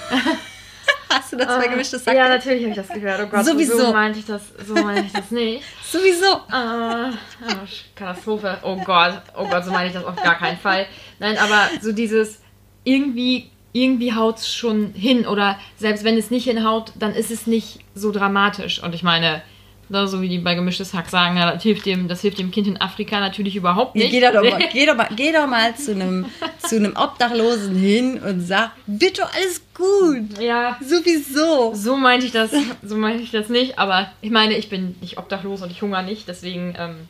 Hast 1.11 1.33
du 1.33 1.37
das 1.37 1.47
bei 1.47 1.67
ah, 1.67 1.71
gemischtes 1.71 2.05
Sack? 2.05 2.15
Ja, 2.15 2.29
natürlich 2.29 2.63
habe 2.63 2.71
ich 2.71 2.77
das 2.77 2.89
gehört. 2.89 3.21
Oh 3.25 3.27
Gott, 3.27 3.45
sowieso. 3.45 3.79
so 3.79 3.93
meinte 3.93 4.21
ich 4.21 4.27
das, 4.27 4.43
so 4.65 4.75
meinte 4.75 5.03
ich 5.07 5.13
das 5.13 5.31
nicht. 5.33 5.65
sowieso. 5.85 6.41
Oh, 6.53 7.67
Katastrophe. 7.97 8.59
Oh 8.63 8.77
Gott, 8.77 9.21
oh 9.37 9.47
Gott, 9.49 9.65
so 9.65 9.73
meine 9.73 9.89
ich 9.89 9.95
das 9.95 10.05
auf 10.05 10.23
gar 10.23 10.39
keinen 10.39 10.59
Fall. 10.59 10.87
Nein, 11.19 11.37
aber 11.37 11.69
so 11.81 11.91
dieses 11.93 12.41
irgendwie 12.85 13.51
irgendwie 13.73 14.15
haut 14.15 14.39
es 14.39 14.55
schon 14.55 14.93
hin 14.95 15.27
oder 15.27 15.59
selbst 15.77 16.05
wenn 16.05 16.17
es 16.17 16.31
nicht 16.31 16.45
hinhaut, 16.45 16.93
dann 16.99 17.15
ist 17.15 17.31
es 17.31 17.47
nicht 17.47 17.81
so 17.95 18.11
dramatisch. 18.11 18.83
Und 18.83 18.95
ich 18.95 19.03
meine, 19.03 19.43
so 19.91 20.23
wie 20.23 20.29
die 20.29 20.39
bei 20.39 20.55
gemischtes 20.55 20.95
Hack 20.95 21.09
sagen, 21.09 21.37
das, 21.37 21.63
hilft 21.63 21.85
dem, 21.87 22.09
das 22.09 22.21
hilft 22.21 22.39
dem 22.39 22.51
Kind 22.51 22.67
in 22.67 22.81
Afrika 22.81 23.19
natürlich 23.19 23.57
überhaupt 23.57 23.97
nicht. 23.97 24.11
Geh, 24.11 24.21
doch 24.21 24.35
mal, 24.35 24.69
geh, 24.73 24.87
doch 24.87 24.97
mal, 24.97 25.09
geh 25.15 25.33
doch 25.33 25.47
mal 25.47 25.75
zu 25.75 25.93
einem, 25.93 26.27
zu 26.59 26.77
einem 26.77 26.97
Obdachlosen 26.97 27.75
hin 27.75 28.21
und 28.21 28.41
sag, 28.41 28.73
wird 28.87 29.19
doch 29.19 29.33
alles 29.35 29.63
gut. 29.75 30.41
Ja. 30.41 30.77
Sowieso. 30.81 31.75
So 31.75 31.97
meinte 31.97 32.27
ich 32.27 32.33
das, 32.33 32.53
so 32.83 32.97
meinte 32.97 33.23
ich 33.23 33.31
das 33.31 33.49
nicht, 33.49 33.79
aber 33.79 34.13
ich 34.21 34.31
meine, 34.31 34.57
ich 34.57 34.69
bin 34.69 34.97
nicht 35.01 35.19
obdachlos 35.19 35.63
und 35.63 35.71
ich 35.71 35.83
hungere 35.83 36.05
nicht, 36.05 36.29
deswegen 36.29 36.75
ähm, 36.79 37.09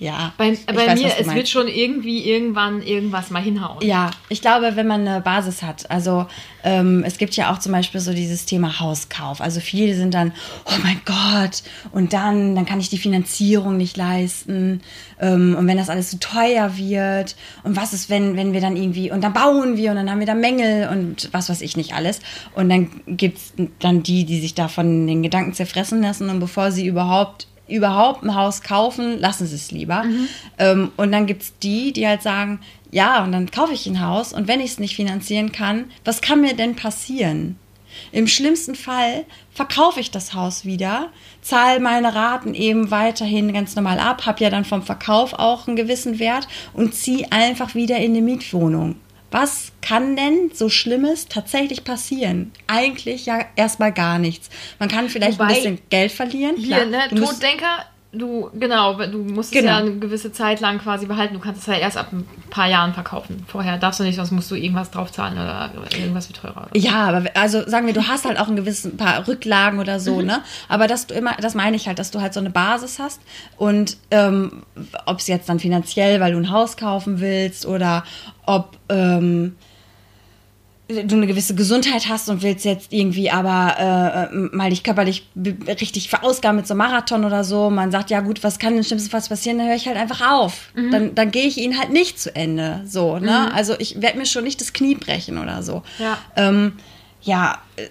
ja. 0.00 0.32
Bei, 0.38 0.56
bei 0.66 0.86
weiß, 0.86 0.98
mir, 0.98 1.12
es 1.18 1.34
wird 1.34 1.46
schon 1.46 1.68
irgendwie 1.68 2.24
irgendwann 2.24 2.80
irgendwas 2.80 3.28
mal 3.28 3.42
hinhauen. 3.42 3.86
Ja, 3.86 4.10
ich 4.30 4.40
glaube, 4.40 4.74
wenn 4.74 4.86
man 4.86 5.06
eine 5.06 5.20
Basis 5.20 5.62
hat. 5.62 5.90
Also 5.90 6.26
ähm, 6.64 7.04
es 7.06 7.18
gibt 7.18 7.36
ja 7.36 7.52
auch 7.52 7.58
zum 7.58 7.72
Beispiel 7.72 8.00
so 8.00 8.14
dieses 8.14 8.46
Thema 8.46 8.80
Hauskauf. 8.80 9.42
Also 9.42 9.60
viele 9.60 9.94
sind 9.94 10.14
dann, 10.14 10.32
oh 10.64 10.78
mein 10.82 11.02
Gott, 11.04 11.62
und 11.92 12.14
dann, 12.14 12.54
dann 12.54 12.64
kann 12.64 12.80
ich 12.80 12.88
die 12.88 12.96
Finanzierung 12.96 13.76
nicht 13.76 13.98
leisten. 13.98 14.80
Ähm, 15.20 15.54
und 15.58 15.66
wenn 15.66 15.76
das 15.76 15.90
alles 15.90 16.08
zu 16.08 16.16
so 16.16 16.18
teuer 16.18 16.78
wird, 16.78 17.36
und 17.62 17.76
was 17.76 17.92
ist, 17.92 18.08
wenn, 18.08 18.38
wenn 18.38 18.54
wir 18.54 18.62
dann 18.62 18.76
irgendwie, 18.76 19.10
und 19.10 19.22
dann 19.22 19.34
bauen 19.34 19.76
wir 19.76 19.90
und 19.90 19.96
dann 19.96 20.10
haben 20.10 20.20
wir 20.20 20.26
da 20.26 20.34
Mängel 20.34 20.88
und 20.88 21.28
was 21.32 21.50
weiß 21.50 21.60
ich 21.60 21.76
nicht 21.76 21.92
alles. 21.92 22.20
Und 22.54 22.70
dann 22.70 22.88
gibt 23.06 23.36
es 23.36 23.52
dann 23.80 24.02
die, 24.02 24.24
die 24.24 24.40
sich 24.40 24.54
da 24.54 24.68
von 24.68 25.06
den 25.06 25.22
Gedanken 25.22 25.52
zerfressen 25.52 26.00
lassen 26.00 26.30
und 26.30 26.40
bevor 26.40 26.72
sie 26.72 26.86
überhaupt 26.86 27.48
überhaupt 27.70 28.22
ein 28.22 28.34
Haus 28.34 28.62
kaufen, 28.62 29.18
lassen 29.18 29.46
sie 29.46 29.56
es 29.56 29.70
lieber. 29.70 30.04
Mhm. 30.04 30.28
Ähm, 30.58 30.92
und 30.96 31.12
dann 31.12 31.26
gibt 31.26 31.42
es 31.42 31.52
die, 31.62 31.92
die 31.92 32.06
halt 32.06 32.22
sagen, 32.22 32.60
ja, 32.90 33.22
und 33.22 33.32
dann 33.32 33.50
kaufe 33.50 33.72
ich 33.72 33.86
ein 33.86 34.04
Haus 34.04 34.32
und 34.32 34.48
wenn 34.48 34.60
ich 34.60 34.72
es 34.72 34.78
nicht 34.78 34.96
finanzieren 34.96 35.52
kann, 35.52 35.90
was 36.04 36.20
kann 36.20 36.40
mir 36.40 36.54
denn 36.54 36.74
passieren? 36.74 37.56
Im 38.12 38.26
schlimmsten 38.26 38.74
Fall 38.74 39.24
verkaufe 39.52 40.00
ich 40.00 40.10
das 40.10 40.34
Haus 40.34 40.64
wieder, 40.64 41.08
zahle 41.42 41.80
meine 41.80 42.14
Raten 42.14 42.54
eben 42.54 42.90
weiterhin 42.90 43.52
ganz 43.52 43.74
normal 43.76 43.98
ab, 43.98 44.26
habe 44.26 44.42
ja 44.42 44.50
dann 44.50 44.64
vom 44.64 44.82
Verkauf 44.82 45.34
auch 45.34 45.66
einen 45.66 45.76
gewissen 45.76 46.18
Wert 46.18 46.48
und 46.72 46.94
ziehe 46.94 47.30
einfach 47.30 47.74
wieder 47.74 47.96
in 47.98 48.12
eine 48.12 48.22
Mietwohnung. 48.22 48.96
Was 49.30 49.72
kann 49.80 50.16
denn 50.16 50.50
so 50.52 50.68
Schlimmes 50.68 51.26
tatsächlich 51.28 51.84
passieren? 51.84 52.52
Eigentlich 52.66 53.26
ja 53.26 53.44
erstmal 53.56 53.92
gar 53.92 54.18
nichts. 54.18 54.50
Man 54.78 54.88
kann 54.88 55.08
vielleicht 55.08 55.38
Wobei, 55.38 55.48
ein 55.50 55.54
bisschen 55.54 55.78
Geld 55.88 56.12
verlieren. 56.12 56.56
Klar, 56.56 56.80
hier, 56.80 56.86
ne? 56.86 57.08
Toddenker, 57.08 57.86
du, 58.12 58.50
genau, 58.54 58.94
du 58.94 59.18
musst 59.18 59.52
genau. 59.52 59.62
es 59.62 59.70
ja 59.70 59.76
eine 59.78 59.98
gewisse 59.98 60.32
Zeit 60.32 60.60
lang 60.60 60.78
quasi 60.78 61.06
behalten. 61.06 61.34
Du 61.34 61.40
kannst 61.40 61.60
es 61.60 61.66
ja 61.66 61.74
erst 61.74 61.96
ab 61.96 62.12
ein 62.12 62.26
paar 62.50 62.68
Jahren 62.68 62.92
verkaufen. 62.92 63.44
Vorher 63.46 63.78
darfst 63.78 64.00
du 64.00 64.04
nicht, 64.04 64.16
sonst 64.16 64.32
musst 64.32 64.50
du 64.50 64.56
irgendwas 64.56 64.90
draufzahlen 64.90 65.34
oder 65.34 65.70
irgendwas 65.96 66.28
wie 66.28 66.32
teurer. 66.32 66.68
Ja, 66.74 67.08
aber 67.08 67.24
also 67.34 67.68
sagen 67.68 67.86
wir, 67.86 67.94
du 67.94 68.08
hast 68.08 68.24
halt 68.24 68.38
auch 68.38 68.48
ein 68.48 68.56
gewissen 68.56 68.96
paar 68.96 69.26
Rücklagen 69.28 69.78
oder 69.78 70.00
so, 70.00 70.16
mhm. 70.16 70.26
ne? 70.26 70.42
Aber 70.68 70.88
dass 70.88 71.06
du 71.06 71.14
immer, 71.14 71.36
das 71.40 71.54
meine 71.54 71.76
ich 71.76 71.86
halt, 71.86 71.98
dass 71.98 72.10
du 72.10 72.20
halt 72.20 72.34
so 72.34 72.40
eine 72.40 72.50
Basis 72.50 72.98
hast 72.98 73.20
und 73.56 73.96
ähm, 74.10 74.64
ob 75.06 75.18
es 75.18 75.28
jetzt 75.28 75.48
dann 75.48 75.60
finanziell, 75.60 76.20
weil 76.20 76.32
du 76.32 76.38
ein 76.38 76.50
Haus 76.50 76.76
kaufen 76.76 77.20
willst 77.20 77.64
oder 77.64 78.04
ob 78.44 78.76
ähm, 78.88 79.56
du 80.90 81.16
eine 81.16 81.26
gewisse 81.26 81.54
Gesundheit 81.54 82.08
hast 82.08 82.28
und 82.28 82.42
willst 82.42 82.64
jetzt 82.64 82.92
irgendwie 82.92 83.30
aber 83.30 84.28
äh, 84.30 84.34
mal 84.56 84.70
dich 84.70 84.82
körperlich 84.82 85.26
richtig 85.36 86.08
verausgaben 86.08 86.56
mit 86.56 86.66
so 86.66 86.74
einem 86.74 86.78
Marathon 86.78 87.24
oder 87.24 87.44
so. 87.44 87.70
Man 87.70 87.90
sagt, 87.90 88.10
ja 88.10 88.20
gut, 88.20 88.42
was 88.42 88.58
kann 88.58 88.76
im 88.76 88.82
schlimmsten 88.82 89.10
Fall 89.10 89.20
passieren? 89.20 89.58
Dann 89.58 89.68
höre 89.68 89.76
ich 89.76 89.86
halt 89.86 89.96
einfach 89.96 90.30
auf. 90.30 90.70
Mhm. 90.74 90.90
Dann, 90.90 91.14
dann 91.14 91.30
gehe 91.30 91.44
ich 91.44 91.58
ihn 91.58 91.78
halt 91.78 91.90
nicht 91.90 92.18
zu 92.18 92.34
Ende. 92.34 92.82
So, 92.86 93.18
ne? 93.18 93.48
Mhm. 93.48 93.54
Also 93.54 93.74
ich 93.78 94.00
werde 94.02 94.18
mir 94.18 94.26
schon 94.26 94.44
nicht 94.44 94.60
das 94.60 94.72
Knie 94.72 94.94
brechen 94.94 95.38
oder 95.38 95.62
so. 95.62 95.82
Ja. 95.98 96.18
Ähm, 96.36 96.74
ja, 97.22 97.58
äh, 97.76 97.88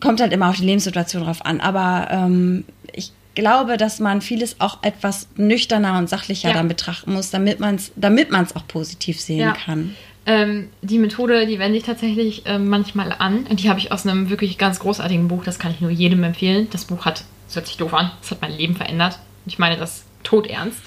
kommt 0.00 0.20
halt 0.20 0.32
immer 0.32 0.48
auf 0.48 0.56
die 0.56 0.64
Lebenssituation 0.64 1.24
drauf 1.24 1.44
an. 1.44 1.60
Aber 1.60 2.08
ähm, 2.10 2.64
ich 2.92 3.12
glaube, 3.34 3.76
dass 3.76 4.00
man 4.00 4.20
vieles 4.20 4.60
auch 4.60 4.82
etwas 4.82 5.28
nüchterner 5.36 5.98
und 5.98 6.08
sachlicher 6.08 6.48
ja. 6.48 6.54
dann 6.54 6.68
betrachten 6.68 7.12
muss, 7.12 7.30
damit 7.30 7.60
man 7.60 7.76
es 7.76 7.92
damit 7.96 8.30
man's 8.30 8.54
auch 8.56 8.66
positiv 8.66 9.20
sehen 9.20 9.40
ja. 9.40 9.52
kann. 9.52 9.94
Ähm, 10.26 10.68
die 10.82 10.98
Methode, 10.98 11.46
die 11.46 11.58
wende 11.58 11.78
ich 11.78 11.84
tatsächlich 11.84 12.46
äh, 12.46 12.58
manchmal 12.58 13.12
an. 13.18 13.46
Und 13.48 13.62
die 13.62 13.70
habe 13.70 13.78
ich 13.78 13.90
aus 13.92 14.06
einem 14.06 14.30
wirklich 14.30 14.58
ganz 14.58 14.78
großartigen 14.78 15.28
Buch, 15.28 15.44
das 15.44 15.58
kann 15.58 15.72
ich 15.72 15.80
nur 15.80 15.90
jedem 15.90 16.22
empfehlen. 16.24 16.68
Das 16.70 16.84
Buch 16.84 17.04
hat, 17.04 17.24
das 17.46 17.56
hört 17.56 17.66
sich 17.66 17.76
doof 17.76 17.94
an, 17.94 18.10
das 18.20 18.30
hat 18.30 18.42
mein 18.42 18.56
Leben 18.56 18.76
verändert. 18.76 19.18
Ich 19.46 19.58
meine 19.58 19.76
das 19.76 20.04
todernst. 20.22 20.82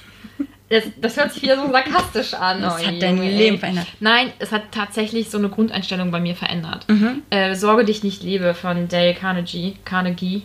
Das, 0.69 0.86
das 1.00 1.17
hört 1.17 1.32
sich 1.32 1.43
wieder 1.43 1.56
so 1.58 1.72
sarkastisch 1.72 2.34
an. 2.34 2.62
Das 2.62 2.82
oh, 2.82 2.88
hat 2.88 3.02
dein 3.02 3.17
Leben 3.17 3.60
verändert. 3.60 3.86
Nein, 4.00 4.32
es 4.39 4.52
hat 4.52 4.72
tatsächlich 4.72 5.30
so 5.30 5.38
eine 5.38 5.50
Grundeinstellung 5.50 6.10
bei 6.10 6.19
mir 6.19 6.36
verändert. 6.36 6.88
Mhm. 6.89 7.22
Äh, 7.30 7.56
Sorge 7.56 7.86
dich 7.86 8.04
nicht 8.04 8.24
lebe 8.24 8.54
von 8.56 8.88
Dale 8.88 9.13
Carnegie. 9.13 9.78
Carnegie, 9.86 10.43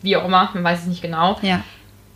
wie 0.00 0.16
auch 0.16 0.24
immer, 0.24 0.50
man 0.54 0.64
weiß 0.64 0.82
es 0.82 0.86
nicht 0.86 1.02
genau. 1.02 1.38
Ja. 1.42 1.62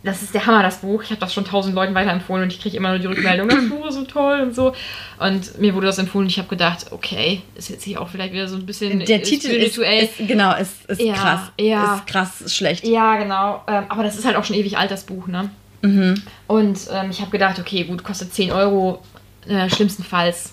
Das 0.03 0.21
ist 0.21 0.33
der 0.33 0.45
Hammer, 0.45 0.63
das 0.63 0.77
Buch. 0.77 1.03
Ich 1.03 1.09
habe 1.09 1.19
das 1.19 1.33
schon 1.33 1.43
tausend 1.43 1.75
Leuten 1.75 1.93
weiterempfohlen 1.95 2.43
und 2.43 2.53
ich 2.53 2.61
kriege 2.61 2.77
immer 2.77 2.89
nur 2.89 2.99
die 2.99 3.07
Rückmeldung, 3.07 3.49
das 3.49 3.67
Buch 3.67 3.87
ist 3.87 3.95
so 3.95 4.03
toll 4.05 4.41
und 4.41 4.55
so. 4.55 4.73
Und 5.19 5.59
mir 5.59 5.73
wurde 5.73 5.87
das 5.87 5.97
empfohlen 5.97 6.25
und 6.25 6.29
ich 6.29 6.37
habe 6.37 6.47
gedacht, 6.47 6.91
okay, 6.91 7.41
ist 7.55 7.69
jetzt 7.69 7.83
hier 7.83 7.99
auch 8.01 8.07
vielleicht 8.07 8.31
wieder 8.33 8.47
so 8.47 8.55
ein 8.55 8.65
bisschen 8.65 8.99
Der 8.99 9.21
Titel 9.23 9.47
ist, 9.47 9.77
ist 9.77 10.27
genau 10.27 10.55
ist, 10.55 10.85
ist 10.85 11.01
Ja, 11.01 11.13
krass, 11.13 11.39
ja. 11.59 11.95
ist 11.95 12.07
krass 12.07 12.55
schlecht. 12.55 12.85
ja, 12.85 13.17
genau. 13.17 13.63
Ähm, 13.67 13.85
aber 13.89 14.03
das 14.03 14.17
ist 14.17 14.25
halt 14.25 14.35
auch 14.37 14.45
schon 14.45 14.55
ewig 14.55 14.77
alt, 14.77 14.91
das 14.91 15.03
Buch, 15.03 15.27
ne? 15.27 15.49
Mhm. 15.81 16.21
Und 16.47 16.79
ähm, 16.91 17.09
ich 17.09 17.21
habe 17.21 17.31
gedacht, 17.31 17.59
okay, 17.59 17.83
gut, 17.83 18.03
kostet 18.03 18.33
10 18.33 18.51
Euro. 18.51 19.01
Äh, 19.47 19.69
schlimmstenfalls 19.69 20.51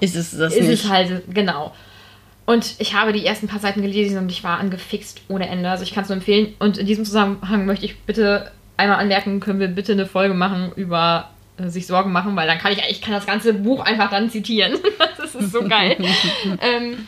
Ist 0.00 0.16
es 0.16 0.36
das 0.36 0.54
ist 0.54 0.66
nicht? 0.68 0.84
es 0.84 0.90
halt, 0.90 1.22
genau. 1.32 1.74
Und 2.46 2.74
ich 2.78 2.94
habe 2.94 3.12
die 3.12 3.24
ersten 3.24 3.48
paar 3.48 3.60
Seiten 3.60 3.82
gelesen 3.82 4.18
und 4.18 4.30
ich 4.30 4.44
war 4.44 4.58
angefixt 4.58 5.22
ohne 5.28 5.48
Ende. 5.48 5.70
Also 5.70 5.82
ich 5.84 5.94
kann 5.94 6.02
es 6.04 6.08
nur 6.10 6.16
empfehlen. 6.16 6.54
Und 6.58 6.76
in 6.78 6.86
diesem 6.86 7.04
Zusammenhang 7.04 7.64
möchte 7.66 7.86
ich 7.86 8.00
bitte 8.00 8.50
einmal 8.76 8.98
anmerken, 8.98 9.40
können 9.40 9.60
wir 9.60 9.68
bitte 9.68 9.92
eine 9.92 10.06
Folge 10.06 10.34
machen 10.34 10.72
über 10.76 11.30
äh, 11.58 11.68
sich 11.68 11.86
Sorgen 11.86 12.12
machen, 12.12 12.34
weil 12.36 12.46
dann 12.46 12.58
kann 12.58 12.72
ich, 12.72 12.82
ich 12.88 13.00
kann 13.00 13.12
das 13.12 13.26
ganze 13.26 13.54
Buch 13.54 13.84
einfach 13.84 14.10
dann 14.10 14.30
zitieren. 14.30 14.78
das 15.16 15.34
ist 15.34 15.52
so 15.52 15.62
geil. 15.62 15.96
ähm, 16.60 17.06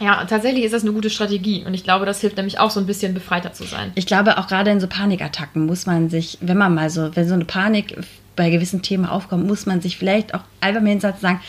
ja, 0.00 0.24
tatsächlich 0.24 0.64
ist 0.64 0.72
das 0.72 0.82
eine 0.82 0.92
gute 0.92 1.10
Strategie 1.10 1.62
und 1.66 1.74
ich 1.74 1.84
glaube, 1.84 2.06
das 2.06 2.20
hilft 2.20 2.36
nämlich 2.36 2.58
auch 2.58 2.70
so 2.70 2.80
ein 2.80 2.86
bisschen 2.86 3.12
befreiter 3.12 3.52
zu 3.52 3.64
sein. 3.64 3.92
Ich 3.94 4.06
glaube, 4.06 4.38
auch 4.38 4.48
gerade 4.48 4.70
in 4.70 4.80
so 4.80 4.86
Panikattacken 4.86 5.66
muss 5.66 5.84
man 5.84 6.08
sich, 6.08 6.38
wenn 6.40 6.56
man 6.56 6.74
mal 6.74 6.88
so, 6.88 7.14
wenn 7.14 7.28
so 7.28 7.34
eine 7.34 7.44
Panik 7.44 7.98
bei 8.34 8.48
gewissen 8.48 8.80
Themen 8.80 9.04
aufkommt, 9.04 9.46
muss 9.46 9.66
man 9.66 9.82
sich 9.82 9.98
vielleicht 9.98 10.34
auch 10.34 10.40
einfach 10.60 10.80
mal 10.80 10.88
hinsetzen 10.88 11.20
sagen, 11.20 11.40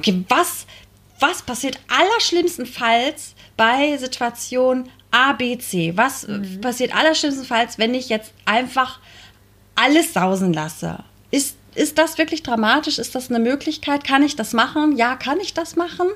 okay, 0.00 0.24
was, 0.28 0.66
was 1.20 1.42
passiert 1.42 1.78
allerschlimmstenfalls 1.88 3.36
bei 3.56 3.96
Situation 3.96 4.88
A, 5.12 5.34
B, 5.34 5.56
C? 5.58 5.92
Was 5.96 6.26
passiert 6.60 6.94
allerschlimmstenfalls, 6.94 7.78
wenn 7.78 7.94
ich 7.94 8.08
jetzt 8.08 8.32
einfach 8.44 8.98
alles 9.74 10.12
sausen 10.12 10.52
lasse? 10.52 11.04
Ist, 11.30 11.56
ist 11.74 11.98
das 11.98 12.18
wirklich 12.18 12.42
dramatisch? 12.42 12.98
Ist 12.98 13.14
das 13.14 13.30
eine 13.30 13.38
Möglichkeit? 13.38 14.04
Kann 14.04 14.22
ich 14.22 14.36
das 14.36 14.52
machen? 14.52 14.96
Ja, 14.96 15.14
kann 15.16 15.38
ich 15.38 15.54
das 15.54 15.76
machen? 15.76 16.08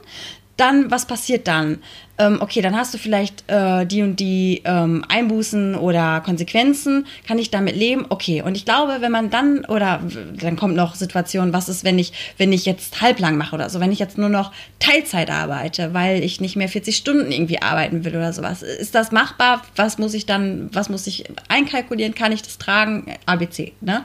Dann, 0.57 0.90
was 0.90 1.07
passiert 1.07 1.47
dann? 1.49 1.79
Ähm, 2.19 2.38
okay, 2.40 2.62
dann 2.62 2.75
hast 2.75 2.95
du 2.95 2.99
vielleicht 2.99 3.45
äh, 3.51 3.85
die 3.85 4.01
und 4.01 4.16
die 4.19 4.62
ähm, 4.64 5.05
Einbußen 5.07 5.75
oder 5.75 6.23
Konsequenzen. 6.23 7.07
Kann 7.29 7.38
ich 7.38 7.51
damit 7.51 7.77
leben? 7.77 8.07
Okay. 8.09 8.40
Und 8.40 8.57
ich 8.57 8.64
glaube, 8.64 8.97
wenn 9.01 9.12
man 9.12 9.29
dann, 9.29 9.66
oder 9.66 10.01
dann 10.40 10.57
kommt 10.57 10.75
noch 10.75 10.95
Situation, 10.95 11.53
was 11.53 11.69
ist, 11.69 11.85
wenn 11.85 11.99
ich, 11.99 12.14
wenn 12.38 12.55
ich 12.55 12.64
jetzt 12.64 13.03
halblang 13.03 13.37
mache 13.37 13.55
oder 13.55 13.69
so, 13.69 13.81
wenn 13.81 13.92
ich 13.92 13.99
jetzt 13.99 14.16
nur 14.16 14.31
noch 14.31 14.51
Teilzeit 14.79 15.31
arbeite, 15.31 15.92
weil 15.92 16.25
ich 16.25 16.40
nicht 16.40 16.57
mehr 16.57 16.71
40 16.71 16.97
Stunden 16.97 17.31
irgendwie 17.31 17.61
arbeiten 17.61 18.05
will 18.07 18.16
oder 18.16 18.33
sowas. 18.33 18.62
Ist 18.62 18.95
das 18.95 19.12
machbar? 19.12 19.62
Was 19.77 19.99
muss 19.99 20.14
ich 20.14 20.25
dann, 20.25 20.71
was 20.73 20.88
muss 20.88 21.07
ich 21.07 21.25
einkalkulieren? 21.49 22.14
Kann 22.14 22.33
ich 22.33 22.40
das 22.40 22.57
tragen? 22.57 23.14
ABC, 23.27 23.73
ne? 23.83 24.05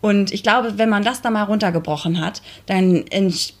Und 0.00 0.32
ich 0.32 0.42
glaube, 0.42 0.76
wenn 0.76 0.88
man 0.90 1.04
das 1.04 1.22
da 1.22 1.30
mal 1.30 1.44
runtergebrochen 1.44 2.20
hat, 2.20 2.42
dann 2.66 3.04
ents- 3.04 3.52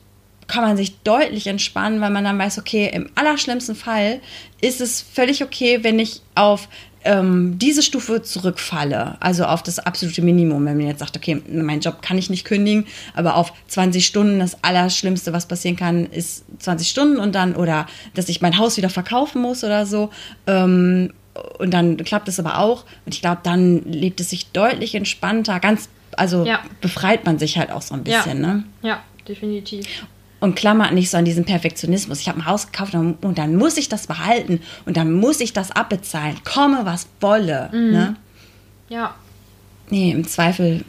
kann 0.46 0.64
man 0.64 0.76
sich 0.76 0.98
deutlich 1.00 1.46
entspannen, 1.46 2.00
weil 2.00 2.10
man 2.10 2.24
dann 2.24 2.38
weiß, 2.38 2.58
okay, 2.58 2.90
im 2.92 3.08
allerschlimmsten 3.14 3.74
Fall 3.74 4.20
ist 4.60 4.80
es 4.80 5.02
völlig 5.02 5.42
okay, 5.42 5.80
wenn 5.82 5.98
ich 5.98 6.20
auf 6.34 6.68
ähm, 7.04 7.58
diese 7.58 7.82
Stufe 7.82 8.22
zurückfalle, 8.22 9.16
also 9.20 9.44
auf 9.44 9.62
das 9.62 9.78
absolute 9.78 10.22
Minimum, 10.22 10.64
wenn 10.64 10.78
man 10.78 10.86
jetzt 10.86 11.00
sagt, 11.00 11.16
okay, 11.16 11.40
meinen 11.50 11.80
Job 11.80 12.00
kann 12.00 12.16
ich 12.16 12.30
nicht 12.30 12.44
kündigen, 12.44 12.86
aber 13.14 13.36
auf 13.36 13.52
20 13.68 14.04
Stunden, 14.06 14.38
das 14.38 14.64
Allerschlimmste, 14.64 15.32
was 15.32 15.46
passieren 15.46 15.76
kann, 15.76 16.06
ist 16.06 16.44
20 16.60 16.88
Stunden 16.88 17.18
und 17.18 17.34
dann, 17.34 17.56
oder 17.56 17.86
dass 18.14 18.28
ich 18.28 18.40
mein 18.40 18.58
Haus 18.58 18.76
wieder 18.78 18.88
verkaufen 18.88 19.42
muss 19.42 19.64
oder 19.64 19.84
so, 19.86 20.10
ähm, 20.46 21.12
und 21.58 21.74
dann 21.74 21.96
klappt 21.96 22.28
es 22.28 22.38
aber 22.38 22.60
auch. 22.60 22.84
Und 23.04 23.14
ich 23.14 23.20
glaube, 23.20 23.40
dann 23.42 23.82
lebt 23.84 24.20
es 24.20 24.30
sich 24.30 24.52
deutlich 24.52 24.94
entspannter, 24.94 25.58
ganz, 25.60 25.88
also 26.16 26.44
Ja. 26.44 26.60
befreit 26.80 27.26
man 27.26 27.38
sich 27.38 27.58
halt 27.58 27.70
auch 27.70 27.82
so 27.82 27.94
ein 27.94 28.04
bisschen, 28.04 28.40
ja. 28.42 28.54
ne? 28.54 28.64
Ja, 28.82 29.02
definitiv. 29.28 29.84
Und 30.44 30.56
klammert 30.56 30.92
nicht 30.92 31.08
so 31.08 31.16
an 31.16 31.24
diesen 31.24 31.46
Perfektionismus. 31.46 32.20
Ich 32.20 32.28
habe 32.28 32.38
ein 32.40 32.44
Haus 32.44 32.66
gekauft 32.70 32.94
und, 32.94 33.38
dann 33.38 33.56
muss 33.56 33.78
ich 33.78 33.88
das 33.88 34.06
behalten 34.06 34.60
und 34.84 34.98
dann 34.98 35.10
muss 35.10 35.40
ich 35.40 35.54
das 35.54 35.70
abbezahlen. 35.70 36.36
Komme, 36.44 36.80
was 36.84 37.06
wolle. 37.20 37.70
Mhm. 37.72 37.90
Ne? 37.90 38.16
Ja. 38.90 39.14
Nee, 39.88 40.10
im 40.12 40.28
Zweifel 40.28 40.84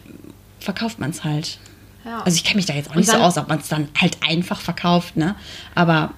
verkauft 0.60 1.00
man 1.00 1.12
es 1.12 1.24
halt. 1.24 1.58
ja. 2.04 2.22
Also 2.24 2.36
ich 2.36 2.44
kenne 2.44 2.58
mich 2.58 2.66
da 2.66 2.74
jetzt 2.74 2.90
auch 2.92 2.96
nicht 2.96 3.06
so 3.06 3.14
dann- 3.14 3.22
aus, 3.22 3.38
ob 3.38 3.48
man 3.48 3.60
es 3.60 3.70
dann 3.70 3.88
halt 4.00 4.18
einfach 4.28 4.60
verkauft, 4.60 5.16
ne? 5.16 5.36
Aber 5.74 6.12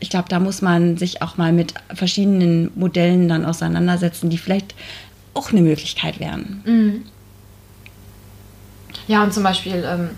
ich 0.00 0.08
glaube, 0.08 0.30
da 0.30 0.40
muss 0.40 0.62
man 0.62 0.96
sich 0.96 1.20
auch 1.20 1.36
mal 1.36 1.52
mit 1.52 1.74
verschiedenen 1.94 2.70
Modellen 2.74 3.28
dann 3.28 3.44
auseinandersetzen, 3.44 4.30
die 4.30 4.38
vielleicht 4.38 4.74
auch 5.34 5.50
eine 5.52 5.60
Möglichkeit 5.60 6.20
wären. 6.20 6.62
Mhm. 6.64 7.02
Ja, 9.08 9.22
und 9.22 9.34
zum 9.34 9.42
Beispiel 9.42 9.84
ähm, 9.86 10.10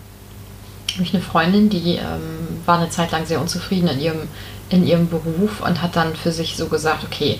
habe 0.94 1.04
ich 1.04 1.14
eine 1.14 1.22
Freundin, 1.22 1.68
die 1.68 1.96
ähm, 1.96 2.60
war 2.66 2.78
eine 2.78 2.90
Zeit 2.90 3.10
lang 3.12 3.26
sehr 3.26 3.40
unzufrieden 3.40 3.88
in 3.88 4.00
ihrem, 4.00 4.28
in 4.70 4.86
ihrem 4.86 5.08
Beruf 5.08 5.60
und 5.60 5.82
hat 5.82 5.96
dann 5.96 6.14
für 6.14 6.32
sich 6.32 6.56
so 6.56 6.66
gesagt, 6.66 7.04
okay, 7.04 7.38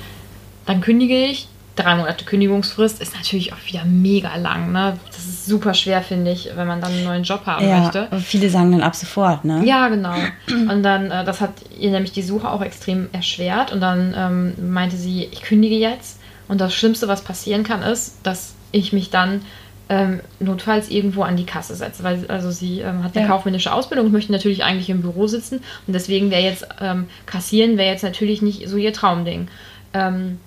dann 0.67 0.81
kündige 0.81 1.27
ich. 1.27 1.49
Drei 1.77 1.97
Monate 1.97 2.25
Kündigungsfrist 2.25 3.03
ist 3.03 3.15
natürlich 3.17 3.53
auch 3.53 3.59
wieder 3.67 3.85
mega 3.85 4.37
lang. 4.37 4.71
Ne? 4.71 4.97
Das 5.09 5.19
ist 5.19 5.47
super 5.47 5.75
schwer, 5.75 6.03
finde 6.03 6.31
ich, 6.31 6.51
wenn 6.55 6.69
man 6.69 6.81
dann 6.81 6.93
einen 6.93 7.03
neuen 7.03 7.25
Job 7.25 7.47
haben 7.47 7.69
Ja, 7.69 7.81
möchte. 7.81 8.09
viele 8.21 8.49
sagen 8.49 8.71
dann 8.71 8.83
ab 8.83 8.95
sofort, 8.95 9.45
ne? 9.45 9.61
Ja, 9.67 9.89
genau. 9.89 10.15
Und 10.49 10.85
dann, 10.85 11.11
äh, 11.11 11.25
das 11.25 11.41
hat 11.41 11.51
ihr 11.77 11.91
nämlich 11.91 12.13
die 12.13 12.23
Suche 12.23 12.49
auch 12.49 12.63
extrem 12.63 13.09
erschwert. 13.11 13.73
Und 13.73 13.81
dann 13.81 14.15
ähm, 14.17 14.73
meinte 14.73 14.97
sie, 14.97 15.25
ich 15.33 15.43
kündige 15.43 15.75
jetzt. 15.75 16.21
Und 16.47 16.61
das 16.61 16.73
Schlimmste, 16.73 17.09
was 17.09 17.23
passieren 17.23 17.65
kann, 17.65 17.83
ist, 17.83 18.19
dass 18.23 18.55
ich 18.71 18.93
mich 18.93 19.11
dann 19.11 19.43
ähm, 19.89 20.21
notfalls 20.41 20.89
irgendwo 20.91 21.23
an 21.23 21.37
die 21.37 21.45
Kasse 21.47 21.75
setze. 21.75 22.03
Weil 22.05 22.25
also 22.29 22.51
sie 22.51 22.81
ähm, 22.81 23.05
hat 23.05 23.15
eine 23.17 23.27
Ja. 23.27 23.31
kaufmännische 23.33 23.73
Ausbildung 23.73 24.07
und 24.07 24.13
möchte 24.13 24.33
natürlich 24.33 24.65
eigentlich 24.65 24.89
im 24.91 25.03
Büro 25.03 25.27
sitzen. 25.27 25.57
Und 25.87 25.93
deswegen 25.93 26.31
wäre 26.31 26.43
jetzt 26.43 26.67
ähm, 26.81 27.07
kassieren 27.27 27.77
wäre 27.77 27.91
jetzt 27.93 28.03
natürlich 28.03 28.41
nicht 28.43 28.69
so 28.69 28.77
ihr 28.77 28.93
Traumding. 28.93 29.49
Ähm, 29.93 30.39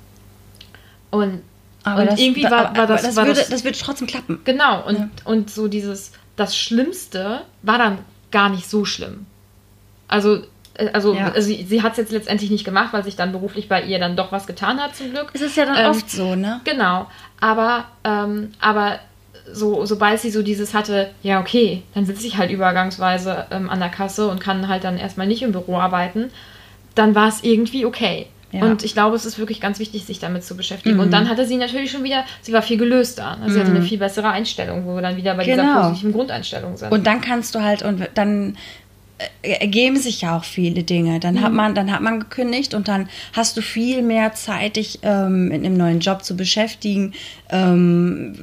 und 1.11 1.41
Aber 1.83 2.01
Und 2.01 2.07
das, 2.11 2.19
irgendwie 2.19 2.43
war- 2.43 2.51
war 2.51 2.69
aber 2.69 2.85
das- 2.87 3.03
das, 3.03 3.15
war 3.15 3.25
würde, 3.27 3.39
das- 3.39 3.49
das 3.49 3.63
würde 3.63 3.77
trotzdem 3.77 4.07
klappen. 4.07 4.39
Genau, 4.43 4.85
und, 4.85 4.97
Ja. 4.97 5.09
und 5.23 5.49
so 5.49 5.69
dieses, 5.69 6.11
das 6.35 6.57
Schlimmste 6.57 7.41
war 7.61 7.77
dann 7.77 7.99
gar 8.29 8.49
nicht 8.49 8.69
so 8.69 8.83
schlimm. 8.83 9.25
Also, 10.09 10.41
äh, 10.73 10.89
also, 10.91 11.13
Ja. 11.15 11.31
also 11.31 11.47
sie, 11.47 11.63
sie 11.63 11.81
hat 11.83 11.93
es 11.93 11.97
jetzt 11.99 12.11
letztendlich 12.11 12.49
nicht 12.51 12.65
gemacht, 12.65 12.91
weil 12.91 13.05
sich 13.05 13.15
dann 13.15 13.31
beruflich 13.31 13.69
bei 13.69 13.83
ihr 13.83 13.99
dann 13.99 14.17
doch 14.17 14.33
was 14.33 14.47
getan 14.47 14.81
hat, 14.81 14.97
zum 14.97 15.11
Glück. 15.11 15.29
Es 15.33 15.39
ist 15.39 15.55
ja 15.55 15.65
dann 15.65 15.77
Ähm, 15.77 15.91
oft 15.91 16.09
so, 16.11 16.35
ne? 16.35 16.59
Genau, 16.65 17.07
aber, 17.39 17.85
ähm, 18.03 18.51
aber 18.59 18.99
so, 19.53 19.85
sobald 19.85 20.19
sie 20.19 20.29
so 20.31 20.41
dieses 20.43 20.73
hatte, 20.73 21.09
ja, 21.23 21.39
okay, 21.39 21.83
dann 21.93 22.05
sitze 22.05 22.27
ich 22.27 22.37
halt 22.37 22.51
übergangsweise 22.51 23.45
ähm, 23.51 23.69
an 23.69 23.79
der 23.79 23.89
Kasse 23.89 24.27
und 24.29 24.39
kann 24.39 24.67
halt 24.67 24.83
dann 24.83 24.97
erstmal 24.97 25.27
nicht 25.27 25.41
im 25.41 25.51
Büro 25.51 25.77
arbeiten, 25.77 26.25
dann 26.95 27.15
war 27.15 27.27
es 27.29 27.43
irgendwie 27.43 27.85
okay. 27.85 28.27
Ja. 28.51 28.61
Und 28.63 28.83
ich 28.83 28.93
glaube, 28.93 29.15
es 29.15 29.25
ist 29.25 29.37
wirklich 29.37 29.59
ganz 29.59 29.77
wichtig, 29.79 30.05
sich 30.05 30.19
damit 30.19 30.43
zu 30.43 30.55
beschäftigen. 30.55 30.95
Mhm. 30.95 31.01
Und 31.01 31.11
dann 31.13 31.27
hatte 31.29 31.45
sie 31.45 31.57
natürlich 31.57 31.91
schon 31.91 32.03
wieder, 32.03 32.23
sie 32.41 32.53
war 32.53 32.61
viel 32.61 32.77
gelöster. 32.77 33.37
Also 33.41 33.55
Sie 33.55 33.59
hatte 33.59 33.71
Mhm. 33.71 33.77
eine 33.77 33.85
viel 33.85 33.97
bessere 33.97 34.29
Einstellung, 34.29 34.85
wo 34.85 34.95
wir 34.95 35.01
dann 35.01 35.17
wieder 35.17 35.35
bei 35.35 35.43
dieser 35.43 35.57
Genau. 35.63 35.81
positiven 35.81 36.13
Grundeinstellung 36.13 36.77
sind. 36.77 36.91
Und 36.93 37.05
dann 37.05 37.19
kannst 37.19 37.55
du 37.55 37.61
halt, 37.61 37.81
und 37.83 38.07
dann 38.15 38.55
äh, 39.41 39.49
ergeben 39.51 39.97
sich 39.97 40.21
ja 40.21 40.37
auch 40.37 40.45
viele 40.45 40.83
Dinge. 40.83 41.19
Dann 41.19 41.35
Mhm. 41.35 41.41
hat 41.41 41.51
man, 41.53 41.75
dann 41.75 41.91
hat 41.91 42.01
man 42.01 42.19
gekündigt 42.21 42.73
und 42.73 42.87
dann 42.87 43.09
hast 43.33 43.57
du 43.57 43.61
viel 43.61 44.01
mehr 44.01 44.33
Zeit, 44.33 44.77
dich 44.77 44.99
ähm, 45.01 45.49
mit 45.49 45.65
einem 45.65 45.75
neuen 45.75 45.99
Job 45.99 46.23
zu 46.23 46.37
beschäftigen, 46.37 47.13
ähm, 47.49 48.33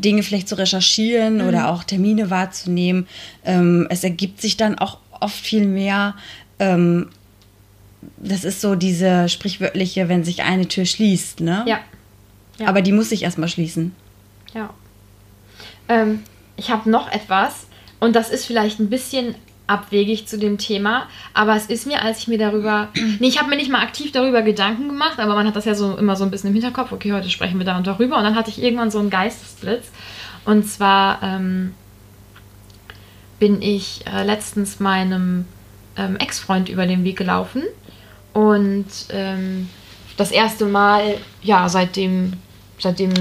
Dinge 0.00 0.22
vielleicht 0.22 0.48
zu 0.48 0.56
recherchieren 0.58 1.38
Mhm. 1.38 1.48
oder 1.48 1.70
auch 1.70 1.84
Termine 1.84 2.30
wahrzunehmen. 2.30 3.06
Ähm, 3.44 3.86
es 3.90 4.04
ergibt 4.04 4.40
sich 4.40 4.56
dann 4.56 4.78
auch 4.78 4.98
oft 5.20 5.34
viel 5.36 5.66
mehr. 5.66 6.14
Ähm, 6.58 7.08
das 8.18 8.44
ist 8.44 8.60
so 8.60 8.74
diese 8.74 9.28
sprichwörtliche, 9.28 10.08
wenn 10.08 10.24
sich 10.24 10.42
eine 10.42 10.68
Tür 10.68 10.84
schließt, 10.84 11.40
ne? 11.40 11.64
ja. 11.66 11.80
Ja. 12.58 12.68
Aber 12.68 12.82
die 12.82 12.92
muss 12.92 13.08
sich 13.08 13.24
erstmal 13.24 13.48
schließen. 13.48 13.92
Ja. 14.54 14.70
Ähm, 15.88 16.20
ich 16.56 16.70
habe 16.70 16.88
noch 16.88 17.10
etwas 17.10 17.66
und 17.98 18.14
das 18.14 18.30
ist 18.30 18.46
vielleicht 18.46 18.78
ein 18.78 18.88
bisschen 18.90 19.34
abwegig 19.66 20.26
zu 20.26 20.38
dem 20.38 20.58
Thema, 20.58 21.08
aber 21.32 21.56
es 21.56 21.66
ist 21.66 21.86
mir, 21.86 22.02
als 22.02 22.18
ich 22.18 22.28
mir 22.28 22.38
darüber, 22.38 22.88
nee, 23.18 23.28
ich 23.28 23.38
habe 23.38 23.48
mir 23.48 23.56
nicht 23.56 23.70
mal 23.70 23.82
aktiv 23.82 24.12
darüber 24.12 24.42
Gedanken 24.42 24.88
gemacht, 24.88 25.18
aber 25.18 25.34
man 25.34 25.46
hat 25.46 25.56
das 25.56 25.64
ja 25.64 25.74
so 25.74 25.96
immer 25.96 26.16
so 26.16 26.24
ein 26.24 26.30
bisschen 26.30 26.48
im 26.48 26.54
Hinterkopf, 26.54 26.92
okay, 26.92 27.12
heute 27.12 27.30
sprechen 27.30 27.58
wir 27.58 27.64
da 27.64 27.76
und 27.76 27.86
darüber. 27.86 28.18
Und 28.18 28.24
dann 28.24 28.36
hatte 28.36 28.50
ich 28.50 28.62
irgendwann 28.62 28.90
so 28.90 28.98
einen 28.98 29.10
Geistesblitz. 29.10 29.90
Und 30.44 30.68
zwar 30.68 31.22
ähm, 31.22 31.74
bin 33.38 33.62
ich 33.62 34.04
äh, 34.06 34.24
letztens 34.24 34.80
meinem 34.80 35.46
ähm, 35.96 36.16
Ex-Freund 36.16 36.68
über 36.68 36.86
den 36.86 37.04
Weg 37.04 37.16
gelaufen. 37.16 37.62
Und 38.34 38.86
ähm, 39.10 39.68
das 40.16 40.30
erste 40.30 40.66
Mal, 40.66 41.16
ja, 41.42 41.68
seitdem, 41.68 42.34
seitdem 42.78 43.12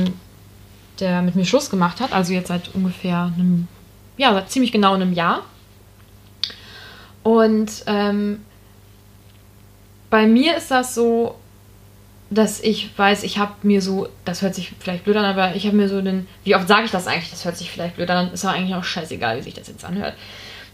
der 1.00 1.22
mit 1.22 1.36
mir 1.36 1.46
Schluss 1.46 1.70
gemacht 1.70 2.00
hat, 2.00 2.12
also 2.14 2.34
jetzt 2.34 2.50
seit 2.50 2.74
ungefähr 2.76 3.32
einem, 3.36 3.68
ja, 4.18 4.34
seit 4.34 4.52
ziemlich 4.52 4.72
genau 4.72 4.94
einem 4.94 5.14
Jahr. 5.14 5.44
Und 7.24 7.72
ähm, 7.88 8.42
bei 10.10 10.28
mir 10.28 10.58
ist 10.58 10.70
das 10.72 10.94
so, 10.96 11.36
dass 12.30 12.60
ich 12.60 12.90
weiß, 12.98 13.24
ich 13.24 13.38
habe 13.38 13.54
mir 13.64 13.82
so, 13.82 14.08
das 14.26 14.42
hört 14.42 14.56
sich 14.56 14.74
vielleicht 14.80 15.04
blöd 15.04 15.16
an, 15.18 15.26
aber 15.26 15.56
ich 15.56 15.66
habe 15.68 15.76
mir 15.76 15.88
so 15.88 16.02
den, 16.02 16.28
wie 16.44 16.56
oft 16.56 16.68
sage 16.68 16.86
ich 16.86 16.92
das 16.92 17.08
eigentlich? 17.08 17.30
Das 17.30 17.46
hört 17.46 17.58
sich 17.58 17.72
vielleicht 17.72 17.96
blöd 17.96 18.10
an, 18.10 18.32
ist 18.32 18.44
aber 18.46 18.56
eigentlich 18.56 18.76
auch 18.76 18.84
scheißegal, 18.84 19.38
wie 19.38 19.42
sich 19.44 19.54
das 19.54 19.68
jetzt 19.68 19.86
anhört. 19.86 20.16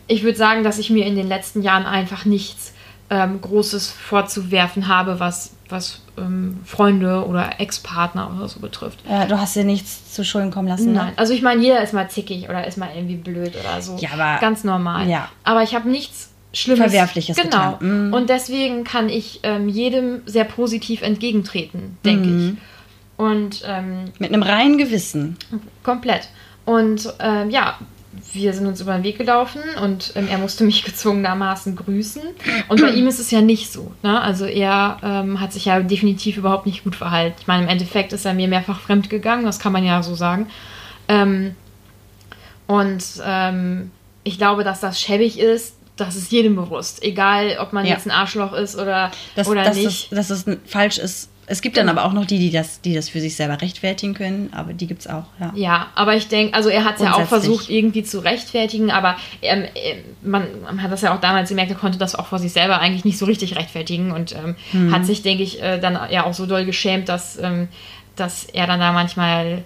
Ich 0.08 0.24
würde 0.24 0.38
sagen, 0.38 0.64
dass 0.64 0.80
ich 0.80 0.90
mir 0.90 1.06
in 1.06 1.16
den 1.16 1.28
letzten 1.28 1.62
Jahren 1.62 1.86
einfach 1.86 2.26
nichts 2.26 2.74
ähm, 3.12 3.42
Großes 3.42 3.92
vorzuwerfen 3.92 4.88
habe, 4.88 5.20
was, 5.20 5.54
was 5.68 6.02
ähm, 6.18 6.60
Freunde 6.66 7.26
oder 7.28 7.60
Ex-Partner 7.60 8.32
oder 8.38 8.48
so 8.48 8.60
betrifft. 8.60 9.00
Ja, 9.08 9.26
du 9.26 9.38
hast 9.40 9.56
dir 9.56 9.64
nichts 9.64 10.14
zu 10.14 10.24
Schulden 10.24 10.52
kommen 10.52 10.68
lassen. 10.68 10.94
Nein, 10.94 11.14
also 11.16 11.34
ich 11.34 11.42
meine, 11.42 11.62
jeder 11.62 11.82
ist 11.84 11.94
mal 11.94 12.10
zickig 12.10 12.48
oder 12.50 12.66
ist 12.66 12.78
mal 12.78 12.90
irgendwie 12.96 13.16
blöd 13.18 13.54
oder 13.60 13.82
so. 13.82 13.98
Ja, 14.00 14.10
aber- 14.14 14.40
Ganz 14.40 14.64
normal. 14.64 15.08
Ja. 15.10 15.30
Aber 15.44 15.64
ich 15.64 15.76
habe 15.76 15.90
nichts 15.90 16.29
Schlimmes. 16.60 16.80
Verwerfliches 16.92 17.38
Genau. 17.38 17.74
getan. 17.74 18.08
Mhm. 18.08 18.14
Und 18.14 18.30
deswegen 18.30 18.84
kann 18.84 19.10
ich 19.10 19.40
ähm, 19.44 19.70
jedem 19.70 20.22
sehr 20.26 20.44
positiv 20.46 21.02
entgegentreten, 21.02 21.98
denke 22.06 22.28
Mhm. 22.28 22.58
ich. 22.58 22.64
Und 23.18 23.64
ähm, 23.68 24.06
Mit 24.20 24.32
einem 24.34 24.44
reinen 24.44 24.78
Gewissen. 24.78 25.38
komplett. 25.84 26.30
Und 26.66 27.14
ähm, 27.20 27.50
ja, 27.50 27.78
wir 28.34 28.54
sind 28.54 28.66
uns 28.68 28.80
über 28.82 28.94
den 28.94 29.04
Weg 29.04 29.18
gelaufen 29.18 29.60
und 29.84 30.14
ähm, 30.16 30.28
er 30.30 30.38
musste 30.38 30.64
mich 30.70 30.84
gezwungenermaßen 30.84 31.76
grüßen. 31.76 32.22
Und 32.70 32.82
bei 32.82 32.90
ihm 32.92 33.08
ist 33.08 33.20
es 33.20 33.30
ja 33.32 33.42
nicht 33.42 33.72
so. 33.74 33.92
Ne? 34.04 34.22
Also 34.22 34.46
er 34.46 34.98
ähm, 35.04 35.40
hat 35.42 35.52
sich 35.54 35.66
ja 35.66 35.80
definitiv 35.82 36.38
überhaupt 36.38 36.66
nicht 36.66 36.84
gut 36.84 36.96
verhalten. 36.96 37.36
Ich 37.42 37.48
meine, 37.48 37.64
im 37.64 37.70
Endeffekt 37.70 38.14
ist 38.14 38.26
er 38.26 38.34
mir 38.34 38.48
mehrfach 38.48 38.80
fremd 38.80 39.10
gegangen, 39.10 39.46
das 39.46 39.60
kann 39.60 39.74
man 39.74 39.84
ja 39.84 40.02
so 40.04 40.16
sagen. 40.16 40.48
Ähm, 41.08 41.56
und 42.68 43.04
ähm, 43.26 43.92
ich 44.24 44.38
glaube, 44.38 44.64
dass 44.64 44.80
das 44.80 45.00
schäbig 45.02 45.40
ist, 45.40 45.76
das 46.00 46.16
ist 46.16 46.32
jedem 46.32 46.56
bewusst. 46.56 47.04
Egal, 47.04 47.58
ob 47.60 47.74
man 47.74 47.86
Ja. 47.86 47.94
jetzt 47.94 48.06
ein 48.08 48.12
Arschloch 48.12 48.54
ist 48.54 48.76
oder, 48.78 49.12
Dass, 49.36 49.48
oder 49.48 49.64
dass, 49.64 49.76
nicht. 49.78 50.12
Das, 50.12 50.28
dass 50.30 50.44
das 50.46 50.58
falsch 50.66 50.98
ist. 50.98 51.30
Es 51.52 51.62
gibt 51.64 51.78
dann 51.78 51.90
aber 51.90 52.06
auch 52.06 52.14
noch 52.14 52.26
die, 52.26 52.38
die 52.38 52.52
das, 52.52 52.80
die 52.82 52.94
das 52.94 53.10
für 53.10 53.20
sich 53.20 53.36
selber 53.36 53.60
rechtfertigen 53.60 54.14
können, 54.14 54.52
aber 54.54 54.72
die 54.72 54.86
gibt 54.86 55.02
es 55.02 55.08
auch, 55.08 55.24
ja. 55.40 55.52
Ja, 55.56 55.88
aber 55.96 56.16
ich 56.16 56.28
denke, 56.28 56.54
also 56.54 56.70
er 56.70 56.84
hat 56.84 56.98
es 56.98 57.02
ja 57.02 57.16
auch 57.16 57.26
versucht, 57.26 57.72
irgendwie 57.72 58.04
zu 58.04 58.20
rechtfertigen, 58.20 58.92
aber 58.92 59.16
ähm, 59.42 59.64
ähm, 59.74 59.98
man, 60.22 60.46
man 60.64 60.84
hat 60.84 60.92
das 60.92 61.02
ja 61.02 61.12
auch 61.16 61.20
damals 61.20 61.50
gemerkt, 61.50 61.72
er 61.72 61.78
konnte 61.78 61.98
das 61.98 62.14
auch 62.14 62.28
vor 62.28 62.38
sich 62.38 62.52
selber 62.54 62.80
eigentlich 62.80 63.04
nicht 63.04 63.18
so 63.18 63.26
richtig 63.26 63.56
rechtfertigen 63.56 64.12
und 64.12 64.34
ähm, 64.36 64.56
Mhm. 64.74 64.94
hat 64.94 65.08
sich, 65.08 65.24
denke 65.24 65.42
ich, 65.42 65.60
äh, 65.60 65.80
dann 65.80 65.98
ja 66.12 66.26
auch 66.28 66.36
so 66.36 66.46
doll 66.46 66.66
geschämt, 66.66 67.10
dass, 67.10 67.40
ähm, 67.42 67.68
dass 68.16 68.44
er 68.44 68.68
dann 68.68 68.80
da 68.80 68.92
manchmal 68.92 69.64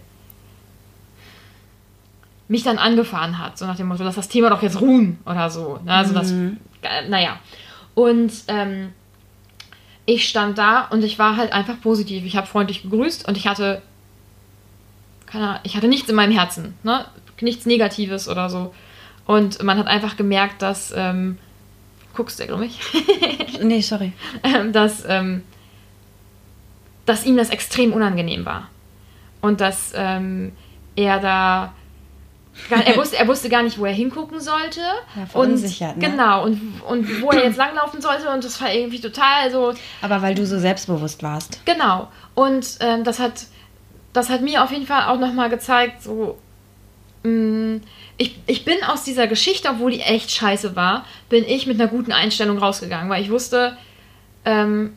mich 2.48 2.64
dann 2.64 2.78
angefahren 2.78 3.40
hat, 3.40 3.58
so 3.58 3.66
nach 3.66 3.76
dem 3.78 3.88
Motto, 3.88 4.04
lass 4.04 4.16
das 4.16 4.28
Thema 4.30 4.50
doch 4.50 4.62
jetzt 4.62 4.82
ruhen 4.82 5.20
oder 5.26 5.50
so. 5.50 5.80
Ne? 5.86 5.94
Also 5.94 6.14
das, 6.14 6.32
Mhm. 6.32 6.58
naja. 7.10 7.40
Und 7.96 8.32
ähm, 8.48 8.90
ich 10.06 10.28
stand 10.28 10.58
da 10.58 10.82
und 10.88 11.04
ich 11.04 11.18
war 11.20 11.38
halt 11.38 11.54
einfach 11.54 11.80
positiv. 11.82 12.26
Ich 12.26 12.36
habe 12.36 12.48
freundlich 12.48 12.84
gegrüßt 12.84 13.28
und 13.28 13.38
ich 13.38 13.48
hatte 13.48 13.82
keine 15.26 15.48
Ahnung, 15.50 15.60
ich 15.64 15.76
hatte 15.76 15.88
nichts 15.88 16.10
in 16.10 16.16
meinem 16.16 16.32
Herzen, 16.32 16.76
ne? 16.84 17.06
Nichts 17.42 17.66
Negatives 17.66 18.28
oder 18.30 18.50
so. 18.50 18.74
Und 19.26 19.64
man 19.64 19.78
hat 19.80 19.88
einfach 19.88 20.16
gemerkt, 20.16 20.62
dass, 20.62 20.94
ähm, 20.96 21.38
guckst 22.14 22.40
du, 22.40 22.46
glaube 22.46 22.66
ich, 22.68 22.80
Nee, 23.62 23.82
sorry. 23.82 24.14
ähm, 24.44 24.72
dass, 24.74 25.04
ähm, 25.08 25.44
dass 27.06 27.26
ihm 27.26 27.36
das 27.38 27.50
extrem 27.50 27.94
unangenehm 27.94 28.46
war. 28.46 28.70
Und 29.42 29.60
dass 29.62 29.92
ähm, 29.96 30.52
er 30.96 31.20
da. 31.20 31.74
Er, 32.70 32.96
wusste, 32.98 33.18
er 33.18 33.28
wusste 33.28 33.50
gar 33.50 33.64
nicht, 33.64 33.80
wo 33.80 33.86
er 33.86 33.94
hingucken 33.94 34.40
sollte. 34.40 34.82
Ja, 35.16 35.26
verunsichert, 35.26 35.96
und, 35.96 36.02
ne? 36.02 36.10
Genau, 36.10 36.44
und, 36.44 36.82
und 36.88 37.22
wo 37.22 37.32
er 37.32 37.46
jetzt 37.46 37.58
langlaufen 37.58 38.02
sollte. 38.02 38.30
Und 38.30 38.44
das 38.44 38.62
war 38.62 38.72
irgendwie 38.72 39.02
total 39.02 39.52
so. 39.52 39.74
Aber 40.02 40.22
weil 40.22 40.36
du 40.36 40.46
so 40.46 40.60
selbstbewusst 40.60 41.24
warst. 41.24 41.66
Genau. 41.66 42.10
Und 42.36 42.78
ähm, 42.80 43.04
das 43.04 43.20
hat 43.20 43.46
das 44.14 44.30
hat 44.30 44.42
mir 44.42 44.64
auf 44.64 44.72
jeden 44.72 44.86
Fall 44.86 45.08
auch 45.08 45.20
nochmal 45.20 45.50
gezeigt, 45.50 46.04
so 46.04 46.38
mh, 47.24 47.82
ich, 48.18 48.40
ich 48.46 48.64
bin 48.64 48.84
aus 48.84 49.04
dieser 49.04 49.28
Geschichte, 49.28 49.70
obwohl 49.70 49.92
die 49.92 50.02
echt 50.02 50.32
scheiße 50.32 50.76
war, 50.76 51.06
bin 51.30 51.44
ich 51.46 51.66
mit 51.66 51.82
einer 51.82 51.90
guten 51.90 52.12
Einstellung 52.12 52.60
rausgegangen, 52.60 53.10
weil 53.10 53.24
ich 53.24 53.32
wusste, 53.32 53.76
ähm, 54.46 54.96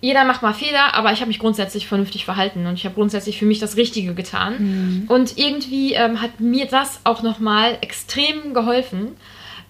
jeder 0.00 0.24
macht 0.24 0.42
mal 0.42 0.54
Fehler, 0.54 0.94
aber 0.94 1.12
ich 1.12 1.20
habe 1.20 1.28
mich 1.28 1.38
grundsätzlich 1.38 1.88
vernünftig 1.88 2.24
verhalten 2.24 2.66
und 2.66 2.74
ich 2.74 2.84
habe 2.84 2.94
grundsätzlich 2.94 3.38
für 3.38 3.46
mich 3.46 3.58
das 3.58 3.76
Richtige 3.76 4.14
getan. 4.14 5.06
Und 5.08 5.38
irgendwie 5.38 5.94
ähm, 5.94 6.22
hat 6.22 6.40
mir 6.40 6.66
das 6.66 7.00
auch 7.04 7.22
nochmal 7.22 7.78
extrem 7.80 8.54
geholfen. 8.54 9.16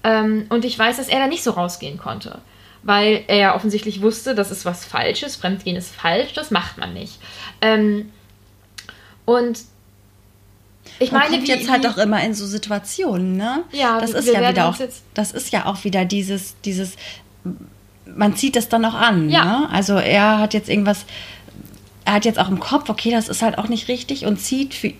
Ähm, 0.04 0.46
und 0.50 0.64
ich 0.64 0.78
weiß, 0.78 0.98
dass 0.98 1.08
er 1.08 1.18
da 1.18 1.26
nicht 1.26 1.42
so 1.42 1.52
rausgehen 1.52 1.98
konnte. 1.98 2.40
Weil 2.82 3.24
er 3.26 3.36
ja 3.36 3.56
offensichtlich 3.56 4.02
wusste, 4.02 4.34
das 4.34 4.50
ist 4.50 4.64
was 4.64 4.84
Falsches, 4.84 5.36
Fremdgehen 5.36 5.76
ist 5.76 5.94
falsch, 5.94 6.32
das 6.34 6.50
macht 6.50 6.78
man 6.78 6.94
nicht. 6.94 7.18
Ähm, 7.60 8.10
und 9.24 9.60
ich 11.00 11.12
Man 11.12 11.22
meine, 11.22 11.36
kommt 11.36 11.48
wie, 11.48 11.52
jetzt 11.52 11.70
halt 11.70 11.86
auch 11.86 11.98
immer 11.98 12.22
in 12.22 12.34
so 12.34 12.46
Situationen, 12.46 13.36
ne? 13.36 13.64
Ja, 13.72 14.00
das 14.00 14.12
ist 14.12 14.28
ja 14.28 14.48
wieder 14.48 14.68
auch, 14.68 14.76
das 15.14 15.32
ist 15.32 15.52
ja 15.52 15.66
auch 15.66 15.84
wieder 15.84 16.04
dieses, 16.04 16.56
dieses, 16.62 16.96
man 18.16 18.34
zieht 18.36 18.56
das 18.56 18.68
dann 18.68 18.84
auch 18.84 18.94
an, 18.94 19.28
Ja. 19.30 19.44
ne? 19.44 19.68
Also 19.70 19.94
er 19.96 20.38
hat 20.38 20.54
jetzt 20.54 20.68
irgendwas, 20.68 21.04
er 22.04 22.14
hat 22.14 22.24
jetzt 22.24 22.38
auch 22.38 22.48
im 22.48 22.58
Kopf, 22.60 22.88
okay, 22.88 23.10
das 23.10 23.28
ist 23.28 23.42
halt 23.42 23.58
auch 23.58 23.68
nicht 23.68 23.88
richtig 23.88 24.24
und 24.26 24.38
zieht 24.38 24.74
für 24.74 24.92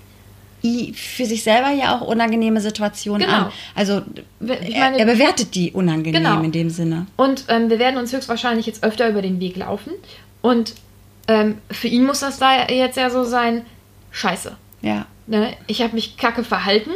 für 0.95 1.25
sich 1.25 1.45
selber 1.45 1.71
ja 1.71 1.97
auch 1.97 2.01
unangenehme 2.01 2.61
Situationen 2.61 3.23
Genau. 3.29 3.39
an. 3.45 3.53
Also 3.77 4.03
er, 4.41 4.81
meine- 4.81 4.99
er 4.99 5.07
bewertet 5.07 5.55
die 5.55 5.71
unangenehm 5.71 6.21
Genau. 6.25 6.43
in 6.43 6.51
dem 6.51 6.69
Sinne. 6.69 7.07
Und 7.17 7.45
ähm, 7.47 7.71
wir 7.71 7.79
werden 7.79 7.97
uns 7.97 8.13
höchstwahrscheinlich 8.13 8.67
jetzt 8.67 8.83
öfter 8.83 9.09
über 9.09 9.23
den 9.23 9.39
Weg 9.39 9.57
laufen. 9.57 9.93
Und 10.43 10.75
ähm, 11.29 11.59
für 11.71 11.87
ihn 11.87 12.05
muss 12.05 12.21
das 12.21 12.39
da 12.41 12.67
jetzt 12.69 12.97
ja 12.97 13.09
so 13.09 13.23
sein, 13.23 13.65
scheiße. 14.11 14.57
Ja. 14.83 15.07
Ne? 15.29 15.53
Ich 15.69 15.81
habe 15.81 15.95
mich 15.95 16.17
kacke 16.17 16.43
verhalten, 16.43 16.91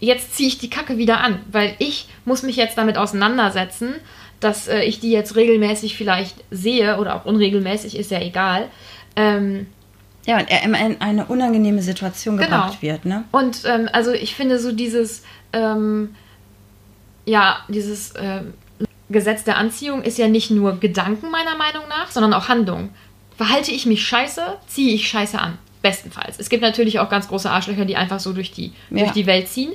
jetzt 0.00 0.34
ziehe 0.34 0.48
ich 0.48 0.56
die 0.56 0.70
Kacke 0.70 0.96
wieder 0.96 1.20
an, 1.20 1.40
weil 1.52 1.74
ich 1.78 2.08
muss 2.24 2.42
mich 2.42 2.56
jetzt 2.56 2.78
damit 2.78 2.96
auseinandersetzen, 2.96 3.94
dass 4.40 4.68
äh, 4.68 4.82
ich 4.82 5.00
die 5.00 5.10
jetzt 5.10 5.36
regelmäßig 5.36 5.96
vielleicht 5.96 6.44
sehe 6.50 6.98
oder 6.98 7.16
auch 7.16 7.24
unregelmäßig, 7.24 7.96
ist 7.96 8.10
ja 8.10 8.20
egal. 8.20 8.68
Ähm, 9.16 9.66
Ja, 10.26 10.38
und 10.38 10.50
er 10.50 10.62
immer 10.64 10.78
in 10.84 11.00
eine 11.00 11.26
unangenehme 11.26 11.82
Situation 11.82 12.36
Genau. 12.36 12.48
gebracht 12.48 12.82
wird, 12.82 13.04
ne? 13.04 13.24
Und 13.32 13.62
ähm, 13.64 13.88
also 13.92 14.12
ich 14.12 14.34
finde 14.34 14.58
so 14.58 14.72
dieses, 14.72 15.22
ähm, 15.52 16.14
ja, 17.24 17.58
dieses 17.68 18.12
ähm, 18.18 18.54
Gesetz 19.08 19.44
der 19.44 19.56
Anziehung 19.56 20.02
ist 20.02 20.18
ja 20.18 20.28
nicht 20.28 20.50
nur 20.50 20.78
Gedanken 20.80 21.30
meiner 21.30 21.56
Meinung 21.56 21.88
nach, 21.88 22.10
sondern 22.10 22.34
auch 22.34 22.48
Handlung. 22.48 22.90
Verhalte 23.36 23.70
ich 23.70 23.86
mich 23.86 24.04
scheiße, 24.06 24.42
ziehe 24.66 24.94
ich 24.94 25.08
scheiße 25.08 25.38
an. 25.38 25.58
Bestenfalls. 25.82 26.38
Es 26.40 26.48
gibt 26.48 26.62
natürlich 26.62 26.98
auch 26.98 27.08
ganz 27.08 27.28
große 27.28 27.48
Arschlöcher, 27.50 27.84
die 27.84 27.96
einfach 27.96 28.18
so 28.18 28.32
durch 28.32 28.50
die, 28.50 28.72
Ja. 28.90 28.98
durch 29.04 29.12
die 29.12 29.26
Welt 29.26 29.48
ziehen. 29.48 29.72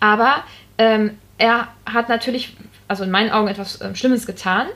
Aber 0.00 0.44
ähm, 0.76 1.12
er 1.38 1.68
hat 1.86 2.08
natürlich, 2.10 2.52
also 2.88 3.04
in 3.04 3.10
meinen 3.10 3.30
Augen, 3.30 3.48
etwas 3.48 3.80
ähm, 3.80 3.94
Schlimmes 3.94 4.26
getan 4.26 4.66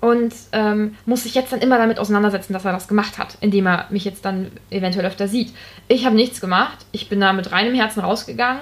und 0.00 0.34
ähm, 0.52 0.96
muss 1.06 1.22
sich 1.22 1.34
jetzt 1.34 1.52
dann 1.52 1.60
immer 1.60 1.78
damit 1.78 1.98
auseinandersetzen, 1.98 2.52
dass 2.52 2.64
er 2.64 2.72
das 2.72 2.88
gemacht 2.88 3.16
hat, 3.18 3.38
indem 3.40 3.66
er 3.66 3.86
mich 3.90 4.04
jetzt 4.04 4.24
dann 4.24 4.50
eventuell 4.70 5.06
öfter 5.06 5.28
sieht. 5.28 5.52
Ich 5.88 6.04
habe 6.04 6.14
nichts 6.16 6.40
gemacht. 6.40 6.78
Ich 6.92 7.08
bin 7.08 7.20
da 7.20 7.32
mit 7.32 7.52
reinem 7.52 7.74
Herzen 7.74 8.00
rausgegangen. 8.00 8.60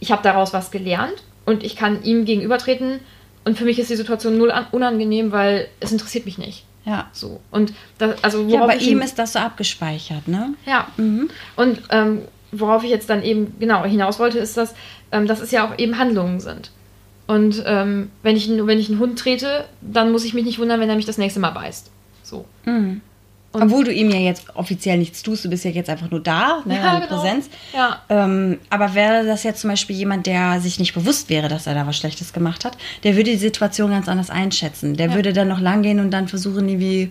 Ich 0.00 0.12
habe 0.12 0.22
daraus 0.22 0.52
was 0.52 0.70
gelernt 0.70 1.22
und 1.44 1.62
ich 1.62 1.76
kann 1.76 2.02
ihm 2.04 2.24
gegenübertreten. 2.24 3.00
Und 3.44 3.58
für 3.58 3.64
mich 3.64 3.78
ist 3.78 3.90
die 3.90 3.96
Situation 3.96 4.38
null 4.38 4.50
an- 4.50 4.66
unangenehm, 4.72 5.32
weil 5.32 5.68
es 5.80 5.92
interessiert 5.92 6.24
mich 6.26 6.38
nicht. 6.38 6.64
Ja. 6.84 7.08
So. 7.12 7.40
Und 7.50 7.74
das, 7.98 8.22
also 8.24 8.46
Ja, 8.46 8.64
bei 8.66 8.76
ihm 8.76 9.00
ist 9.00 9.18
das 9.18 9.34
so 9.34 9.38
abgespeichert, 9.40 10.26
ne? 10.28 10.54
ja. 10.64 10.86
Mhm. 10.96 11.28
Und 11.56 11.80
ähm, 11.90 12.22
worauf 12.52 12.82
ich 12.82 12.90
jetzt 12.90 13.10
dann 13.10 13.22
eben 13.22 13.54
genau 13.60 13.84
hinaus 13.84 14.18
wollte, 14.18 14.38
ist, 14.38 14.56
dass, 14.56 14.74
ähm, 15.12 15.26
dass 15.26 15.40
es 15.40 15.50
ja 15.50 15.66
auch 15.68 15.76
eben 15.78 15.98
Handlungen 15.98 16.40
sind. 16.40 16.70
Und 17.28 17.62
ähm, 17.66 18.10
wenn, 18.24 18.36
ich, 18.36 18.48
wenn 18.50 18.78
ich 18.80 18.88
einen 18.88 18.98
Hund 18.98 19.18
trete, 19.18 19.66
dann 19.80 20.10
muss 20.10 20.24
ich 20.24 20.34
mich 20.34 20.44
nicht 20.44 20.58
wundern, 20.58 20.80
wenn 20.80 20.88
er 20.88 20.96
mich 20.96 21.04
das 21.06 21.18
nächste 21.18 21.38
Mal 21.38 21.50
beißt. 21.50 21.90
So. 22.24 22.44
Mhm. 22.64 23.02
Obwohl 23.52 23.84
du 23.84 23.92
ihm 23.92 24.10
ja 24.10 24.18
jetzt 24.18 24.54
offiziell 24.56 24.98
nichts 24.98 25.22
tust, 25.22 25.44
du 25.44 25.48
bist 25.48 25.64
ja 25.64 25.70
jetzt 25.70 25.88
einfach 25.88 26.10
nur 26.10 26.20
da, 26.20 26.62
ne, 26.66 26.76
Ja, 26.76 26.98
genau. 27.00 27.06
Präsenz. 27.20 27.48
Ja. 27.74 28.02
Ähm, 28.08 28.58
aber 28.70 28.94
wäre 28.94 29.24
das 29.26 29.42
jetzt 29.42 29.60
zum 29.62 29.70
Beispiel 29.70 29.96
jemand, 29.96 30.26
der 30.26 30.60
sich 30.60 30.78
nicht 30.78 30.92
bewusst 30.94 31.28
wäre, 31.30 31.48
dass 31.48 31.66
er 31.66 31.74
da 31.74 31.86
was 31.86 31.96
Schlechtes 31.96 32.32
gemacht 32.34 32.64
hat, 32.66 32.76
der 33.04 33.16
würde 33.16 33.30
die 33.30 33.36
Situation 33.38 33.90
ganz 33.90 34.08
anders 34.08 34.28
einschätzen. 34.30 34.96
Der 34.96 35.08
Ja. 35.08 35.14
würde 35.14 35.32
dann 35.32 35.48
noch 35.48 35.60
lang 35.60 35.82
gehen 35.82 35.98
und 36.00 36.10
dann 36.10 36.28
versuchen, 36.28 36.68
irgendwie, 36.68 37.10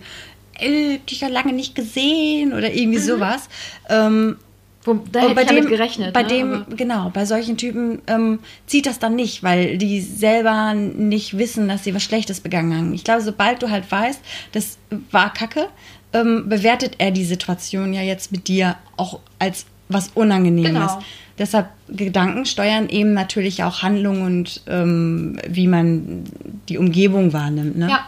äh, 0.60 0.98
dich 1.10 1.20
ja 1.20 1.28
lange 1.28 1.52
nicht 1.52 1.74
gesehen 1.74 2.52
oder 2.52 2.72
irgendwie 2.72 2.98
sowas. 3.00 3.48
Ähm, 3.88 4.36
Wo, 4.84 4.94
da 5.10 5.20
hätte 5.20 5.40
ich 5.40 5.46
damit 5.46 5.68
gerechnet. 5.68 6.14
Bei 6.14 6.22
ne? 6.22 6.28
dem, 6.28 6.52
Aber- 6.52 6.76
genau, 6.76 7.10
bei 7.10 7.26
solchen 7.26 7.56
Typen 7.56 8.00
ähm, 8.06 8.38
zieht 8.66 8.86
das 8.86 8.98
dann 8.98 9.16
nicht, 9.16 9.42
weil 9.42 9.76
die 9.76 10.00
selber 10.00 10.74
nicht 10.74 11.36
wissen, 11.36 11.68
dass 11.68 11.84
sie 11.84 11.94
was 11.94 12.02
Schlechtes 12.02 12.40
begangen 12.40 12.76
haben. 12.76 12.94
Ich 12.94 13.04
glaube, 13.04 13.22
sobald 13.22 13.62
du 13.62 13.70
halt 13.70 13.90
weißt, 13.90 14.20
das 14.52 14.78
war 15.10 15.32
Kacke, 15.34 15.68
ähm, 16.12 16.48
bewertet 16.48 16.94
er 16.98 17.10
die 17.10 17.24
Situation 17.24 17.92
ja 17.92 18.02
jetzt 18.02 18.32
mit 18.32 18.48
dir 18.48 18.76
auch 18.96 19.20
als 19.38 19.66
was 19.88 20.10
Unangenehmes. 20.14 20.72
Genau. 20.72 21.02
Deshalb 21.38 21.68
Gedanken 21.88 22.46
steuern 22.46 22.88
eben 22.88 23.14
natürlich 23.14 23.62
auch 23.62 23.82
Handlungen 23.82 24.22
und 24.22 24.62
ähm, 24.66 25.38
wie 25.48 25.66
man 25.66 26.24
die 26.68 26.78
Umgebung 26.78 27.32
wahrnimmt. 27.32 27.76
Ne? 27.76 27.88
Ja. 27.88 28.06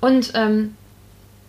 Und 0.00 0.32
ähm, 0.34 0.74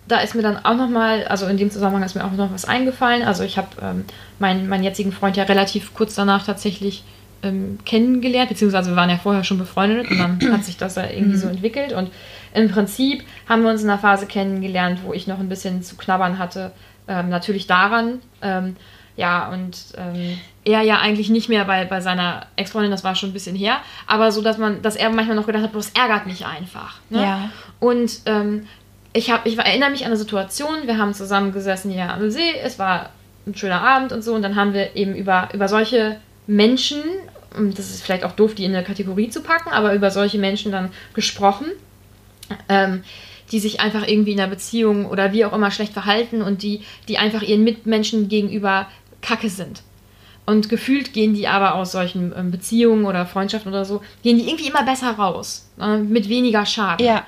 da 0.07 0.19
ist 0.19 0.35
mir 0.35 0.41
dann 0.41 0.63
auch 0.63 0.75
nochmal, 0.75 1.25
also 1.25 1.47
in 1.47 1.57
dem 1.57 1.71
Zusammenhang 1.71 2.03
ist 2.03 2.15
mir 2.15 2.23
auch 2.23 2.31
noch 2.31 2.53
was 2.53 2.65
eingefallen. 2.65 3.23
Also 3.23 3.43
ich 3.43 3.57
habe 3.57 3.69
ähm, 3.81 4.05
meinen, 4.39 4.67
meinen 4.67 4.83
jetzigen 4.83 5.11
Freund 5.11 5.35
ja 5.37 5.43
relativ 5.43 5.93
kurz 5.93 6.15
danach 6.15 6.45
tatsächlich 6.45 7.03
ähm, 7.43 7.79
kennengelernt, 7.85 8.49
beziehungsweise 8.49 8.91
wir 8.91 8.95
waren 8.95 9.09
ja 9.09 9.17
vorher 9.17 9.43
schon 9.43 9.57
befreundet 9.57 10.09
und 10.09 10.17
dann 10.19 10.39
hat 10.51 10.63
sich 10.63 10.77
das 10.77 10.95
ja 10.95 11.09
irgendwie 11.09 11.37
so 11.37 11.47
entwickelt. 11.47 11.93
Und 11.93 12.11
im 12.53 12.69
Prinzip 12.69 13.23
haben 13.49 13.63
wir 13.63 13.71
uns 13.71 13.83
in 13.83 13.89
einer 13.89 13.99
Phase 13.99 14.27
kennengelernt, 14.27 14.99
wo 15.03 15.13
ich 15.13 15.27
noch 15.27 15.39
ein 15.39 15.49
bisschen 15.49 15.81
zu 15.81 15.95
knabbern 15.97 16.37
hatte. 16.37 16.71
Ähm, 17.07 17.29
natürlich 17.29 17.67
daran, 17.67 18.19
ähm, 18.41 18.75
ja, 19.15 19.49
und 19.49 19.77
ähm, 19.97 20.37
er 20.65 20.81
ja 20.81 20.99
eigentlich 20.99 21.29
nicht 21.29 21.47
mehr 21.47 21.65
bei, 21.65 21.85
bei 21.85 22.01
seiner 22.01 22.47
Ex-Freundin, 22.55 22.91
das 22.91 23.03
war 23.03 23.15
schon 23.15 23.29
ein 23.29 23.33
bisschen 23.33 23.55
her, 23.55 23.77
aber 24.07 24.31
so, 24.31 24.41
dass 24.41 24.57
man, 24.57 24.81
dass 24.81 24.95
er 24.95 25.09
manchmal 25.09 25.35
noch 25.35 25.45
gedacht 25.45 25.63
hat, 25.63 25.75
das 25.75 25.91
ärgert 25.91 26.25
mich 26.25 26.45
einfach. 26.45 26.99
Ne? 27.09 27.21
Ja. 27.21 27.49
Und 27.79 28.19
ähm, 28.25 28.67
ich, 29.15 29.31
hab, 29.31 29.45
ich 29.45 29.57
erinnere 29.57 29.89
mich 29.89 30.01
an 30.01 30.07
eine 30.07 30.17
Situation, 30.17 30.87
wir 30.87 30.97
haben 30.97 31.13
zusammen 31.13 31.53
gesessen 31.53 31.89
hier 31.89 32.11
am 32.11 32.29
See, 32.29 32.53
es 32.61 32.77
war 32.77 33.11
ein 33.47 33.55
schöner 33.55 33.81
Abend 33.81 34.11
und 34.11 34.23
so, 34.23 34.33
und 34.33 34.41
dann 34.41 34.55
haben 34.55 34.73
wir 34.73 34.95
eben 34.95 35.15
über, 35.15 35.49
über 35.53 35.69
solche 35.69 36.19
Menschen, 36.47 37.01
und 37.55 37.79
das 37.79 37.89
ist 37.89 38.03
vielleicht 38.03 38.25
auch 38.25 38.33
doof, 38.33 38.55
die 38.55 38.65
in 38.65 38.75
eine 38.75 38.83
Kategorie 38.83 39.29
zu 39.29 39.41
packen, 39.41 39.69
aber 39.69 39.93
über 39.93 40.11
solche 40.11 40.37
Menschen 40.37 40.71
dann 40.71 40.91
gesprochen, 41.13 41.67
ähm, 42.67 43.03
die 43.51 43.59
sich 43.59 43.79
einfach 43.79 44.05
irgendwie 44.05 44.33
in 44.33 44.39
einer 44.39 44.49
Beziehung 44.49 45.05
oder 45.05 45.31
wie 45.31 45.45
auch 45.45 45.53
immer 45.53 45.71
schlecht 45.71 45.93
verhalten 45.93 46.41
und 46.41 46.61
die, 46.61 46.81
die 47.07 47.17
einfach 47.17 47.41
ihren 47.41 47.63
Mitmenschen 47.63 48.27
gegenüber 48.27 48.87
kacke 49.21 49.49
sind. 49.49 49.81
Und 50.45 50.67
gefühlt 50.67 51.13
gehen 51.13 51.33
die 51.33 51.47
aber 51.47 51.75
aus 51.75 51.93
solchen 51.93 52.33
ähm, 52.37 52.51
Beziehungen 52.51 53.05
oder 53.05 53.25
Freundschaften 53.25 53.71
oder 53.71 53.85
so, 53.85 54.01
gehen 54.23 54.37
die 54.37 54.47
irgendwie 54.47 54.67
immer 54.67 54.83
besser 54.83 55.11
raus. 55.11 55.69
Äh, 55.79 55.99
mit 55.99 56.27
weniger 56.27 56.65
Schaden. 56.65 57.05
Ja. 57.05 57.23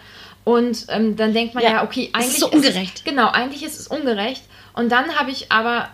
Und 0.48 0.86
ähm, 0.88 1.18
dann 1.18 1.34
denkt 1.34 1.56
man 1.56 1.64
ja, 1.64 1.72
ja 1.72 1.84
okay, 1.84 2.10
eigentlich. 2.14 2.36
Ist 2.36 2.39
so 2.39 2.50
ungerecht. 2.50 3.00
Es, 3.00 3.04
genau, 3.04 3.30
eigentlich 3.30 3.64
ist 3.64 3.78
es 3.78 3.88
ungerecht. 3.89 4.41
Und 4.72 4.89
dann 4.93 5.14
habe 5.20 5.30
ich 5.30 5.52
aber 5.52 5.89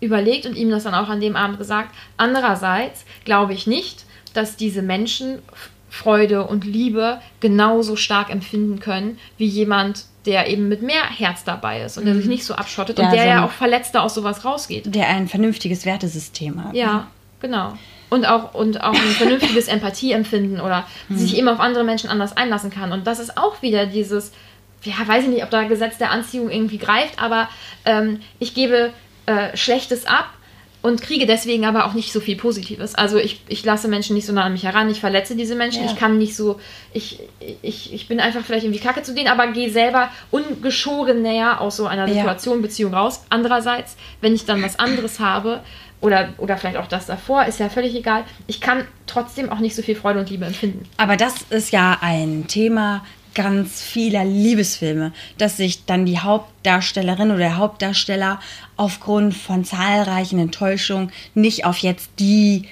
überlegt 0.00 0.46
und 0.46 0.56
ihm 0.56 0.70
das 0.70 0.84
dann 0.84 0.94
auch 0.94 1.10
an 1.10 1.20
dem 1.20 1.36
Abend 1.36 1.58
gesagt. 1.58 1.94
Andererseits 2.16 3.04
glaube 3.26 3.52
ich 3.52 3.66
nicht, 3.66 4.06
dass 4.32 4.56
diese 4.56 4.80
Menschen 4.80 5.40
Freude 5.90 6.46
und 6.46 6.64
Liebe 6.64 7.20
genauso 7.40 7.96
stark 7.96 8.30
empfinden 8.30 8.80
können 8.80 9.18
wie 9.36 9.46
jemand, 9.46 10.06
der 10.24 10.46
eben 10.46 10.68
mit 10.68 10.80
mehr 10.80 11.04
Herz 11.04 11.44
dabei 11.44 11.82
ist 11.82 11.98
und 11.98 12.06
der 12.06 12.14
sich 12.14 12.24
mhm. 12.24 12.30
nicht 12.30 12.44
so 12.44 12.54
abschottet 12.54 12.98
ja, 12.98 13.04
und 13.04 13.12
der 13.12 13.22
so 13.24 13.28
ja 13.28 13.44
auch 13.44 13.50
verletzter 13.50 14.02
aus 14.02 14.14
sowas 14.14 14.42
rausgeht. 14.42 14.94
Der 14.94 15.08
ein 15.08 15.28
vernünftiges 15.28 15.84
Wertesystem 15.84 16.64
hat. 16.64 16.74
Ja, 16.74 17.08
genau. 17.40 17.74
Und 18.10 18.24
auch, 18.26 18.54
und 18.54 18.82
auch 18.82 18.94
ein 18.94 19.00
vernünftiges 19.18 19.68
Empathieempfinden 19.68 20.60
oder 20.60 20.86
mhm. 21.08 21.18
sich 21.18 21.36
eben 21.36 21.48
auf 21.48 21.60
andere 21.60 21.84
Menschen 21.84 22.08
anders 22.08 22.36
einlassen 22.36 22.70
kann. 22.70 22.92
Und 22.92 23.06
das 23.06 23.18
ist 23.18 23.36
auch 23.36 23.60
wieder 23.60 23.86
dieses, 23.86 24.32
ja, 24.82 24.94
weiß 25.06 25.24
ich 25.24 25.30
nicht, 25.30 25.42
ob 25.42 25.50
da 25.50 25.64
Gesetz 25.64 25.98
der 25.98 26.10
Anziehung 26.10 26.50
irgendwie 26.50 26.78
greift, 26.78 27.22
aber 27.22 27.48
ähm, 27.84 28.20
ich 28.38 28.54
gebe 28.54 28.92
äh, 29.26 29.56
Schlechtes 29.56 30.06
ab 30.06 30.30
und 30.80 31.02
kriege 31.02 31.26
deswegen 31.26 31.64
aber 31.64 31.86
auch 31.86 31.94
nicht 31.94 32.12
so 32.12 32.20
viel 32.20 32.36
Positives. 32.36 32.94
Also 32.94 33.18
ich, 33.18 33.42
ich 33.48 33.64
lasse 33.64 33.88
Menschen 33.88 34.14
nicht 34.14 34.26
so 34.26 34.32
nah 34.32 34.44
an 34.44 34.52
mich 34.52 34.62
heran, 34.62 34.88
ich 34.88 35.00
verletze 35.00 35.34
diese 35.34 35.56
Menschen, 35.56 35.84
ja. 35.84 35.90
ich 35.90 35.98
kann 35.98 36.18
nicht 36.18 36.36
so, 36.36 36.60
ich, 36.92 37.20
ich, 37.62 37.92
ich 37.92 38.06
bin 38.06 38.20
einfach 38.20 38.44
vielleicht 38.44 38.64
irgendwie 38.64 38.80
kacke 38.80 39.02
zu 39.02 39.12
denen, 39.14 39.28
aber 39.28 39.48
gehe 39.48 39.70
selber 39.70 40.08
ungeschoren 40.30 41.22
näher 41.22 41.60
aus 41.60 41.76
so 41.76 41.86
einer 41.86 42.06
Situation, 42.06 42.56
ja. 42.56 42.62
Beziehung 42.62 42.94
raus. 42.94 43.24
Andererseits, 43.28 43.96
wenn 44.20 44.34
ich 44.34 44.44
dann 44.44 44.62
was 44.62 44.78
anderes 44.78 45.18
habe, 45.18 45.62
oder, 46.00 46.32
oder 46.38 46.56
vielleicht 46.56 46.76
auch 46.76 46.86
das 46.86 47.06
davor, 47.06 47.44
ist 47.44 47.60
ja 47.60 47.68
völlig 47.68 47.94
egal. 47.94 48.24
Ich 48.46 48.60
kann 48.60 48.84
trotzdem 49.06 49.50
auch 49.50 49.58
nicht 49.58 49.74
so 49.74 49.82
viel 49.82 49.96
Freude 49.96 50.20
und 50.20 50.30
Liebe 50.30 50.44
empfinden. 50.44 50.88
Aber 50.96 51.16
das 51.16 51.34
ist 51.50 51.72
ja 51.72 51.98
ein 52.00 52.46
Thema, 52.46 53.04
ganz 53.34 53.82
vieler 53.82 54.24
Liebesfilme, 54.24 55.12
dass 55.38 55.56
sich 55.56 55.84
dann 55.84 56.06
die 56.06 56.18
Hauptdarstellerin 56.18 57.30
oder 57.30 57.38
der 57.38 57.56
Hauptdarsteller 57.56 58.40
aufgrund 58.76 59.34
von 59.34 59.64
zahlreichen 59.64 60.38
Enttäuschungen 60.38 61.12
nicht 61.34 61.64
auf 61.64 61.78
jetzt 61.78 62.10
die 62.18 62.64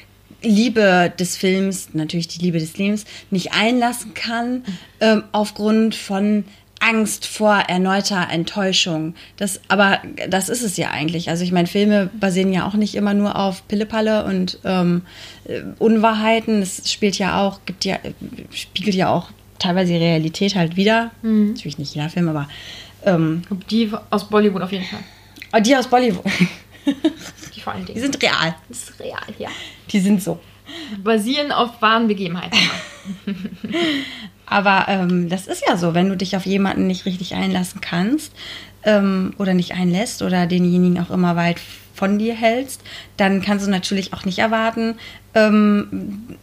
Liebe 0.42 1.12
des 1.18 1.36
Films, 1.36 1.90
natürlich 1.92 2.28
die 2.28 2.40
Liebe 2.40 2.58
des 2.58 2.76
Lebens, 2.76 3.04
nicht 3.30 3.52
einlassen 3.52 4.14
kann, 4.14 4.64
ähm, 5.00 5.24
aufgrund 5.32 5.94
von 5.94 6.44
Angst 6.80 7.26
vor 7.26 7.54
erneuter 7.54 8.28
Enttäuschung. 8.30 9.14
Das, 9.36 9.60
aber 9.68 10.00
das 10.28 10.48
ist 10.48 10.62
es 10.62 10.76
ja 10.76 10.90
eigentlich. 10.90 11.30
Also 11.30 11.42
ich 11.42 11.52
meine, 11.52 11.66
Filme 11.66 12.10
basieren 12.18 12.52
ja 12.52 12.66
auch 12.66 12.74
nicht 12.74 12.94
immer 12.94 13.14
nur 13.14 13.36
auf 13.36 13.66
Pillepalle 13.68 14.24
und 14.24 14.58
ähm, 14.64 15.02
äh, 15.44 15.62
Unwahrheiten. 15.78 16.62
Es 16.62 16.90
spielt 16.90 17.18
ja 17.18 17.40
auch, 17.40 17.60
gibt 17.66 17.84
ja, 17.84 17.98
spiegelt 18.50 18.94
ja 18.94 19.08
auch 19.08 19.30
teilweise 19.58 19.92
die 19.92 19.98
Realität 19.98 20.54
halt 20.54 20.76
wieder. 20.76 21.10
Mhm. 21.22 21.54
Natürlich 21.54 21.78
nicht 21.78 21.94
jeder 21.94 22.10
Film, 22.10 22.28
aber. 22.28 22.48
Ähm, 23.04 23.42
die 23.70 23.90
aus 24.10 24.28
Bollywood 24.28 24.62
auf 24.62 24.72
jeden 24.72 24.84
Fall. 24.84 25.00
Oh, 25.52 25.60
die 25.60 25.76
aus 25.76 25.86
Bollywood. 25.86 26.24
die 27.56 27.60
vor 27.60 27.72
allen 27.72 27.84
Dingen. 27.84 27.94
Die 27.94 28.00
sind 28.00 28.22
real. 28.22 28.54
Das 28.68 28.90
ist 28.90 29.00
real, 29.00 29.22
ja. 29.38 29.48
Die 29.90 30.00
sind 30.00 30.22
so. 30.22 30.40
Basieren 31.02 31.52
auf 31.52 31.80
wahren 31.80 32.08
Begebenheiten. 32.08 32.58
aber 34.46 34.86
ähm, 34.88 35.28
das 35.28 35.46
ist 35.46 35.64
ja 35.68 35.76
so, 35.76 35.94
wenn 35.94 36.08
du 36.08 36.16
dich 36.16 36.36
auf 36.36 36.46
jemanden 36.46 36.86
nicht 36.86 37.04
richtig 37.04 37.34
einlassen 37.34 37.80
kannst 37.80 38.32
ähm, 38.84 39.34
oder 39.38 39.54
nicht 39.54 39.72
einlässt 39.72 40.22
oder 40.22 40.46
denjenigen 40.46 41.00
auch 41.00 41.10
immer 41.10 41.36
weit 41.36 41.60
von 41.94 42.18
dir 42.18 42.34
hältst, 42.34 42.82
dann 43.16 43.42
kannst 43.42 43.66
du 43.66 43.70
natürlich 43.70 44.12
auch 44.12 44.24
nicht 44.24 44.38
erwarten, 44.38 44.96
ähm, 45.34 46.36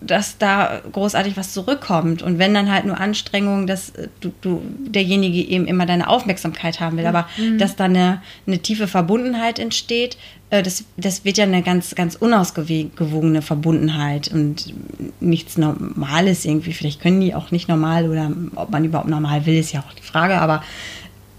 dass 0.00 0.36
da 0.36 0.82
großartig 0.92 1.36
was 1.36 1.52
zurückkommt. 1.52 2.22
Und 2.22 2.38
wenn 2.38 2.52
dann 2.52 2.70
halt 2.70 2.84
nur 2.84 3.00
Anstrengungen, 3.00 3.66
dass 3.66 3.90
äh, 3.90 4.08
du, 4.20 4.32
du 4.40 4.62
derjenige 4.78 5.38
eben 5.38 5.66
immer 5.66 5.86
deine 5.86 6.08
Aufmerksamkeit 6.08 6.80
haben 6.80 6.96
will, 6.98 7.06
aber 7.06 7.26
mhm. 7.38 7.58
dass 7.58 7.76
da 7.76 7.84
eine, 7.84 8.22
eine 8.46 8.58
tiefe 8.58 8.88
Verbundenheit 8.88 9.58
entsteht, 9.58 10.18
äh, 10.50 10.62
das, 10.62 10.84
das 10.96 11.24
wird 11.24 11.38
ja 11.38 11.44
eine 11.44 11.62
ganz, 11.62 11.94
ganz 11.94 12.14
unausgewogene 12.14 13.40
Verbundenheit 13.40 14.28
und 14.28 14.74
nichts 15.20 15.56
Normales 15.56 16.44
irgendwie. 16.44 16.72
Vielleicht 16.72 17.00
können 17.00 17.20
die 17.20 17.34
auch 17.34 17.50
nicht 17.50 17.68
normal 17.68 18.08
oder 18.10 18.30
ob 18.54 18.70
man 18.70 18.84
überhaupt 18.84 19.08
normal 19.08 19.46
will, 19.46 19.56
ist 19.56 19.72
ja 19.72 19.80
auch 19.80 19.92
die 19.94 20.02
Frage, 20.02 20.38
aber 20.38 20.62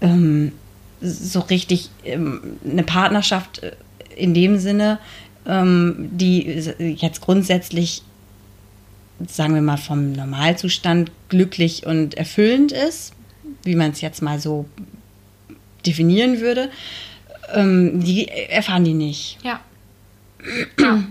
ähm, 0.00 0.52
so 1.00 1.40
richtig 1.40 1.90
ähm, 2.04 2.40
eine 2.68 2.82
Partnerschaft 2.82 3.62
äh, 3.62 3.72
in 4.16 4.34
dem 4.34 4.58
Sinne, 4.58 4.98
ähm, 5.46 6.10
die 6.12 6.42
jetzt 6.98 7.20
grundsätzlich 7.20 8.02
sagen 9.26 9.54
wir 9.54 9.62
mal, 9.62 9.76
vom 9.76 10.12
Normalzustand 10.12 11.10
glücklich 11.28 11.86
und 11.86 12.14
erfüllend 12.14 12.72
ist, 12.72 13.12
wie 13.64 13.74
man 13.74 13.90
es 13.90 14.00
jetzt 14.00 14.22
mal 14.22 14.38
so 14.38 14.66
definieren 15.86 16.40
würde, 16.40 16.70
ähm, 17.52 18.02
die 18.02 18.28
erfahren 18.28 18.84
die 18.84 18.94
nicht. 18.94 19.38
Ja. 19.42 19.60
ja. 20.78 21.04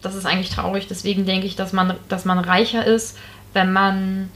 Das 0.00 0.14
ist 0.16 0.26
eigentlich 0.26 0.50
traurig. 0.50 0.88
Deswegen 0.88 1.26
denke 1.26 1.46
ich, 1.46 1.56
dass 1.56 1.72
man, 1.72 1.94
dass 2.08 2.24
man 2.24 2.38
reicher 2.38 2.84
ist, 2.84 3.16
wenn 3.52 3.72
man 3.72 4.30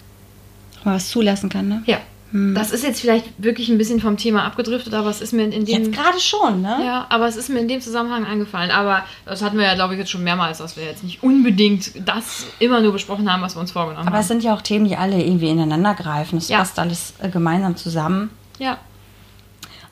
mal 0.84 0.94
was 0.94 1.08
zulassen 1.08 1.48
kann, 1.48 1.68
ne? 1.68 1.82
Ja. 1.86 2.00
Hm. 2.36 2.54
Das 2.54 2.70
ist 2.70 2.84
jetzt 2.84 3.00
vielleicht 3.00 3.24
wirklich 3.38 3.70
ein 3.70 3.78
bisschen 3.78 3.98
vom 3.98 4.18
Thema 4.18 4.44
abgedriftet, 4.44 4.92
aber 4.92 5.08
es 5.08 5.22
ist 5.22 5.32
mir 5.32 5.44
in 5.44 5.64
dem. 5.64 5.84
Jetzt 5.84 5.92
gerade 5.92 6.20
schon, 6.20 6.60
ne? 6.60 6.82
Ja, 6.84 7.06
aber 7.08 7.26
es 7.26 7.36
ist 7.36 7.48
mir 7.48 7.60
in 7.60 7.68
dem 7.68 7.80
Zusammenhang 7.80 8.26
eingefallen. 8.26 8.70
Aber 8.70 9.06
das 9.24 9.40
hatten 9.40 9.56
wir 9.56 9.64
ja, 9.64 9.74
glaube 9.74 9.94
ich, 9.94 10.00
jetzt 10.00 10.10
schon 10.10 10.22
mehrmals, 10.22 10.58
dass 10.58 10.76
wir 10.76 10.84
jetzt 10.84 11.02
nicht 11.02 11.22
unbedingt 11.22 11.92
das 12.06 12.46
immer 12.58 12.82
nur 12.82 12.92
besprochen 12.92 13.32
haben, 13.32 13.42
was 13.42 13.56
wir 13.56 13.60
uns 13.60 13.72
vorgenommen 13.72 14.00
aber 14.00 14.06
haben. 14.08 14.14
Aber 14.14 14.20
es 14.20 14.28
sind 14.28 14.44
ja 14.44 14.54
auch 14.54 14.60
Themen, 14.60 14.86
die 14.86 14.96
alle 14.96 15.22
irgendwie 15.22 15.48
ineinander 15.48 15.94
greifen. 15.94 16.36
Es 16.36 16.48
ja. 16.48 16.58
passt 16.58 16.78
alles 16.78 17.14
äh, 17.20 17.30
gemeinsam 17.30 17.74
zusammen. 17.76 18.28
Ja. 18.58 18.78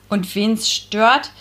Und 0.09 0.35
wen 0.35 0.53
es 0.53 0.71
stört. 0.71 1.31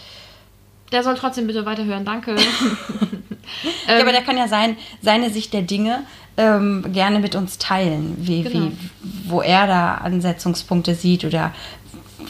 Der 0.90 1.02
soll 1.02 1.16
trotzdem 1.16 1.46
bitte 1.46 1.66
weiterhören, 1.66 2.06
danke. 2.06 2.34
ja, 3.88 4.00
aber 4.00 4.12
der 4.12 4.22
kann 4.22 4.38
ja 4.38 4.48
sein, 4.48 4.78
seine 5.02 5.28
Sicht 5.28 5.52
der 5.52 5.62
Dinge 5.62 6.04
ähm, 6.36 6.92
gerne 6.92 7.20
mit 7.20 7.34
uns 7.34 7.58
teilen, 7.58 8.16
wie, 8.18 8.42
genau. 8.42 8.66
wie, 8.66 9.30
wo 9.30 9.40
er 9.40 9.66
da 9.66 9.94
Ansetzungspunkte 9.96 10.94
sieht 10.94 11.24
oder 11.24 11.52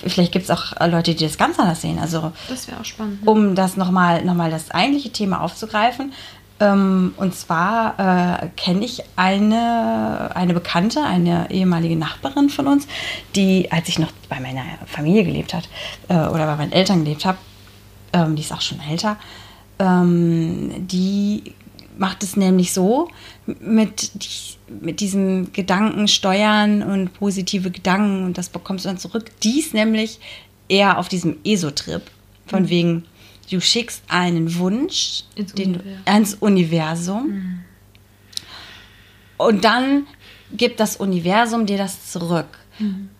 vielleicht 0.06 0.32
gibt 0.32 0.44
es 0.44 0.50
auch 0.50 0.72
Leute, 0.88 1.14
die 1.14 1.24
das 1.24 1.38
ganz 1.38 1.58
anders 1.58 1.80
sehen. 1.80 1.98
Also, 1.98 2.32
das 2.48 2.68
wäre 2.68 2.80
auch 2.80 2.84
spannend. 2.84 3.24
Ne? 3.24 3.30
Um 3.30 3.54
das 3.54 3.76
nochmal 3.76 4.24
noch 4.24 4.34
mal 4.34 4.50
das 4.50 4.70
eigentliche 4.70 5.10
Thema 5.10 5.40
aufzugreifen. 5.40 6.12
Ähm, 6.60 7.14
und 7.16 7.34
zwar 7.34 8.42
äh, 8.42 8.48
kenne 8.56 8.84
ich 8.84 9.02
eine, 9.16 10.30
eine 10.34 10.54
Bekannte, 10.54 11.02
eine 11.02 11.50
ehemalige 11.50 11.96
Nachbarin 11.96 12.48
von 12.48 12.68
uns, 12.68 12.86
die, 13.34 13.72
als 13.72 13.88
ich 13.88 13.98
noch 13.98 14.12
bei 14.28 14.38
meiner 14.38 14.62
Familie 14.86 15.24
gelebt 15.24 15.52
hat 15.52 15.68
äh, 16.08 16.14
oder 16.14 16.46
bei 16.46 16.56
meinen 16.56 16.72
Eltern 16.72 17.04
gelebt 17.04 17.24
habe, 17.24 17.38
ähm, 18.12 18.36
die 18.36 18.42
ist 18.42 18.52
auch 18.52 18.60
schon 18.60 18.80
älter, 18.88 19.16
ähm, 19.80 20.86
die 20.86 21.54
macht 21.96 22.22
es 22.22 22.36
nämlich 22.36 22.72
so, 22.72 23.08
mit, 23.46 24.10
mit 24.80 25.00
diesem 25.00 25.52
Gedanken 25.52 26.08
steuern 26.08 26.82
und 26.82 27.12
positive 27.14 27.70
Gedanken 27.70 28.24
und 28.24 28.38
das 28.38 28.48
bekommst 28.48 28.84
du 28.84 28.88
dann 28.88 28.98
zurück. 28.98 29.30
Dies 29.42 29.72
nämlich 29.72 30.20
eher 30.68 30.98
auf 30.98 31.08
diesem 31.08 31.36
ESO-Trip, 31.44 32.02
von 32.46 32.64
mhm. 32.64 32.68
wegen, 32.68 33.04
du 33.50 33.60
schickst 33.60 34.02
einen 34.08 34.56
Wunsch 34.56 35.24
ins 35.34 35.52
den, 35.52 35.74
Universum, 35.74 36.02
ans 36.06 36.34
Universum 36.34 37.28
mhm. 37.28 37.60
und 39.36 39.64
dann 39.64 40.06
gibt 40.52 40.80
das 40.80 40.96
Universum 40.96 41.66
dir 41.66 41.78
das 41.78 42.10
zurück. 42.10 42.58
Mhm. 42.78 43.10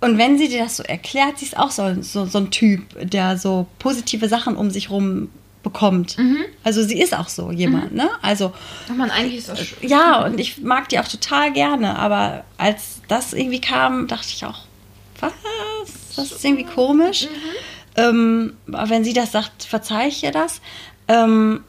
Und 0.00 0.16
wenn 0.16 0.38
sie 0.38 0.48
dir 0.48 0.62
das 0.62 0.76
so 0.76 0.84
erklärt, 0.84 1.38
sie 1.38 1.46
ist 1.46 1.56
auch 1.56 1.72
so, 1.72 2.02
so, 2.02 2.24
so 2.24 2.38
ein 2.38 2.50
Typ, 2.50 2.82
der 3.02 3.36
so 3.36 3.66
positive 3.80 4.28
Sachen 4.28 4.56
um 4.56 4.70
sich 4.70 4.90
rum 4.90 5.28
bekommt. 5.62 6.16
Also 6.64 6.82
sie 6.82 7.00
ist 7.00 7.16
auch 7.16 7.28
so 7.28 7.50
jemand, 7.50 7.94
ne? 7.94 8.08
Also 8.22 8.52
Ach 8.90 8.94
man, 8.94 9.10
eigentlich 9.10 9.38
ist 9.38 9.48
das 9.48 9.60
sch- 9.60 9.74
ja, 9.86 10.24
und 10.24 10.38
ich 10.38 10.58
mag 10.62 10.88
die 10.88 10.98
auch 10.98 11.08
total 11.08 11.52
gerne, 11.52 11.98
aber 11.98 12.44
als 12.56 13.00
das 13.08 13.32
irgendwie 13.32 13.60
kam, 13.60 14.06
dachte 14.06 14.28
ich 14.30 14.44
auch, 14.44 14.60
was? 15.20 15.32
Das 16.16 16.32
ist 16.32 16.44
irgendwie 16.44 16.64
komisch. 16.64 17.26
Ähm, 17.96 18.54
aber 18.70 18.88
wenn 18.90 19.04
sie 19.04 19.12
das 19.12 19.32
sagt, 19.32 19.64
verzeihe 19.64 20.08
ich 20.08 20.22
ihr 20.22 20.30
das. 20.32 20.60
Ähm, 21.08 21.64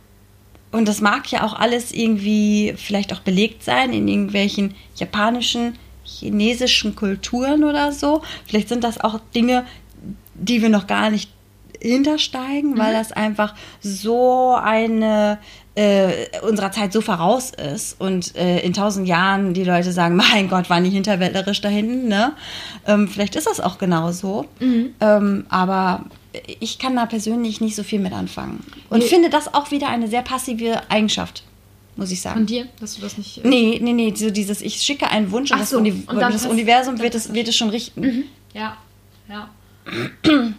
und 0.72 0.88
das 0.88 1.02
mag 1.02 1.32
ja 1.32 1.44
auch 1.44 1.54
alles 1.54 1.92
irgendwie 1.92 2.76
vielleicht 2.78 3.12
auch 3.14 3.22
belegt 3.22 3.64
sein 3.64 3.92
in 3.92 4.08
irgendwelchen 4.08 4.76
japanischen, 4.96 5.78
chinesischen 6.04 6.96
Kulturen 6.96 7.64
oder 7.64 7.92
so. 7.92 8.22
Vielleicht 8.46 8.70
sind 8.70 8.84
das 8.84 9.00
auch 9.00 9.20
Dinge, 9.34 9.66
die 10.36 10.62
wir 10.62 10.70
noch 10.70 10.86
gar 10.86 11.10
nicht 11.10 11.32
hintersteigen, 11.82 12.78
weil 12.78 12.94
das 12.94 13.12
einfach 13.12 13.56
so 13.82 14.56
eine 14.56 15.38
äh, 15.76 16.28
unserer 16.48 16.72
Zeit 16.72 16.92
so 16.92 17.00
voraus 17.02 17.52
ist 17.52 18.00
und 18.02 18.36
äh, 18.36 18.60
in 18.60 18.74
tausend 18.74 19.08
Jahren 19.08 19.54
die 19.54 19.64
Leute 19.64 19.92
sagen, 19.92 20.16
mein 20.34 20.50
Gott, 20.50 20.70
waren 20.70 20.84
die 20.84 20.90
hinterwäldlerisch 20.90 21.62
da 21.62 21.70
hinten, 21.70 22.08
ne? 22.08 22.34
Ähm, 22.86 23.08
vielleicht 23.08 23.36
ist 23.36 23.48
das 23.48 23.60
auch 23.62 23.78
genau 23.78 24.12
so. 24.12 24.46
Ähm, 24.60 25.46
aber 25.50 26.04
ich 26.60 26.80
kann 26.80 26.96
da 26.96 27.06
persönlich 27.06 27.62
nicht 27.62 27.76
so 27.76 27.84
viel 27.84 28.00
mit 28.00 28.14
anfangen. 28.14 28.64
Und 28.90 29.00
Nee. 29.00 29.06
finde 29.06 29.30
das 29.30 29.54
auch 29.54 29.72
wieder 29.72 29.88
eine 29.90 30.08
sehr 30.08 30.22
passive 30.22 30.82
Eigenschaft, 30.90 31.44
muss 31.96 32.12
ich 32.12 32.22
sagen. 32.22 32.40
Von 32.40 32.46
dir, 32.46 32.66
dass 32.80 32.96
du 32.96 33.02
das 33.02 33.18
nicht. 33.18 33.38
äh, 33.44 33.48
Nee, 33.48 33.80
nee, 33.82 33.94
nee, 33.94 34.14
so 34.16 34.30
dieses, 34.32 34.62
ich 34.62 34.76
schicke 34.82 35.10
einen 35.10 35.32
Wunsch 35.32 35.52
und, 35.52 35.56
Ach 35.58 35.62
das, 35.62 35.70
so, 35.72 35.78
Uni 35.78 36.04
und 36.08 36.20
das 36.20 36.46
Universum 36.46 37.00
wird 37.00 37.16
es, 37.16 37.34
wird 37.34 37.48
es 37.48 37.56
schon 37.56 37.70
richten. 37.70 38.26
Ja, 38.54 38.78
ja. 39.30 39.50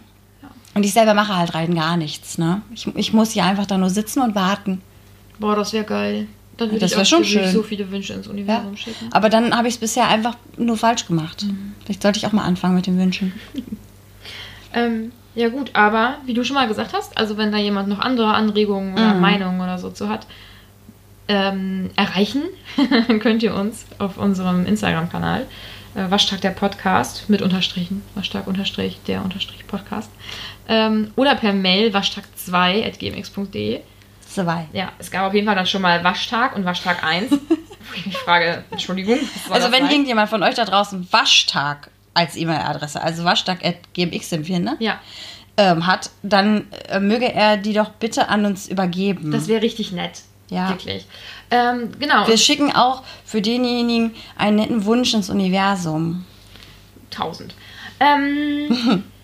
Und 0.73 0.83
ich 0.85 0.93
selber 0.93 1.13
mache 1.13 1.35
halt 1.35 1.53
rein 1.53 1.75
gar 1.75 1.97
nichts, 1.97 2.37
ne? 2.37 2.61
Ich, 2.73 2.87
ich 2.95 3.11
muss 3.13 3.31
hier 3.31 3.43
einfach 3.43 3.65
da 3.65 3.77
nur 3.77 3.89
sitzen 3.89 4.21
und 4.21 4.35
warten. 4.35 4.81
Boah, 5.39 5.55
das 5.55 5.73
wäre 5.73 5.83
geil. 5.85 6.27
Dann 6.57 6.69
würde 6.69 6.79
Das 6.79 6.91
ich 6.91 6.97
auch 6.97 7.05
schon 7.05 7.25
schön. 7.25 7.51
so 7.51 7.63
viele 7.63 7.89
Wünsche 7.91 8.13
ins 8.13 8.27
Ja. 8.27 8.31
Universum 8.31 8.77
schicken. 8.77 9.09
Aber 9.11 9.29
dann 9.29 9.55
habe 9.57 9.67
ich 9.67 9.73
es 9.75 9.79
bisher 9.79 10.07
einfach 10.07 10.35
nur 10.57 10.77
falsch 10.77 11.07
gemacht. 11.07 11.45
Vielleicht 11.83 12.01
sollte 12.03 12.19
ich 12.19 12.27
auch 12.27 12.31
mal 12.31 12.43
anfangen 12.43 12.75
mit 12.75 12.87
den 12.87 12.97
Wünschen. 12.97 13.33
Ähm, 14.73 15.11
ja 15.35 15.49
gut, 15.49 15.71
aber 15.73 16.15
wie 16.25 16.33
du 16.33 16.45
schon 16.45 16.53
mal 16.53 16.65
gesagt 16.67 16.93
hast, 16.93 17.17
also 17.17 17.35
wenn 17.37 17.51
da 17.51 17.57
jemand 17.57 17.89
noch 17.89 17.99
andere 17.99 18.33
Anregungen 18.33 18.93
oder 18.93 19.13
Mhm. 19.15 19.19
Meinungen 19.19 19.59
oder 19.59 19.77
so 19.77 19.89
zu 19.89 20.07
hat, 20.07 20.27
ähm, 21.27 21.89
erreichen 21.97 22.43
könnt 23.19 23.43
ihr 23.43 23.53
uns 23.53 23.85
auf 23.97 24.17
unserem 24.17 24.65
Instagram-Kanal 24.65 25.45
äh, 25.95 26.09
Waschtag 26.09 26.39
der 26.39 26.51
Podcast 26.51 27.29
mit 27.29 27.41
Unterstrichen, 27.41 28.01
Waschtag 28.15 28.47
Unterstrich 28.47 28.99
der 29.07 29.23
Unterstrich 29.25 29.67
Podcast 29.67 30.09
ähm, 30.67 31.11
oder 31.15 31.35
per 31.35 31.53
Mail 31.53 31.95
waschtag2 31.95 32.85
at 32.85 32.99
gmx.de. 32.99 33.81
Zwei. 34.27 34.67
Ja, 34.71 34.91
es 34.97 35.11
gab 35.11 35.27
auf 35.27 35.33
jeden 35.33 35.45
Fall 35.45 35.55
dann 35.55 35.67
schon 35.67 35.81
mal 35.81 36.03
Waschtag 36.03 36.55
und 36.55 36.63
Waschtag 36.63 37.03
1. 37.03 37.31
wo 37.91 37.95
ich 37.95 38.05
mich 38.05 38.17
frage, 38.17 38.63
Entschuldigung. 38.71 39.19
Also 39.49 39.71
wenn 39.71 39.89
irgendjemand 39.89 40.29
von 40.29 40.41
euch 40.43 40.55
da 40.55 40.65
draußen 40.65 41.07
Waschtag 41.11 41.89
als 42.13 42.35
E-Mail-Adresse, 42.35 43.01
also 43.01 43.23
waschtag.gmx 43.23 44.29
sind 44.29 44.47
wir, 44.47 44.59
ne? 44.59 44.77
Ja, 44.79 44.99
Ähm, 45.57 45.85
hat, 45.85 46.11
dann 46.23 46.67
äh, 46.87 46.99
möge 47.01 47.31
er 47.31 47.57
die 47.57 47.73
doch 47.73 47.89
bitte 47.89 48.29
an 48.29 48.45
uns 48.45 48.69
übergeben. 48.69 49.31
das 49.31 49.47
wäre 49.49 49.61
richtig 49.61 49.91
nett. 49.91 50.21
Ja. 50.49 50.69
Wirklich. 50.69 51.05
Ähm, 51.49 51.91
genau. 51.99 52.27
wir 52.27 52.37
schicken 52.37 52.73
auch 52.73 53.03
für 53.25 53.41
denjenigen 53.41 54.15
einen 54.37 54.57
netten 54.57 54.85
Wunsch 54.85 55.13
ins 55.13 55.29
Universum. 55.29 56.25
1000. 57.11 57.53
Ähm, 57.99 59.03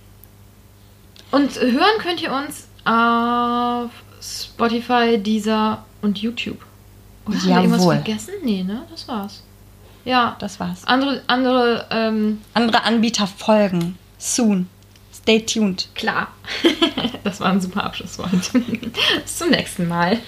und 1.32 1.56
hören 1.60 2.00
könnt 2.00 2.22
ihr 2.22 2.32
uns 2.32 2.68
auf 2.86 3.92
Spotify, 4.22 5.18
Deezer 5.18 5.84
und 6.02 6.20
YouTube. 6.20 6.60
Oder 7.26 7.38
haben 7.38 7.48
wir 7.48 7.56
irgendwas 7.56 7.86
vergessen? 7.86 8.34
Nee, 8.44 8.64
ne? 8.64 8.84
Das 8.90 9.08
war's. 9.08 9.44
Ja. 10.06 10.38
Das 10.40 10.60
war's. 10.60 10.86
Andere, 10.86 11.22
andere, 11.28 11.86
ähm, 11.92 12.42
Andere 12.54 12.84
Anbieter 12.84 13.28
folgen. 13.28 13.98
Soon. 14.18 14.70
Stay 15.14 15.42
tuned. 15.42 15.90
klar. 15.94 16.30
das 17.26 17.42
war 17.42 17.52
ein 17.52 17.60
super 17.60 17.84
Abschlusswort. 17.84 18.32
Bis 18.54 19.38
zum 19.38 19.50
nächsten 19.50 19.88
Mal. 19.90 20.20